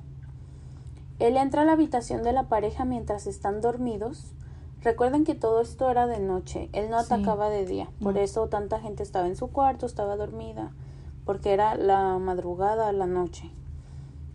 Él 1.19 1.37
entra 1.37 1.61
a 1.61 1.65
la 1.65 1.71
habitación 1.71 2.21
de 2.21 2.33
la 2.33 2.43
pareja 2.43 2.85
mientras 2.85 3.27
están 3.27 3.61
dormidos. 3.61 4.33
Recuerden 4.81 5.23
que 5.23 5.35
todo 5.35 5.61
esto 5.61 5.89
era 5.89 6.05
de 6.05 6.19
noche, 6.19 6.69
él 6.71 6.89
no 6.89 6.97
atacaba 6.97 7.49
de 7.49 7.65
día, 7.65 7.89
por 7.99 8.17
eso 8.17 8.47
tanta 8.47 8.79
gente 8.79 9.01
estaba 9.01 9.27
en 9.27 9.35
su 9.35 9.47
cuarto, 9.47 9.87
estaba 9.87 10.15
dormida, 10.15 10.71
porque 11.25 11.51
era 11.51 11.75
la 11.75 12.19
madrugada, 12.19 12.91
la 12.91 13.07
noche. 13.07 13.49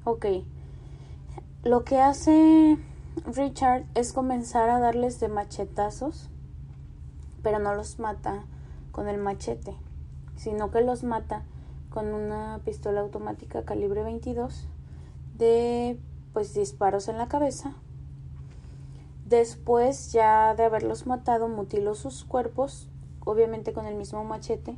Ok, 0.05 0.27
lo 1.63 1.85
que 1.85 2.01
hace 2.01 2.77
Richard 3.27 3.85
es 3.95 4.13
comenzar 4.13 4.71
a 4.71 4.81
darles 4.81 5.21
de 5.21 5.29
machetazos, 5.29 6.31
pero 7.43 7.59
no 7.59 7.75
los 7.75 7.99
mata 7.99 8.45
con 8.91 9.07
el 9.07 9.19
machete, 9.19 9.77
sino 10.37 10.71
que 10.71 10.81
los 10.81 11.05
mata 11.05 11.45
con 11.91 12.15
una 12.15 12.61
pistola 12.65 13.01
automática 13.01 13.65
calibre 13.65 14.03
22 14.03 14.67
de 15.37 16.01
pues 16.33 16.55
disparos 16.55 17.09
en 17.09 17.19
la 17.19 17.29
cabeza. 17.29 17.75
Después 19.27 20.11
ya 20.13 20.55
de 20.55 20.65
haberlos 20.65 21.07
matado 21.07 21.49
mutiló 21.49 21.95
sus 21.95 22.25
cuerpos, 22.25 22.89
obviamente 23.21 23.75
con 23.75 23.87
el 23.87 23.95
mismo 23.95 24.25
machete, 24.25 24.77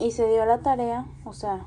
y 0.00 0.10
se 0.10 0.26
dio 0.26 0.44
la 0.44 0.58
tarea, 0.58 1.06
o 1.24 1.32
sea, 1.32 1.66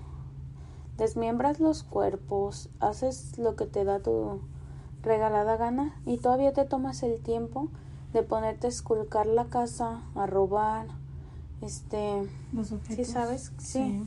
desmiembras 0.97 1.61
los 1.61 1.83
cuerpos, 1.83 2.69
haces 2.81 3.37
lo 3.37 3.55
que 3.55 3.65
te 3.65 3.85
da 3.85 3.99
tu 3.99 4.41
regalada 5.07 5.57
gana 5.57 5.95
y 6.05 6.17
todavía 6.17 6.53
te 6.53 6.65
tomas 6.65 7.01
el 7.03 7.19
tiempo 7.21 7.69
de 8.13 8.23
ponerte 8.23 8.67
a 8.67 8.69
esculcar 8.69 9.25
la 9.25 9.45
casa, 9.45 10.01
a 10.15 10.27
robar, 10.27 10.87
este, 11.61 12.27
Los 12.53 12.73
¿sí 12.89 13.05
sabes? 13.05 13.51
Sí. 13.57 14.05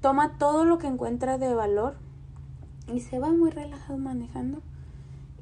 Toma 0.00 0.38
todo 0.38 0.64
lo 0.64 0.78
que 0.78 0.86
encuentra 0.86 1.38
de 1.38 1.54
valor 1.54 1.96
y 2.92 3.00
se 3.00 3.18
va 3.18 3.32
muy 3.32 3.50
relajado 3.50 3.98
manejando. 3.98 4.60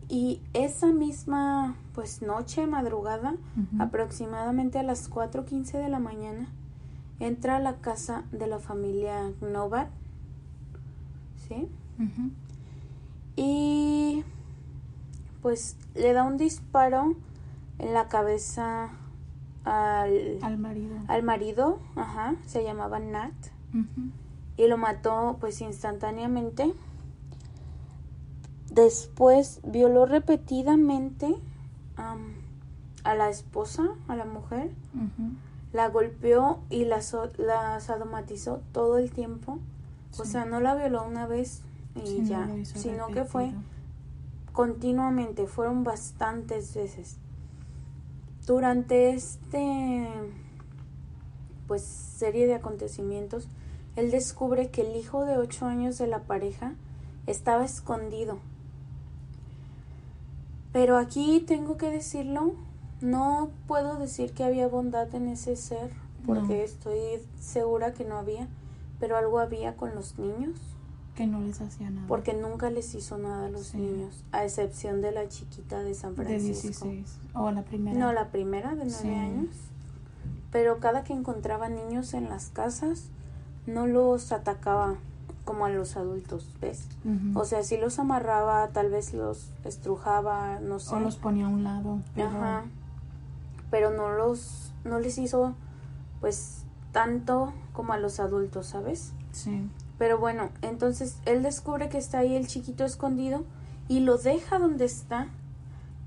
Y 0.09 0.43
esa 0.55 0.87
misma, 0.87 1.77
pues, 1.95 2.21
noche, 2.21 2.67
madrugada, 2.67 3.37
aproximadamente 3.79 4.79
a 4.79 4.83
las 4.83 5.09
4.15 5.09 5.79
de 5.79 5.89
la 5.89 6.01
mañana, 6.01 6.49
entra 7.21 7.57
a 7.57 7.61
la 7.61 7.77
casa 7.77 8.25
de 8.33 8.49
la 8.49 8.59
familia 8.59 9.31
Novat, 9.41 9.89
¿sí? 11.47 11.69
Y 13.37 14.25
pues 15.43 15.77
le 15.95 16.13
da 16.13 16.25
un 16.25 16.37
disparo 16.37 17.15
en 17.79 17.95
la 17.95 18.09
cabeza 18.09 18.91
al, 19.65 20.39
Al 20.43 20.59
marido. 20.59 20.97
al 21.09 21.23
marido, 21.23 21.79
ajá, 21.97 22.35
se 22.47 22.63
llamaba 22.65 22.99
Nat, 22.99 23.33
y 24.57 24.67
lo 24.69 24.77
mató 24.77 25.37
pues 25.41 25.61
instantáneamente. 25.61 26.73
Después 28.71 29.61
violó 29.65 30.07
repetidamente 30.07 31.35
am, 31.97 32.35
a 33.03 33.15
la 33.15 33.29
esposa, 33.29 33.89
a 34.07 34.15
la 34.17 34.25
mujer, 34.25 34.71
la 35.73 35.89
golpeó 35.89 36.61
y 36.71 36.85
la, 36.85 37.03
so- 37.03 37.31
la 37.37 37.81
sadomatizó 37.81 38.61
todo 38.73 38.99
el 38.99 39.11
tiempo. 39.11 39.59
O 40.19 40.25
sea, 40.25 40.45
no 40.45 40.61
la 40.61 40.75
violó 40.75 41.05
una 41.07 41.27
vez 41.27 41.63
y 41.97 42.07
Sí, 42.07 42.25
ya, 42.27 42.47
sino 42.65 43.07
que 43.09 43.25
fue. 43.25 43.53
Continuamente, 44.53 45.47
fueron 45.47 45.85
bastantes 45.85 46.75
veces. 46.75 47.17
Durante 48.47 49.11
este 49.11 50.09
pues 51.67 51.83
serie 51.83 52.47
de 52.47 52.55
acontecimientos, 52.55 53.49
él 53.95 54.11
descubre 54.11 54.71
que 54.71 54.81
el 54.83 54.97
hijo 54.97 55.25
de 55.25 55.37
ocho 55.39 55.67
años 55.67 55.99
de 55.99 56.09
la 56.09 56.21
pareja 56.25 56.75
estaba 57.27 57.65
escondido. 57.65 58.39
Pero 60.73 60.99
aquí 60.99 61.45
tengo 61.47 61.77
que 61.77 61.91
decirlo, 61.91 62.55
no 63.01 63.51
puedo 63.67 63.97
decir 63.99 64.33
que 64.33 64.45
había 64.45 64.67
bondad 64.69 65.15
en 65.15 65.29
ese 65.29 65.55
ser, 65.57 65.91
porque 66.27 66.57
No. 66.59 66.63
estoy 66.63 66.99
segura 67.41 67.93
que 67.93 68.05
no 68.05 68.17
había, 68.17 68.49
pero 68.99 69.17
algo 69.17 69.39
había 69.39 69.77
con 69.77 69.95
los 69.95 70.19
niños 70.19 70.59
Que 71.21 71.27
no 71.27 71.39
les 71.43 71.61
hacía 71.61 71.91
nada. 71.91 72.07
porque 72.09 72.33
nunca 72.33 72.71
les 72.71 72.95
hizo 72.95 73.19
nada 73.19 73.45
a 73.45 73.49
los 73.51 73.67
Sí. 73.67 73.77
niños, 73.77 74.25
a 74.33 74.43
excepción 74.45 75.03
de 75.03 75.13
la 75.13 75.29
chiquita 75.29 75.81
de 75.83 75.93
San 75.93 76.17
de 76.17 76.25
Francisco. 76.25 76.87
16. 76.87 77.19
O 77.35 77.51
la 77.51 77.63
primera. 77.63 77.99
No, 77.99 78.11
la 78.15 78.29
primera 78.29 78.71
de 78.71 78.85
nueve 78.87 78.91
Sí. 78.91 79.09
años. 79.09 79.55
Pero 80.51 80.79
cada 80.81 81.05
que 81.05 81.13
encontraba 81.13 81.69
niños 81.69 82.15
en 82.15 82.31
las 82.31 82.49
casas, 82.49 83.09
no 83.67 83.87
los 83.87 84.33
atacaba 84.33 84.95
como 85.45 85.67
a 85.67 85.69
los 85.69 85.99
adultos, 85.99 86.49
¿ves? 86.59 86.87
O 87.35 87.45
sea, 87.45 87.63
sí 87.65 87.77
los 87.77 87.99
amarraba, 87.99 88.69
tal 88.69 88.89
vez 88.91 89.13
los 89.13 89.51
estrujaba, 89.65 90.59
no 90.61 90.79
sé. 90.79 90.95
O 90.95 91.01
los 91.01 91.17
ponía 91.17 91.45
a 91.45 91.49
un 91.51 91.65
lado. 91.65 91.99
Pero 92.15 92.29
Ajá. 92.29 92.65
Pero 93.71 93.91
no 93.91 94.11
los, 94.17 94.73
no 94.85 94.99
les 95.01 95.19
hizo, 95.19 95.55
pues, 96.21 96.65
tanto 96.93 97.53
como 97.75 97.93
a 97.93 97.99
los 97.99 98.21
adultos, 98.21 98.67
¿sabes? 98.69 99.13
Sí. 99.33 99.69
Pero 100.01 100.17
bueno, 100.17 100.49
entonces 100.63 101.19
él 101.27 101.43
descubre 101.43 101.91
que 101.91 101.99
está 101.99 102.21
ahí 102.21 102.35
el 102.35 102.47
chiquito 102.47 102.87
escondido 102.87 103.45
y 103.87 104.01
lo 104.01 104.17
deja 104.17 104.59
donde 104.59 104.87
está, 104.87 105.29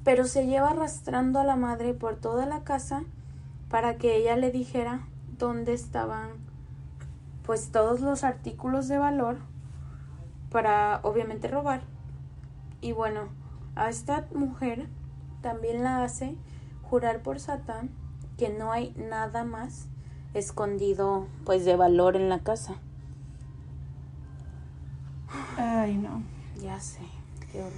pero 0.04 0.26
se 0.26 0.48
lleva 0.48 0.72
arrastrando 0.72 1.40
a 1.40 1.44
la 1.44 1.56
madre 1.56 1.94
por 1.94 2.16
toda 2.16 2.48
la 2.48 2.64
casa 2.64 3.04
para 3.70 4.00
que 4.00 4.16
ella 4.16 4.36
le 4.36 4.50
dijera 4.50 5.08
dónde 5.38 5.74
estaban 5.74 6.32
pues 7.46 7.72
todos 7.72 8.02
los 8.02 8.24
artículos 8.24 8.88
de 8.88 8.98
valor 8.98 9.38
para 10.50 11.00
obviamente 11.04 11.48
robar. 11.48 11.82
Y 12.82 12.94
bueno, 12.94 13.28
a 13.76 13.92
esta 13.92 14.26
mujer 14.34 14.88
también 15.44 15.84
la 15.84 16.04
hace 16.04 16.36
jurar 16.82 17.22
por 17.22 17.40
Satán 17.40 17.92
que 18.40 18.50
no 18.50 18.72
hay 18.72 18.92
nada 18.98 19.44
más 19.44 19.86
escondido 20.34 21.28
pues 21.46 21.64
de 21.64 21.76
valor 21.76 22.16
en 22.16 22.30
la 22.30 22.40
casa. 22.40 22.80
Ay, 25.58 25.96
no. 25.98 26.22
Ya 26.62 26.80
sé, 26.80 27.00
qué 27.52 27.60
horror. 27.60 27.72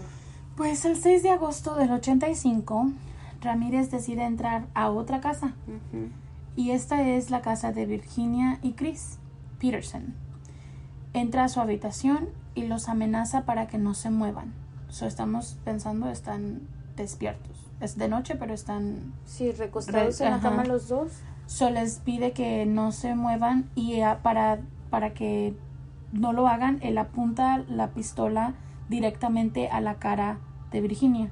Pues 0.55 0.85
el 0.85 0.95
6 0.95 1.23
de 1.23 1.29
agosto 1.31 1.75
del 1.75 1.91
85, 1.91 2.91
Ramírez 3.41 3.91
decide 3.91 4.23
entrar 4.23 4.65
a 4.73 4.89
otra 4.89 5.19
casa. 5.21 5.53
Y 6.55 6.71
esta 6.71 7.01
es 7.01 7.29
la 7.29 7.41
casa 7.41 7.71
de 7.73 7.85
Virginia 7.85 8.59
y 8.61 8.73
Chris 8.73 9.19
Peterson. 9.59 10.13
Entra 11.13 11.43
a 11.45 11.49
su 11.49 11.59
habitación 11.59 12.29
y 12.55 12.65
los 12.67 12.87
amenaza 12.89 13.43
para 13.45 13.67
que 13.67 13.77
no 13.77 13.93
se 13.93 14.09
muevan. 14.09 14.53
So, 14.89 15.05
estamos 15.07 15.57
pensando, 15.65 16.09
están 16.09 16.61
despiertos. 16.95 17.69
Es 17.81 17.97
de 17.97 18.07
noche, 18.07 18.35
pero 18.35 18.53
están... 18.53 19.13
Sí, 19.25 19.51
recostados 19.51 20.19
Re- 20.19 20.25
en 20.27 20.31
la 20.31 20.39
cama 20.39 20.63
los 20.63 20.87
dos. 20.87 21.11
So, 21.47 21.69
les 21.69 21.99
pide 21.99 22.31
que 22.31 22.65
no 22.65 22.93
se 22.93 23.15
muevan 23.15 23.69
y 23.75 23.99
ah, 24.01 24.19
para, 24.23 24.59
para 24.89 25.13
que 25.13 25.53
no 26.19 26.33
lo 26.33 26.47
hagan, 26.47 26.79
él 26.81 26.97
apunta 26.97 27.57
la 27.69 27.89
pistola 27.89 28.53
directamente 28.89 29.69
a 29.69 29.81
la 29.81 29.95
cara 29.95 30.37
de 30.71 30.81
Virginia. 30.81 31.31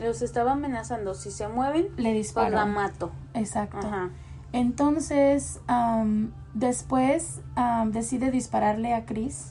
Los 0.00 0.22
estaba 0.22 0.52
amenazando. 0.52 1.14
Si 1.14 1.30
se 1.30 1.48
mueven, 1.48 1.88
Le 1.96 2.02
pues 2.10 2.14
disparó. 2.14 2.56
la 2.56 2.66
mato. 2.66 3.12
Exacto. 3.34 3.86
Ajá. 3.86 4.10
Entonces, 4.52 5.60
am, 5.66 6.32
después 6.54 7.40
am, 7.56 7.90
decide 7.92 8.30
dispararle 8.30 8.94
a 8.94 9.04
Chris 9.04 9.50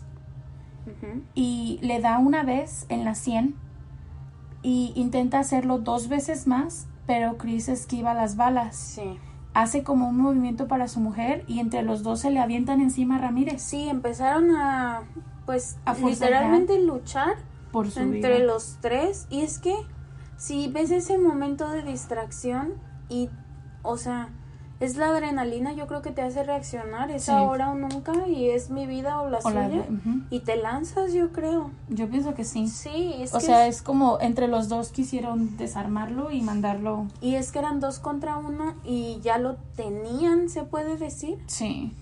y 1.34 1.80
le 1.82 2.00
da 2.02 2.18
una 2.20 2.44
vez 2.44 2.86
en 2.90 3.06
la 3.06 3.16
100 3.16 3.56
y 4.62 4.92
intenta 4.96 5.40
hacerlo 5.40 5.78
dos 5.80 6.08
veces 6.08 6.48
más, 6.48 6.88
pero 7.06 7.38
Chris 7.38 7.68
esquiva 7.70 8.14
las 8.14 8.36
balas. 8.36 8.76
Sí. 8.76 9.18
Hace 9.54 9.84
como 9.84 10.10
un 10.10 10.18
movimiento 10.18 10.68
para 10.68 10.88
su 10.88 11.00
mujer 11.00 11.44
y 11.48 11.60
entre 11.60 11.84
los 11.84 12.02
dos 12.02 12.22
se 12.22 12.32
le 12.32 12.40
avientan 12.40 12.82
encima 12.82 13.18
a 13.18 13.20
Ramírez 13.20 13.62
Sí, 13.62 13.88
empezaron 13.88 14.52
a, 14.56 15.04
pues, 15.46 15.78
A 15.86 15.94
literalmente 15.94 16.80
luchar 16.82 17.36
por 17.72 17.92
su 17.92 18.00
entre 18.00 18.38
vida. 18.38 18.46
los 18.46 18.78
tres. 18.82 19.28
Y 19.30 19.42
es 19.42 19.60
que, 19.60 19.76
si 20.38 20.68
ves 20.70 20.90
ese 20.92 21.18
momento 21.18 21.70
de 21.70 21.84
distracción 21.84 22.74
y, 23.10 23.30
o 23.84 23.98
sea, 23.98 24.30
es 24.80 24.98
la 24.98 25.08
adrenalina, 25.10 25.72
yo 25.74 25.88
creo 25.88 26.02
que 26.02 26.12
te 26.12 26.22
hace 26.22 26.44
reaccionar. 26.44 27.10
Es 27.12 27.24
Sí. 27.26 27.32
ahora 27.32 27.70
o 27.72 27.76
nunca 27.76 28.28
y 28.28 28.50
es 28.50 28.70
mi 28.70 28.86
vida 28.86 29.22
o 29.22 29.30
la 29.30 29.40
O 29.44 29.50
la 29.50 29.70
suya. 29.70 29.84
Y 30.30 30.40
te 30.42 30.58
lanzas, 30.58 31.14
yo 31.14 31.32
creo. 31.32 31.72
Yo 31.90 32.10
pienso 32.10 32.34
que 32.34 32.44
sí. 32.44 32.68
Sí, 32.68 33.14
es 33.20 33.34
O 33.34 33.38
que 33.40 33.46
sea, 33.46 33.68
es- 33.68 33.78
es 33.78 33.82
como 33.82 34.18
entre 34.20 34.48
los 34.48 34.68
dos 34.70 34.90
quisieron 34.90 35.56
desarmarlo 35.58 36.32
y 36.32 36.42
mandarlo. 36.42 37.06
Y 37.22 37.36
es 37.36 37.52
que 37.52 37.60
eran 37.60 37.80
dos 37.80 38.00
contra 38.00 38.36
uno 38.38 38.74
y 38.84 39.20
ya 39.22 39.38
lo 39.38 39.56
tenían, 39.76 40.50
se 40.50 40.64
puede 40.64 40.98
decir. 40.98 41.38
Sí. 41.48 41.94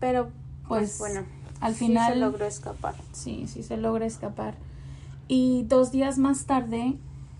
Pero, 0.00 0.28
pues, 0.68 0.96
Pues, 0.98 0.98
bueno, 0.98 1.26
al 1.60 1.74
sí 1.74 1.86
final 1.86 2.12
se 2.14 2.18
logró 2.18 2.44
escapar. 2.44 2.94
Sí, 3.12 3.46
sí 3.48 3.62
se 3.62 3.76
logra 3.78 4.04
escapar. 4.04 4.54
Y 5.28 5.62
dos 5.68 5.90
días 5.90 6.18
más 6.18 6.44
tarde, 6.44 6.98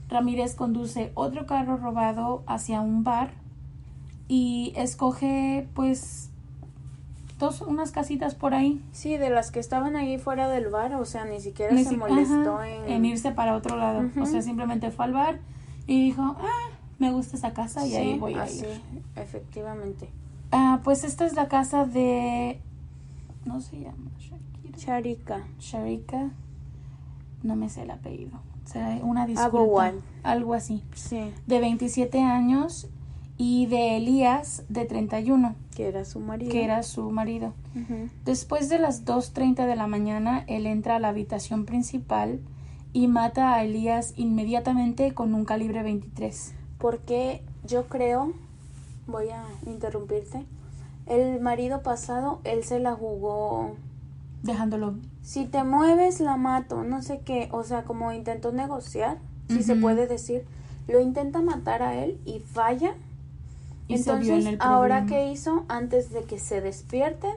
Ramírez 0.08 0.54
conduce 0.54 1.10
otro 1.14 1.44
carro 1.44 1.76
robado 1.76 2.42
hacia 2.46 2.80
un 2.80 3.04
bar 3.04 3.32
y 4.28 4.72
escoge, 4.76 5.68
pues, 5.74 6.30
dos, 7.38 7.60
unas 7.62 7.90
casitas 7.90 8.34
por 8.34 8.54
ahí. 8.54 8.82
Sí, 8.92 9.16
de 9.16 9.30
las 9.30 9.50
que 9.50 9.60
estaban 9.60 9.96
ahí 9.96 10.18
fuera 10.18 10.48
del 10.48 10.68
bar, 10.68 10.94
o 10.94 11.04
sea, 11.04 11.24
ni 11.24 11.40
siquiera 11.40 11.72
Ni 11.74 11.84
se 11.84 11.90
si- 11.90 11.96
molestó 11.96 12.56
ajá, 12.58 12.68
en... 12.70 12.88
en 12.92 13.04
irse 13.04 13.32
para 13.32 13.54
otro 13.56 13.76
lado. 13.76 14.08
O 14.20 14.26
sea, 14.26 14.40
simplemente 14.42 14.90
fue 14.90 15.04
al 15.06 15.12
bar 15.12 15.38
y 15.86 16.04
dijo, 16.06 16.22
ah, 16.22 16.68
me 16.98 17.12
gusta 17.12 17.36
esa 17.36 17.52
casa 17.52 17.86
y 17.86 17.90
Sí, 17.90 17.96
ahí 17.96 18.18
voy 18.18 18.34
a 18.34 18.44
así, 18.44 18.60
ir. 18.60 18.80
efectivamente. 19.16 20.08
Ah, 20.52 20.80
pues 20.84 21.04
esta 21.04 21.26
es 21.26 21.34
la 21.34 21.48
casa 21.48 21.84
de... 21.84 22.60
No 23.44 23.60
se 23.60 23.78
llama 23.80 24.10
Shakira. 24.18 24.78
Charika. 24.78 25.42
Sharika. 25.58 26.30
No 27.42 27.56
me 27.56 27.68
sé 27.68 27.82
el 27.82 27.90
apellido. 27.90 28.38
O 28.64 28.68
sea, 28.68 28.98
una 29.02 29.26
disculpa. 29.26 29.92
Algo 30.22 30.54
así. 30.54 30.82
Sí. 30.94 31.30
de 31.46 31.60
27 31.60 32.22
años 32.22 32.88
y 33.36 33.66
de 33.66 33.96
Elías 33.96 34.62
de 34.68 34.84
31, 34.84 35.54
Que 35.74 35.88
era 35.88 36.04
su 36.04 36.20
marido. 36.20 36.52
que 36.52 36.64
era 36.64 36.82
su 36.82 37.10
marido. 37.10 37.52
Ujú. 37.74 38.08
Después 38.24 38.68
de 38.68 38.78
las 38.78 39.04
2.30 39.04 39.66
de 39.66 39.76
la 39.76 39.86
mañana, 39.88 40.44
él 40.46 40.66
entra 40.66 40.96
a 40.96 40.98
la 41.00 41.08
habitación 41.08 41.64
principal 41.64 42.40
y 42.92 43.08
mata 43.08 43.54
a 43.54 43.64
Elías 43.64 44.12
inmediatamente 44.16 45.12
con 45.14 45.34
un 45.34 45.44
calibre 45.44 45.82
23. 45.82 46.52
Porque 46.78 47.42
yo 47.66 47.86
creo, 47.88 48.32
voy 49.08 49.30
a 49.30 49.42
interrumpirte, 49.66 50.44
el 51.06 51.40
marido 51.40 51.82
pasado, 51.82 52.40
él 52.44 52.62
se 52.64 52.78
la 52.78 52.92
jugó, 52.94 53.74
Dejándolo. 54.42 54.94
si 55.22 55.44
te 55.46 55.64
mueves 55.64 56.20
la 56.20 56.36
mato, 56.36 56.84
no 56.84 57.02
sé 57.02 57.20
qué, 57.24 57.48
o 57.50 57.64
sea, 57.64 57.82
como 57.82 58.12
intentó 58.12 58.52
negociar, 58.52 59.18
si 59.48 59.62
se 59.62 59.72
Ujú. 59.72 59.80
puede 59.82 60.06
decir, 60.06 60.44
lo 60.86 61.00
intenta 61.00 61.40
matar 61.42 61.82
a 61.82 61.96
él 61.96 62.18
y 62.24 62.38
falla. 62.38 62.94
Y 63.86 63.98
se 63.98 64.10
vio 64.16 64.34
en 64.34 64.46
Entonces, 64.46 64.46
el 64.54 64.58
ahora 64.60 65.06
qué 65.06 65.30
hizo 65.30 65.64
antes 65.68 66.10
de 66.10 66.24
que 66.24 66.38
se 66.38 66.60
despierten, 66.60 67.34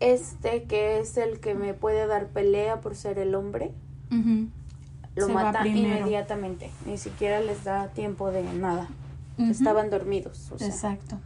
este 0.00 0.64
que 0.64 0.98
es 0.98 1.16
el 1.16 1.38
que 1.38 1.54
me 1.54 1.74
puede 1.74 2.06
dar 2.06 2.28
pelea 2.28 2.80
por 2.80 2.96
ser 2.96 3.18
el 3.18 3.34
hombre, 3.34 3.72
lo 5.14 5.26
Se 5.26 5.32
mata 5.32 5.66
inmediatamente, 5.66 6.70
ni 6.86 6.98
siquiera 6.98 7.40
les 7.40 7.64
da 7.64 7.88
tiempo 7.88 8.30
de 8.30 8.42
nada. 8.54 8.88
Estaban 9.38 9.90
dormidos, 9.90 10.50
o 10.52 10.58
sea. 10.58 10.68
Exacto. 10.68 11.18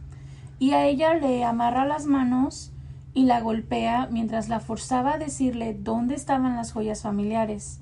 Y 0.59 0.71
a 0.71 0.85
ella 0.85 1.13
le 1.13 1.43
amarra 1.43 1.85
las 1.85 2.05
manos 2.05 2.71
y 3.13 3.25
la 3.25 3.41
golpea 3.41 4.07
mientras 4.11 4.49
la 4.49 4.59
forzaba 4.59 5.15
a 5.15 5.17
decirle 5.17 5.77
dónde 5.79 6.15
estaban 6.15 6.55
las 6.55 6.71
joyas 6.71 7.01
familiares. 7.01 7.79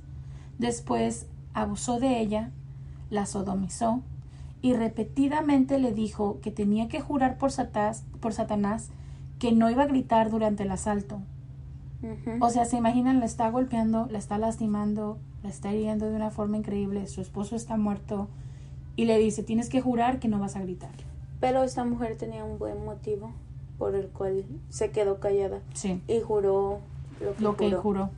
Después 0.58 1.28
abusó 1.54 2.00
de 2.00 2.20
ella, 2.20 2.52
la 3.10 3.26
sodomizó 3.26 4.02
y 4.66 4.74
repetidamente 4.74 5.78
le 5.78 5.92
dijo 5.92 6.40
que 6.42 6.50
tenía 6.50 6.88
que 6.88 7.00
jurar 7.00 7.38
por, 7.38 7.52
Satás- 7.52 8.02
por 8.20 8.34
Satanás 8.34 8.90
que 9.38 9.52
no 9.52 9.70
iba 9.70 9.84
a 9.84 9.86
gritar 9.86 10.32
durante 10.32 10.64
el 10.64 10.72
asalto. 10.72 11.20
O 12.42 12.50
sea, 12.50 12.66
se 12.66 12.76
imaginan, 12.78 13.20
la 13.20 13.26
está 13.28 13.48
golpeando, 13.52 14.08
la 14.10 14.18
está 14.18 14.40
lastimando, 14.40 15.20
la 15.44 15.50
está 15.50 15.72
hiriendo 15.72 16.08
de 16.10 16.16
una 16.16 16.32
forma 16.32 16.58
increíble, 16.58 17.06
su 17.06 17.22
esposo 17.22 17.56
está 17.56 17.78
muerto 17.78 18.28
y 18.96 19.06
le 19.06 19.20
dice, 19.20 19.44
tienes 19.44 19.70
que 19.70 19.82
jurar 19.82 20.18
que 20.20 20.28
no 20.28 20.40
vas 20.40 20.56
a 20.56 20.62
gritar. 20.62 20.90
Pero 21.40 21.62
esta 21.64 21.84
mujer 21.86 22.18
tenía 22.18 22.44
un 22.44 22.58
buen 22.58 22.84
motivo 22.86 23.32
por 23.78 23.94
el 23.94 24.08
cual 24.08 24.46
se 24.70 24.90
quedó 24.90 25.20
callada 25.20 25.60
Sí. 25.74 26.02
y 26.08 26.22
juró 26.22 26.80
lo 27.22 27.34
que 27.36 27.42
Lo 27.44 27.56
que 27.56 27.72
juró. 27.76 28.10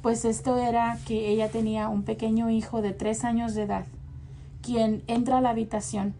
Pues 0.00 0.24
esto 0.24 0.56
era 0.56 0.98
que 1.06 1.28
ella 1.28 1.50
tenía 1.50 1.88
un 1.90 2.02
pequeño 2.02 2.48
hijo 2.48 2.80
de 2.80 2.92
tres 2.92 3.24
años 3.24 3.54
de 3.54 3.62
edad, 3.64 3.84
quien 4.66 5.02
entra 5.06 5.38
a 5.38 5.40
la 5.40 5.50
habitación 5.50 6.14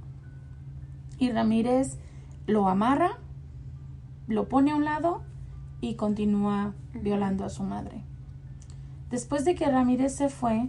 y 1.18 1.30
Ramírez 1.30 1.98
lo 2.46 2.68
amarra, 2.68 3.18
lo 4.28 4.48
pone 4.48 4.70
a 4.70 4.76
un 4.76 4.84
lado 4.84 5.22
y 5.80 5.94
continúa 5.94 6.74
violando 6.94 7.44
a 7.44 7.48
su 7.48 7.62
madre. 7.64 8.02
Después 9.10 9.44
de 9.44 9.54
que 9.54 9.66
Ramírez 9.70 10.14
se 10.14 10.28
fue, 10.28 10.68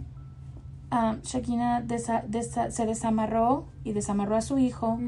ah, 0.90 1.16
Shakina 1.22 1.82
desa- 1.86 2.24
desa- 2.26 2.70
se 2.70 2.86
desamarró 2.86 3.66
y 3.84 3.92
desamarró 3.92 4.36
a 4.36 4.40
su 4.42 4.58
hijo 4.58 4.98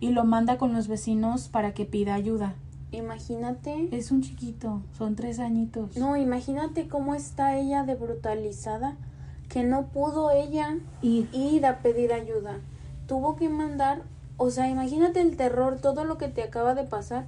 y 0.00 0.10
lo 0.10 0.24
manda 0.24 0.58
con 0.58 0.72
los 0.72 0.88
vecinos 0.88 1.48
para 1.48 1.72
que 1.74 1.84
pida 1.86 2.14
ayuda. 2.14 2.54
Imagínate. 2.92 3.88
Es 3.90 4.12
un 4.12 4.22
chiquito, 4.22 4.80
son 4.96 5.16
tres 5.16 5.40
añitos. 5.40 5.96
No, 5.96 6.16
imagínate 6.16 6.86
cómo 6.88 7.14
está 7.14 7.56
ella 7.56 7.82
de 7.82 7.96
brutalizada 7.96 8.96
que 9.54 9.62
no 9.62 9.86
pudo 9.86 10.32
ella 10.32 10.78
Y 11.00 11.28
ir 11.32 11.64
a 11.64 11.78
pedir 11.78 12.12
ayuda. 12.12 12.58
Tuvo 13.06 13.36
que 13.36 13.48
mandar, 13.48 14.02
o 14.36 14.50
sea, 14.50 14.68
imagínate 14.68 15.20
el 15.20 15.36
terror, 15.36 15.78
todo 15.80 16.04
lo 16.04 16.18
que 16.18 16.26
te 16.26 16.42
acaba 16.42 16.74
de 16.74 16.82
pasar 16.82 17.26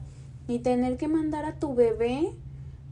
y 0.49 0.59
tener 0.59 0.97
que 0.97 1.07
mandar 1.07 1.45
a 1.45 1.55
tu 1.55 1.77
bebé 1.77 2.33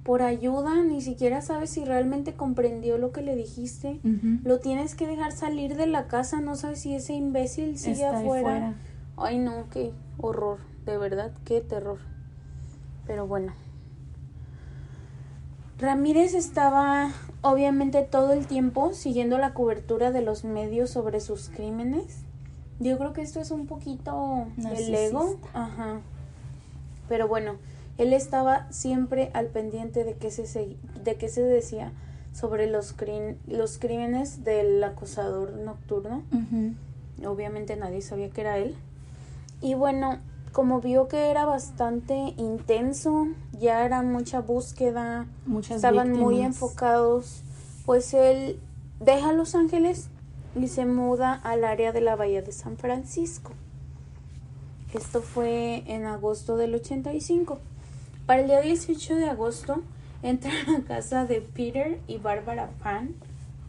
por 0.04 0.22
ayuda, 0.22 0.84
ni 0.84 1.00
siquiera 1.00 1.40
sabes 1.40 1.70
si 1.70 1.84
realmente 1.84 2.34
comprendió 2.34 2.96
lo 2.96 3.10
que 3.10 3.22
le 3.22 3.34
dijiste. 3.34 3.98
Lo 4.44 4.60
tienes 4.60 4.94
que 4.94 5.08
dejar 5.08 5.32
salir 5.32 5.76
de 5.76 5.88
la 5.88 6.06
casa, 6.06 6.40
no 6.40 6.54
sabes 6.54 6.80
si 6.80 6.94
ese 6.94 7.14
imbécil 7.14 7.76
sigue 7.76 8.04
Está 8.04 8.20
afuera. 8.20 8.42
fuera. 8.42 8.74
Ay, 9.16 9.38
no, 9.38 9.68
qué 9.70 9.92
horror, 10.18 10.58
de 10.86 10.96
verdad, 10.96 11.32
qué 11.44 11.60
terror. 11.60 11.98
Pero 13.06 13.26
bueno. 13.26 13.52
Ramírez 15.78 16.34
estaba 16.34 17.10
obviamente 17.42 18.02
todo 18.02 18.32
el 18.32 18.46
tiempo 18.46 18.92
siguiendo 18.94 19.38
la 19.38 19.54
cobertura 19.54 20.12
de 20.12 20.22
los 20.22 20.44
medios 20.44 20.90
sobre 20.90 21.20
sus 21.20 21.48
crímenes. 21.48 22.20
Yo 22.80 22.96
creo 22.98 23.12
que 23.12 23.22
esto 23.22 23.40
es 23.40 23.50
un 23.50 23.66
poquito 23.66 24.46
del 24.56 24.94
ego. 24.94 25.38
Ajá. 25.52 26.00
Pero 27.08 27.28
bueno, 27.28 27.56
él 27.98 28.12
estaba 28.12 28.70
siempre 28.72 29.30
al 29.34 29.46
pendiente 29.46 30.04
de 30.04 30.14
qué 30.14 30.30
se, 30.30 30.76
de 31.04 31.16
qué 31.16 31.28
se 31.28 31.42
decía 31.42 31.92
sobre 32.32 32.66
los, 32.68 32.96
crin- 32.96 33.36
los 33.46 33.78
crímenes 33.78 34.42
del 34.44 34.82
acosador 34.82 35.52
nocturno. 35.52 36.22
Obviamente 37.26 37.76
nadie 37.76 38.00
sabía 38.02 38.30
que 38.30 38.40
era 38.40 38.58
él. 38.58 38.74
Y 39.60 39.74
bueno, 39.74 40.18
como 40.54 40.80
vio 40.80 41.08
que 41.08 41.30
era 41.30 41.44
bastante 41.44 42.14
intenso, 42.36 43.26
ya 43.58 43.84
era 43.84 44.02
mucha 44.02 44.40
búsqueda, 44.40 45.26
Muchas 45.46 45.76
estaban 45.76 46.12
muy 46.12 46.40
enfocados, 46.42 47.42
pues 47.84 48.14
él 48.14 48.60
deja 49.00 49.32
Los 49.32 49.56
Ángeles 49.56 50.10
y 50.54 50.68
se 50.68 50.86
muda 50.86 51.34
al 51.34 51.64
área 51.64 51.90
de 51.90 52.00
la 52.00 52.14
Bahía 52.14 52.40
de 52.40 52.52
San 52.52 52.76
Francisco. 52.78 53.50
Esto 54.94 55.22
fue 55.22 55.82
en 55.88 56.04
agosto 56.04 56.56
del 56.56 56.76
85. 56.76 57.58
Para 58.24 58.42
el 58.42 58.46
día 58.46 58.60
18 58.60 59.16
de 59.16 59.28
agosto 59.28 59.82
entra 60.22 60.52
a 60.68 60.70
la 60.70 60.80
casa 60.82 61.26
de 61.26 61.40
Peter 61.40 61.98
y 62.06 62.18
Barbara 62.18 62.70
Pan. 62.80 63.16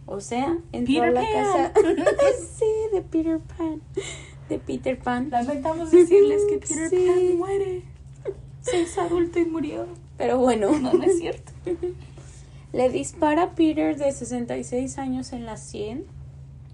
O 0.05 0.21
sea, 0.21 0.59
entró 0.71 1.01
a 1.01 1.07
Peter 1.07 1.13
la 1.13 1.21
Pan. 1.21 1.33
casa 1.33 1.73
sí, 2.59 2.65
de 2.93 3.01
Peter 3.01 3.39
Pan. 3.39 3.81
De 4.49 4.59
Peter 4.59 4.97
Pan. 4.99 5.29
Lamentamos 5.29 5.91
decirles 5.91 6.43
que 6.49 6.57
Peter 6.57 6.89
Sí. 6.89 7.07
Pan 7.07 7.37
muere. 7.37 7.83
Se 8.61 8.81
hizo 8.81 9.01
adulto 9.01 9.39
y 9.39 9.45
murió. 9.45 9.87
Pero 10.17 10.37
bueno, 10.39 10.71
No, 10.79 10.93
no 10.93 11.03
es 11.03 11.19
cierto. 11.19 11.51
le 12.73 12.89
dispara 12.89 13.43
a 13.43 13.51
Peter 13.55 13.97
de 13.97 14.11
66 14.11 14.97
años 14.97 15.33
en 15.33 15.45
la 15.45 15.57
100 15.57 16.05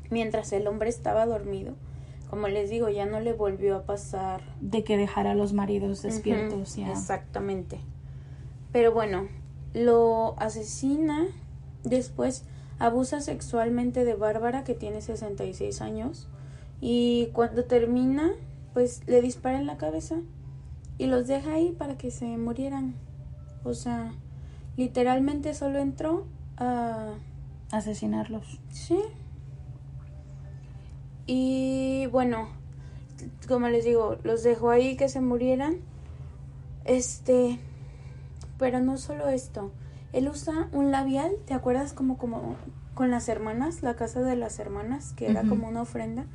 mientras 0.09 0.51
el 0.51 0.67
hombre 0.67 0.89
estaba 0.89 1.25
dormido. 1.25 1.73
Como 2.29 2.47
les 2.47 2.69
digo, 2.69 2.87
ya 2.89 3.05
no 3.05 3.19
le 3.19 3.33
volvió 3.33 3.75
a 3.75 3.83
pasar 3.83 4.41
De 4.61 4.83
que 4.85 4.95
dejara 4.97 5.31
a 5.31 5.35
los 5.35 5.51
maridos 5.53 6.01
despiertos 6.01 6.75
ya. 6.77 6.89
Exactamente. 6.89 7.79
Pero 8.71 8.93
bueno, 8.93 9.27
lo 9.73 10.35
asesina, 10.39 11.27
después 11.83 12.45
abusa 12.79 13.19
sexualmente 13.19 14.05
de 14.05 14.13
Bárbara, 14.15 14.63
que 14.63 14.73
tiene 14.73 15.01
66 15.01 15.81
años, 15.81 16.29
y 16.81 17.27
cuando 17.33 17.65
termina, 17.65 18.31
pues 18.73 19.07
le 19.07 19.21
dispara 19.21 19.59
en 19.59 19.67
la 19.67 19.77
cabeza 19.77 20.17
y 20.97 21.05
los 21.05 21.27
deja 21.27 21.53
ahí 21.53 21.71
para 21.71 21.97
que 21.97 22.09
se 22.11 22.25
murieran. 22.37 22.95
O 23.63 23.73
sea, 23.75 24.11
literalmente 24.75 25.53
solo 25.53 25.79
entró 25.79 26.25
a... 26.57 27.13
Asesinarlos. 27.71 28.59
Sí. 28.69 28.99
Y 31.25 32.07
bueno, 32.07 32.49
como 33.47 33.69
les 33.69 33.85
digo, 33.85 34.17
los 34.23 34.43
dejó 34.43 34.71
ahí 34.71 34.97
que 34.97 35.07
se 35.07 35.21
murieran. 35.21 35.77
Este, 36.83 37.59
pero 38.57 38.79
no 38.79 38.97
solo 38.97 39.29
esto. 39.29 39.71
Él 40.11 40.27
usa 40.27 40.67
un 40.73 40.91
labial, 40.91 41.31
¿te 41.45 41.53
acuerdas 41.53 41.93
como 41.93 42.17
como 42.17 42.55
con 42.95 43.11
las 43.11 43.29
hermanas, 43.29 43.83
la 43.83 43.95
casa 43.95 44.21
de 44.21 44.35
las 44.35 44.59
hermanas, 44.59 45.13
que 45.13 45.29
era 45.29 45.43
como 45.43 45.69
una 45.69 45.83
ofrenda? 45.83 46.25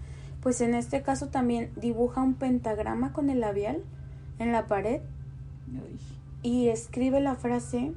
Pues 0.47 0.61
en 0.61 0.77
este 0.77 1.03
caso 1.03 1.27
también 1.27 1.73
dibuja 1.75 2.23
un 2.23 2.35
pentagrama 2.35 3.13
con 3.13 3.31
el 3.31 3.41
labial 3.41 3.83
en 4.39 4.53
la 4.53 4.69
pared 4.69 5.01
y 6.45 6.69
escribe 6.69 7.21
la 7.21 7.35
frase 7.35 7.91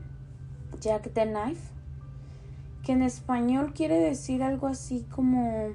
Jack 0.82 1.12
the 1.14 1.28
Knife, 1.28 1.62
que 2.84 2.94
en 2.94 3.04
español 3.04 3.72
quiere 3.76 4.00
decir 4.00 4.42
algo 4.42 4.66
así 4.66 5.06
como 5.12 5.68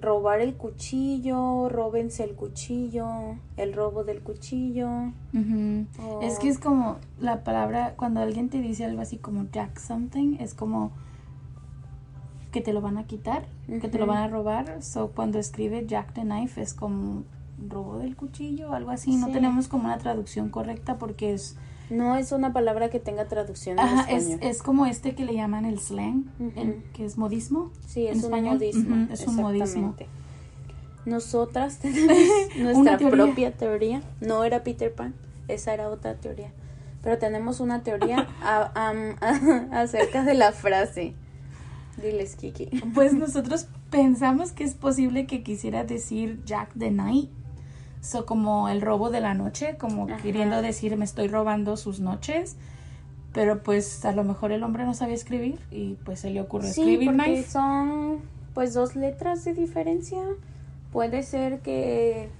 robar 0.00 0.40
el 0.40 0.54
cuchillo, 0.54 1.68
róbense 1.68 2.24
el 2.24 2.34
cuchillo, 2.34 3.36
el 3.58 3.74
robo 3.74 4.02
del 4.02 4.22
cuchillo. 4.22 4.88
O- 6.02 6.22
Es 6.22 6.38
que 6.38 6.48
es 6.48 6.58
como 6.58 6.96
la 7.20 7.44
palabra, 7.44 7.92
cuando 7.94 8.20
alguien 8.20 8.48
te 8.48 8.62
dice 8.62 8.86
algo 8.86 9.02
así 9.02 9.18
como 9.18 9.44
Jack 9.52 9.78
something, 9.78 10.38
es 10.40 10.54
como 10.54 10.92
que 12.56 12.62
te 12.62 12.72
lo 12.72 12.80
van 12.80 12.96
a 12.96 13.04
quitar, 13.06 13.44
que 13.66 13.86
te 13.86 13.98
lo 13.98 14.06
van 14.06 14.16
a 14.16 14.28
robar. 14.28 14.82
So, 14.82 15.08
cuando 15.14 15.38
escribe 15.38 15.84
Jack 15.86 16.14
the 16.14 16.22
Knife 16.22 16.62
es 16.62 16.72
como 16.72 17.24
robo 17.68 17.98
del 17.98 18.16
cuchillo, 18.16 18.72
algo 18.72 18.90
así. 18.92 19.14
No 19.16 19.26
Sí. 19.26 19.32
tenemos 19.34 19.68
como 19.68 19.84
una 19.84 19.98
traducción 19.98 20.48
correcta 20.48 20.96
porque 20.96 21.34
es 21.34 21.56
No 21.90 22.16
es 22.16 22.32
una 22.32 22.54
palabra 22.54 22.88
que 22.88 22.98
tenga 22.98 23.26
traducción 23.26 23.78
en 23.78 23.84
Ajá, 23.84 24.10
es, 24.10 24.22
español. 24.24 24.38
es 24.42 24.62
como 24.62 24.86
este 24.86 25.14
que 25.14 25.24
le 25.26 25.34
llaman 25.34 25.66
el 25.66 25.78
slang, 25.78 26.24
Ujú. 26.40 26.50
el- 26.58 26.82
que 26.94 27.04
es 27.04 27.18
modismo. 27.18 27.70
sí, 27.86 28.06
en 28.06 28.12
es 28.16 28.18
un 28.20 28.24
español. 28.24 28.54
modismo. 28.54 29.02
Ujú, 29.04 29.12
es 29.12 29.26
un 29.26 29.36
modismo. 29.36 29.94
nosotras 31.04 31.78
tenemos 31.82 32.16
nuestra 32.56 32.98
propia 32.98 33.52
teoría. 33.52 34.00
No 34.22 34.44
era 34.44 34.64
Peter 34.64 34.92
Pan, 34.94 35.14
esa 35.46 35.74
era 35.74 35.90
otra 35.90 36.14
teoría. 36.14 36.50
Pero 37.02 37.18
tenemos 37.18 37.60
una 37.60 37.82
teoría 37.82 38.26
acerca 39.72 40.24
de 40.24 40.34
la 40.34 40.52
frase. 40.52 41.14
Diles, 41.96 42.36
Kiki. 42.36 42.66
Pues 42.94 43.12
nosotros 43.14 43.68
pensamos 43.90 44.52
que 44.52 44.64
es 44.64 44.74
posible 44.74 45.26
que 45.26 45.42
quisiera 45.42 45.84
decir 45.84 46.42
Jack 46.44 46.70
the 46.78 46.90
Night. 46.90 47.30
So, 48.00 48.24
como 48.24 48.68
el 48.68 48.82
robo 48.82 49.10
de 49.10 49.20
la 49.20 49.34
noche, 49.34 49.76
como 49.78 50.06
queriendo 50.06 50.62
decir 50.62 50.96
me 50.96 51.04
estoy 51.04 51.28
robando 51.28 51.76
sus 51.76 52.00
noches. 52.00 52.56
Pero 53.32 53.62
pues 53.62 54.04
a 54.04 54.12
lo 54.12 54.24
mejor 54.24 54.52
el 54.52 54.62
hombre 54.62 54.84
no 54.84 54.94
sabía 54.94 55.14
escribir 55.14 55.58
y 55.70 55.94
pues 56.04 56.20
se 56.20 56.30
le 56.30 56.40
ocurrió 56.40 56.72
sí, 56.72 56.80
escribir 56.80 57.14
porque 57.14 57.42
son 57.42 58.20
pues 58.54 58.72
dos 58.72 58.96
letras 58.96 59.44
de 59.44 59.52
diferencia. 59.52 60.22
Puede 60.90 61.22
ser 61.22 61.60
que 61.60 62.30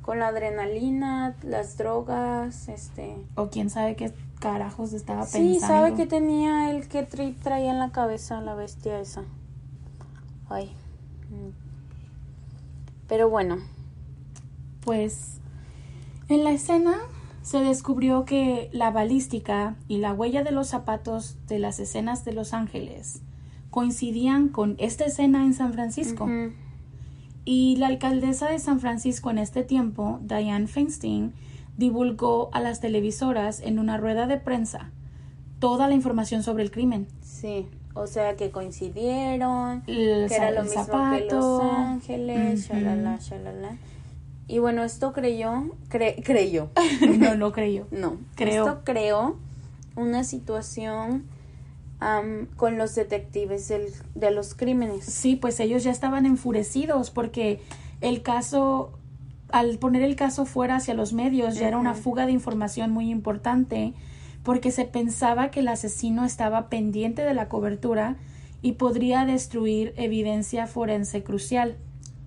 con 0.00 0.20
la 0.20 0.28
adrenalina, 0.28 1.36
las 1.42 1.76
drogas, 1.76 2.70
este... 2.70 3.16
O 3.34 3.50
quién 3.50 3.68
sabe 3.68 3.94
qué 3.94 4.10
carajos 4.38 4.92
estaba 4.92 5.22
pensando. 5.22 5.54
Sí, 5.54 5.60
sabe 5.60 5.94
que 5.94 6.06
tenía 6.06 6.70
el 6.70 6.88
que 6.88 7.02
trip 7.02 7.40
traía 7.42 7.70
en 7.70 7.78
la 7.78 7.90
cabeza 7.90 8.40
la 8.40 8.54
bestia 8.54 9.00
esa. 9.00 9.24
Ay. 10.48 10.72
Pero 13.08 13.28
bueno. 13.28 13.58
Pues 14.84 15.40
en 16.28 16.44
la 16.44 16.52
escena 16.52 16.96
se 17.42 17.60
descubrió 17.60 18.24
que 18.24 18.68
la 18.72 18.90
balística 18.90 19.76
y 19.88 19.98
la 19.98 20.12
huella 20.12 20.44
de 20.44 20.50
los 20.50 20.68
zapatos 20.68 21.36
de 21.46 21.58
las 21.58 21.78
escenas 21.80 22.24
de 22.24 22.32
Los 22.32 22.52
Ángeles 22.52 23.22
coincidían 23.70 24.48
con 24.48 24.76
esta 24.78 25.04
escena 25.04 25.44
en 25.44 25.54
San 25.54 25.72
Francisco. 25.72 26.28
Y 27.44 27.76
la 27.76 27.86
alcaldesa 27.86 28.50
de 28.50 28.58
San 28.58 28.80
Francisco 28.80 29.30
en 29.30 29.38
este 29.38 29.62
tiempo, 29.62 30.20
Diane 30.22 30.66
Feinstein, 30.66 31.32
divulgó 31.78 32.50
a 32.52 32.60
las 32.60 32.80
televisoras 32.80 33.60
en 33.60 33.78
una 33.78 33.96
rueda 33.96 34.26
de 34.26 34.36
prensa 34.36 34.90
toda 35.60 35.88
la 35.88 35.94
información 35.94 36.42
sobre 36.42 36.62
el 36.62 36.70
crimen. 36.70 37.08
Sí, 37.22 37.66
o 37.94 38.06
sea 38.06 38.36
que 38.36 38.50
coincidieron, 38.50 39.82
que 39.82 40.26
era 40.30 40.50
lo 40.50 40.64
mismo 40.64 40.84
que 41.10 41.26
Los 41.30 41.62
Ángeles, 41.62 42.70
Y 44.46 44.58
bueno, 44.58 44.84
esto 44.84 45.12
creyó, 45.12 45.70
creyó. 45.88 46.68
no, 47.18 47.34
no 47.36 47.52
creyó. 47.52 47.86
No, 47.90 48.18
creo. 48.34 48.66
Esto 48.66 48.82
creó 48.84 49.36
una 49.96 50.24
situación 50.24 51.24
con 52.56 52.78
los 52.78 52.94
detectives 52.94 53.72
de 54.14 54.30
los 54.30 54.54
crímenes. 54.54 55.04
Sí, 55.04 55.34
pues 55.34 55.58
ellos 55.58 55.82
ya 55.82 55.90
estaban 55.90 56.26
enfurecidos 56.26 57.10
porque 57.10 57.60
el 58.00 58.22
caso, 58.22 58.92
al 59.50 59.78
poner 59.78 60.02
el 60.02 60.16
caso 60.16 60.44
fuera 60.44 60.76
hacia 60.76 60.94
los 60.94 61.12
medios, 61.12 61.56
ya 61.56 61.68
era 61.68 61.78
una 61.78 61.94
fuga 61.94 62.26
de 62.26 62.32
información 62.32 62.90
muy 62.90 63.10
importante 63.10 63.94
porque 64.42 64.70
se 64.70 64.84
pensaba 64.84 65.50
que 65.50 65.60
el 65.60 65.68
asesino 65.68 66.24
estaba 66.24 66.68
pendiente 66.68 67.22
de 67.22 67.34
la 67.34 67.48
cobertura 67.48 68.16
y 68.62 68.72
podría 68.72 69.24
destruir 69.24 69.94
evidencia 69.96 70.66
forense 70.66 71.22
crucial. 71.22 71.76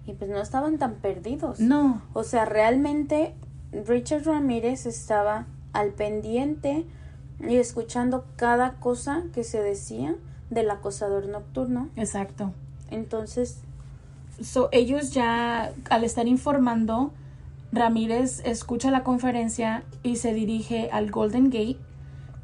Y 0.06 0.14
pues 0.14 0.30
no 0.30 0.42
estaban 0.42 0.78
tan 0.78 0.96
perdidos. 0.96 1.60
No. 1.60 2.02
O 2.14 2.24
sea, 2.24 2.46
realmente 2.46 3.34
Richard 3.72 4.26
Ramírez 4.26 4.86
estaba 4.86 5.48
al 5.74 5.92
pendiente 5.92 6.86
y 7.40 7.56
escuchando 7.56 8.26
cada 8.36 8.74
cosa 8.74 9.24
que 9.34 9.44
se 9.44 9.62
decía 9.62 10.16
del 10.50 10.70
acosador 10.70 11.28
nocturno. 11.28 11.90
Exacto. 11.96 12.54
Entonces, 12.90 13.62
so, 14.44 14.70
ellos 14.72 15.12
ya 15.12 15.74
al 15.90 16.04
estar 16.04 16.28
informando, 16.28 17.12
Ramírez 17.72 18.42
escucha 18.46 18.92
la 18.92 19.04
conferencia 19.04 19.84
y 20.04 20.18
se 20.18 20.34
dirige 20.34 20.90
al 20.92 21.12
Golden 21.12 21.46
Gate 21.46 21.78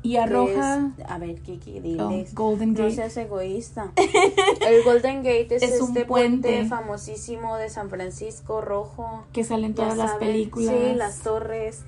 y 0.04 0.16
arroja 0.18 0.92
a 1.08 1.18
ver 1.18 1.42
Kiki 1.42 1.80
diles 1.80 2.30
oh, 2.32 2.36
Golden 2.36 2.74
Gate. 2.74 2.90
no 2.90 2.96
seas 2.96 3.18
egoísta. 3.18 3.92
El 3.96 4.84
Golden 4.84 5.18
Gate 5.18 5.56
es, 5.56 5.64
este 5.64 6.06
puente. 6.06 6.66
famosísimo 6.66 7.58
de 7.58 7.70
San 7.70 7.90
Francisco 7.90 8.62
rojo. 8.62 9.26
Que 9.34 9.44
salen 9.44 9.74
todas 9.74 9.98
las 9.98 10.14
películas. 10.14 10.74
Sí 10.74 10.94
las 10.96 11.20
torres. 11.24 11.84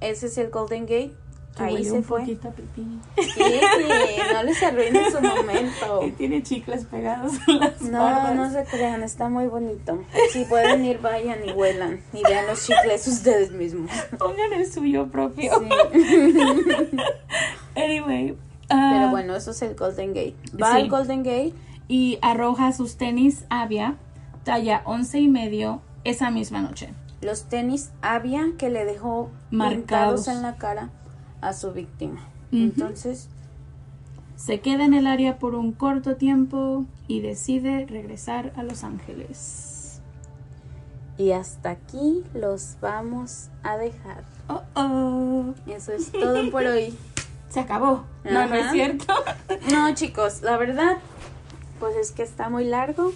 Ese 0.00 0.26
es 0.26 0.38
el 0.38 0.50
Golden 0.50 0.82
Gate 0.82 1.14
Ahí 1.58 1.84
se 1.84 2.02
fue. 2.02 2.24
Sí, 3.16 3.42
no 4.32 4.42
les 4.42 4.62
arruine 4.62 5.10
su 5.10 5.20
momento. 5.20 6.02
Y 6.06 6.10
tiene 6.12 6.42
chicles 6.42 6.84
pegados 6.86 7.34
en 7.46 7.60
las 7.60 7.82
No, 7.82 8.34
no 8.34 8.50
se 8.50 8.64
crean, 8.64 9.02
está 9.02 9.28
muy 9.28 9.46
bonito. 9.46 10.02
Si 10.30 10.44
pueden 10.44 10.84
ir, 10.84 11.00
vayan 11.00 11.46
y 11.46 11.52
huelan. 11.52 12.00
Y 12.12 12.22
vean 12.22 12.46
los 12.46 12.64
chicles 12.64 13.06
ustedes 13.06 13.52
mismos. 13.52 13.90
Pongan 14.18 14.52
el 14.52 14.70
suyo 14.70 15.08
propio. 15.08 15.52
anyway. 17.76 18.36
Pero 18.68 18.80
ah, 18.80 19.08
bueno, 19.10 19.36
eso 19.36 19.50
es 19.50 19.60
el 19.62 19.74
Golden 19.74 20.14
Gate. 20.14 20.36
Va 20.60 20.74
al 20.74 20.88
Golden 20.88 21.22
Gate. 21.22 21.52
Y 21.88 22.18
arroja 22.22 22.72
sus 22.72 22.96
tenis 22.96 23.44
Avia, 23.50 23.96
talla 24.44 24.82
once 24.86 25.18
y 25.18 25.28
medio, 25.28 25.82
esa 26.04 26.30
misma 26.30 26.62
noche. 26.62 26.94
Los 27.20 27.44
tenis 27.44 27.90
Avia 28.00 28.52
que 28.56 28.70
le 28.70 28.86
dejó 28.86 29.30
marcados 29.50 30.26
en 30.28 30.40
la 30.40 30.56
cara 30.56 30.90
a 31.42 31.52
su 31.52 31.72
víctima. 31.72 32.20
Entonces, 32.50 33.28
se 34.36 34.60
queda 34.60 34.84
en 34.84 34.94
el 34.94 35.06
área 35.06 35.38
por 35.38 35.54
un 35.54 35.72
corto 35.72 36.16
tiempo 36.16 36.84
y 37.06 37.20
decide 37.20 37.86
regresar 37.86 38.52
a 38.56 38.62
Los 38.62 38.84
Ángeles. 38.84 40.00
Y 41.16 41.32
hasta 41.32 41.70
aquí 41.70 42.24
los 42.34 42.76
vamos 42.80 43.48
a 43.62 43.76
dejar. 43.76 44.24
Oh, 44.48 44.62
oh. 44.74 45.54
Eso 45.66 45.92
es 45.92 46.10
todo 46.10 46.50
por 46.50 46.64
hoy. 46.64 46.94
Se 47.48 47.60
acabó. 47.60 48.04
No, 48.24 48.46
no 48.46 48.54
es 48.54 48.72
cierto. 48.72 49.12
no, 49.70 49.94
chicos, 49.94 50.42
la 50.42 50.56
verdad, 50.56 50.96
pues 51.78 51.96
es 51.96 52.12
que 52.12 52.22
está 52.22 52.48
muy 52.48 52.64
largo. 52.64 53.12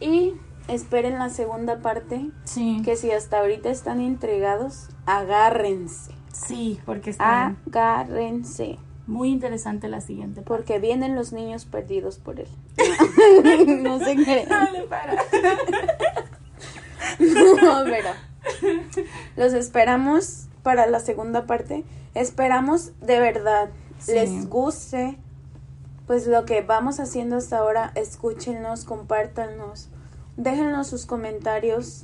Y 0.00 0.34
esperen 0.68 1.18
la 1.18 1.30
segunda 1.30 1.78
parte. 1.78 2.30
Sí. 2.44 2.82
Que 2.84 2.96
si 2.96 3.10
hasta 3.12 3.38
ahorita 3.38 3.70
están 3.70 4.00
intrigados, 4.00 4.88
agárrense. 5.06 6.19
Sí, 6.32 6.80
porque 6.86 7.10
está. 7.10 7.56
Agárrense. 7.66 8.78
Muy 9.06 9.30
interesante 9.30 9.88
la 9.88 10.00
siguiente. 10.00 10.42
Porque 10.42 10.78
vienen 10.78 11.16
los 11.16 11.32
niños 11.32 11.64
perdidos 11.64 12.18
por 12.18 12.38
él. 12.38 12.48
no 13.82 13.98
se 13.98 14.14
creen. 14.14 14.48
Dale, 14.48 14.82
para. 14.84 15.14
no, 17.18 17.84
pero. 17.84 18.10
Los 19.36 19.52
esperamos 19.52 20.46
para 20.62 20.86
la 20.86 21.00
segunda 21.00 21.46
parte. 21.46 21.84
Esperamos 22.14 22.92
de 23.00 23.18
verdad 23.20 23.70
les 24.08 24.48
guste 24.48 25.18
pues 26.06 26.26
lo 26.26 26.44
que 26.44 26.62
vamos 26.62 26.98
haciendo 26.98 27.36
hasta 27.36 27.58
ahora. 27.58 27.92
Escúchenos, 27.94 28.84
compártanos, 28.84 29.88
déjenos 30.36 30.88
sus 30.88 31.06
comentarios. 31.06 32.02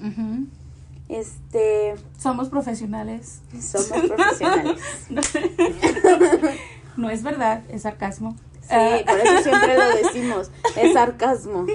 Este. 1.09 1.95
Somos 2.19 2.49
profesionales. 2.49 3.43
Somos 3.61 4.03
profesionales. 4.03 4.81
no 6.97 7.11
es 7.11 7.23
verdad, 7.23 7.63
es 7.69 7.83
sarcasmo. 7.83 8.37
Sí, 8.63 9.05
por 9.07 9.19
eso 9.19 9.43
siempre 9.43 9.77
lo 9.77 9.97
decimos. 9.97 10.51
Es 10.77 10.93
sarcasmo. 10.93 11.67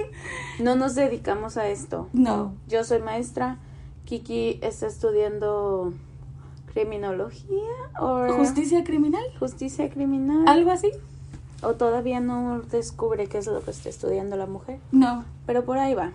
No 0.58 0.76
nos 0.76 0.94
dedicamos 0.94 1.56
a 1.56 1.68
esto. 1.68 2.08
No. 2.12 2.54
Yo 2.68 2.84
soy 2.84 3.00
maestra. 3.00 3.58
Kiki 4.04 4.58
está 4.62 4.88
estudiando 4.88 5.94
criminología 6.72 7.70
o 7.98 8.32
justicia 8.34 8.84
criminal. 8.84 9.24
Justicia 9.38 9.88
criminal. 9.90 10.46
Algo 10.46 10.70
así. 10.70 10.90
O 11.62 11.74
todavía 11.74 12.20
no 12.20 12.60
descubre 12.60 13.26
qué 13.26 13.38
es 13.38 13.46
lo 13.46 13.62
que 13.62 13.70
está 13.70 13.88
estudiando 13.88 14.36
la 14.36 14.46
mujer. 14.46 14.80
No. 14.90 15.24
Pero 15.46 15.64
por 15.64 15.78
ahí 15.78 15.94
va. 15.94 16.10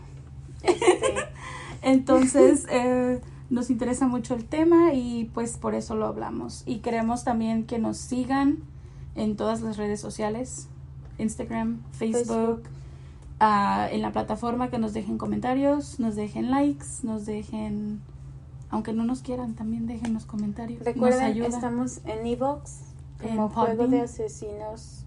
Este, 0.62 0.86
entonces, 1.88 2.66
eh, 2.70 3.22
nos 3.50 3.70
interesa 3.70 4.08
mucho 4.08 4.36
el 4.36 4.46
tema 4.46 4.94
y 4.94 5.32
pues 5.34 5.58
por 5.58 5.74
eso 5.74 5.96
lo 5.96 6.06
hablamos. 6.06 6.64
Y 6.66 6.80
queremos 6.80 7.24
también 7.24 7.66
que 7.66 7.80
nos 7.80 7.98
sigan 7.98 8.58
en 9.16 9.38
todas 9.38 9.62
las 9.62 9.78
redes 9.78 10.02
sociales, 10.02 10.68
Instagram, 11.18 11.82
Facebook, 11.94 12.64
ah, 13.40 13.88
en 13.90 14.02
la 14.02 14.12
plataforma, 14.12 14.70
que 14.70 14.80
nos 14.80 14.94
dejen 14.94 15.18
comentarios, 15.18 15.98
nos 16.00 16.16
dejen 16.16 16.52
likes, 16.52 16.86
nos 17.04 17.26
dejen, 17.26 18.02
aunque 18.70 18.92
no 18.92 19.06
nos 19.06 19.22
quieran, 19.22 19.56
también 19.56 19.88
dejen 19.88 20.14
los 20.14 20.26
comentarios. 20.26 20.84
Recuerden, 20.84 21.42
estamos 21.42 22.02
en 22.04 22.28
Evox, 22.28 22.82
como 23.22 23.50
Juego 23.50 23.88
de 23.88 24.02
Asesinos 24.02 25.06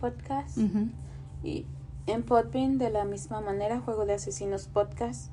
Podcast. 0.00 0.56
Y 1.42 1.66
en 2.06 2.22
Podbean 2.22 2.78
de 2.78 2.90
la 2.90 3.04
misma 3.04 3.40
manera, 3.40 3.80
Juego 3.80 4.06
de 4.06 4.14
Asesinos 4.14 4.68
Podcast. 4.68 5.31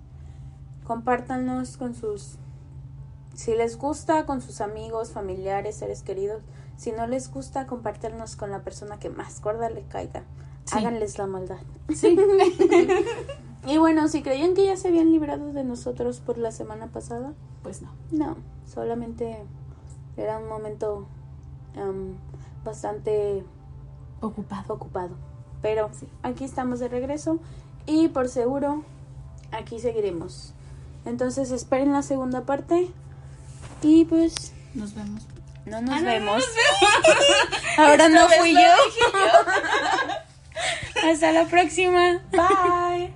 Compártanos 0.90 1.78
con 1.78 1.94
sus, 1.94 2.40
si 3.36 3.54
les 3.54 3.78
gusta, 3.78 4.26
con 4.26 4.42
sus 4.42 4.60
amigos, 4.60 5.12
familiares, 5.12 5.76
seres 5.76 6.02
queridos. 6.02 6.42
Si 6.78 6.92
no 6.92 7.06
les 7.06 7.30
gusta, 7.32 7.68
compártanos 7.68 8.36
con 8.36 8.50
la 8.50 8.64
persona 8.64 8.98
que 8.98 9.12
más 9.12 9.40
gorda 9.40 9.70
le 9.70 9.84
caiga. 9.84 10.24
Háganles 10.72 11.20
la 11.20 11.28
maldad. 11.28 11.60
Sí. 11.96 12.18
Y 13.68 13.78
bueno, 13.78 14.08
si 14.08 14.24
creían 14.24 14.56
que 14.56 14.66
ya 14.66 14.78
se 14.78 14.88
habían 14.88 15.12
librado 15.12 15.54
de 15.54 15.64
nosotros 15.64 16.22
por 16.22 16.40
la 16.40 16.52
semana 16.52 16.88
pasada, 16.88 17.34
Pues 17.62 17.84
no. 17.84 17.92
no, 18.10 18.38
solamente 18.66 19.44
era 20.18 20.40
un 20.40 20.48
momento 20.48 21.06
bastante 22.66 23.44
Ocupado. 24.22 24.74
ocupado. 24.74 25.16
Pero 25.62 25.92
aquí 26.24 26.46
estamos 26.46 26.80
de 26.80 26.88
regreso 26.88 27.38
y 27.86 28.08
por 28.08 28.28
seguro 28.30 28.84
aquí 29.52 29.78
seguiremos. 29.80 30.56
Entonces 31.06 31.52
esperen 31.52 31.94
la 31.94 32.02
segunda 32.04 32.42
parte 32.42 32.88
y 33.82 34.06
pues 34.06 34.54
Nos 34.74 34.94
vemos. 34.94 35.24
no 35.66 35.82
nos 35.82 35.96
Ah, 35.96 36.00
no, 36.02 36.06
vemos. 36.06 36.44
Ahora 37.78 38.10
no 38.10 38.28
fui 38.30 38.54
vez 38.54 38.64
yo. 38.64 38.72
Hasta 41.10 41.32
la 41.32 41.46
próxima. 41.46 42.22
Bye. 42.32 43.14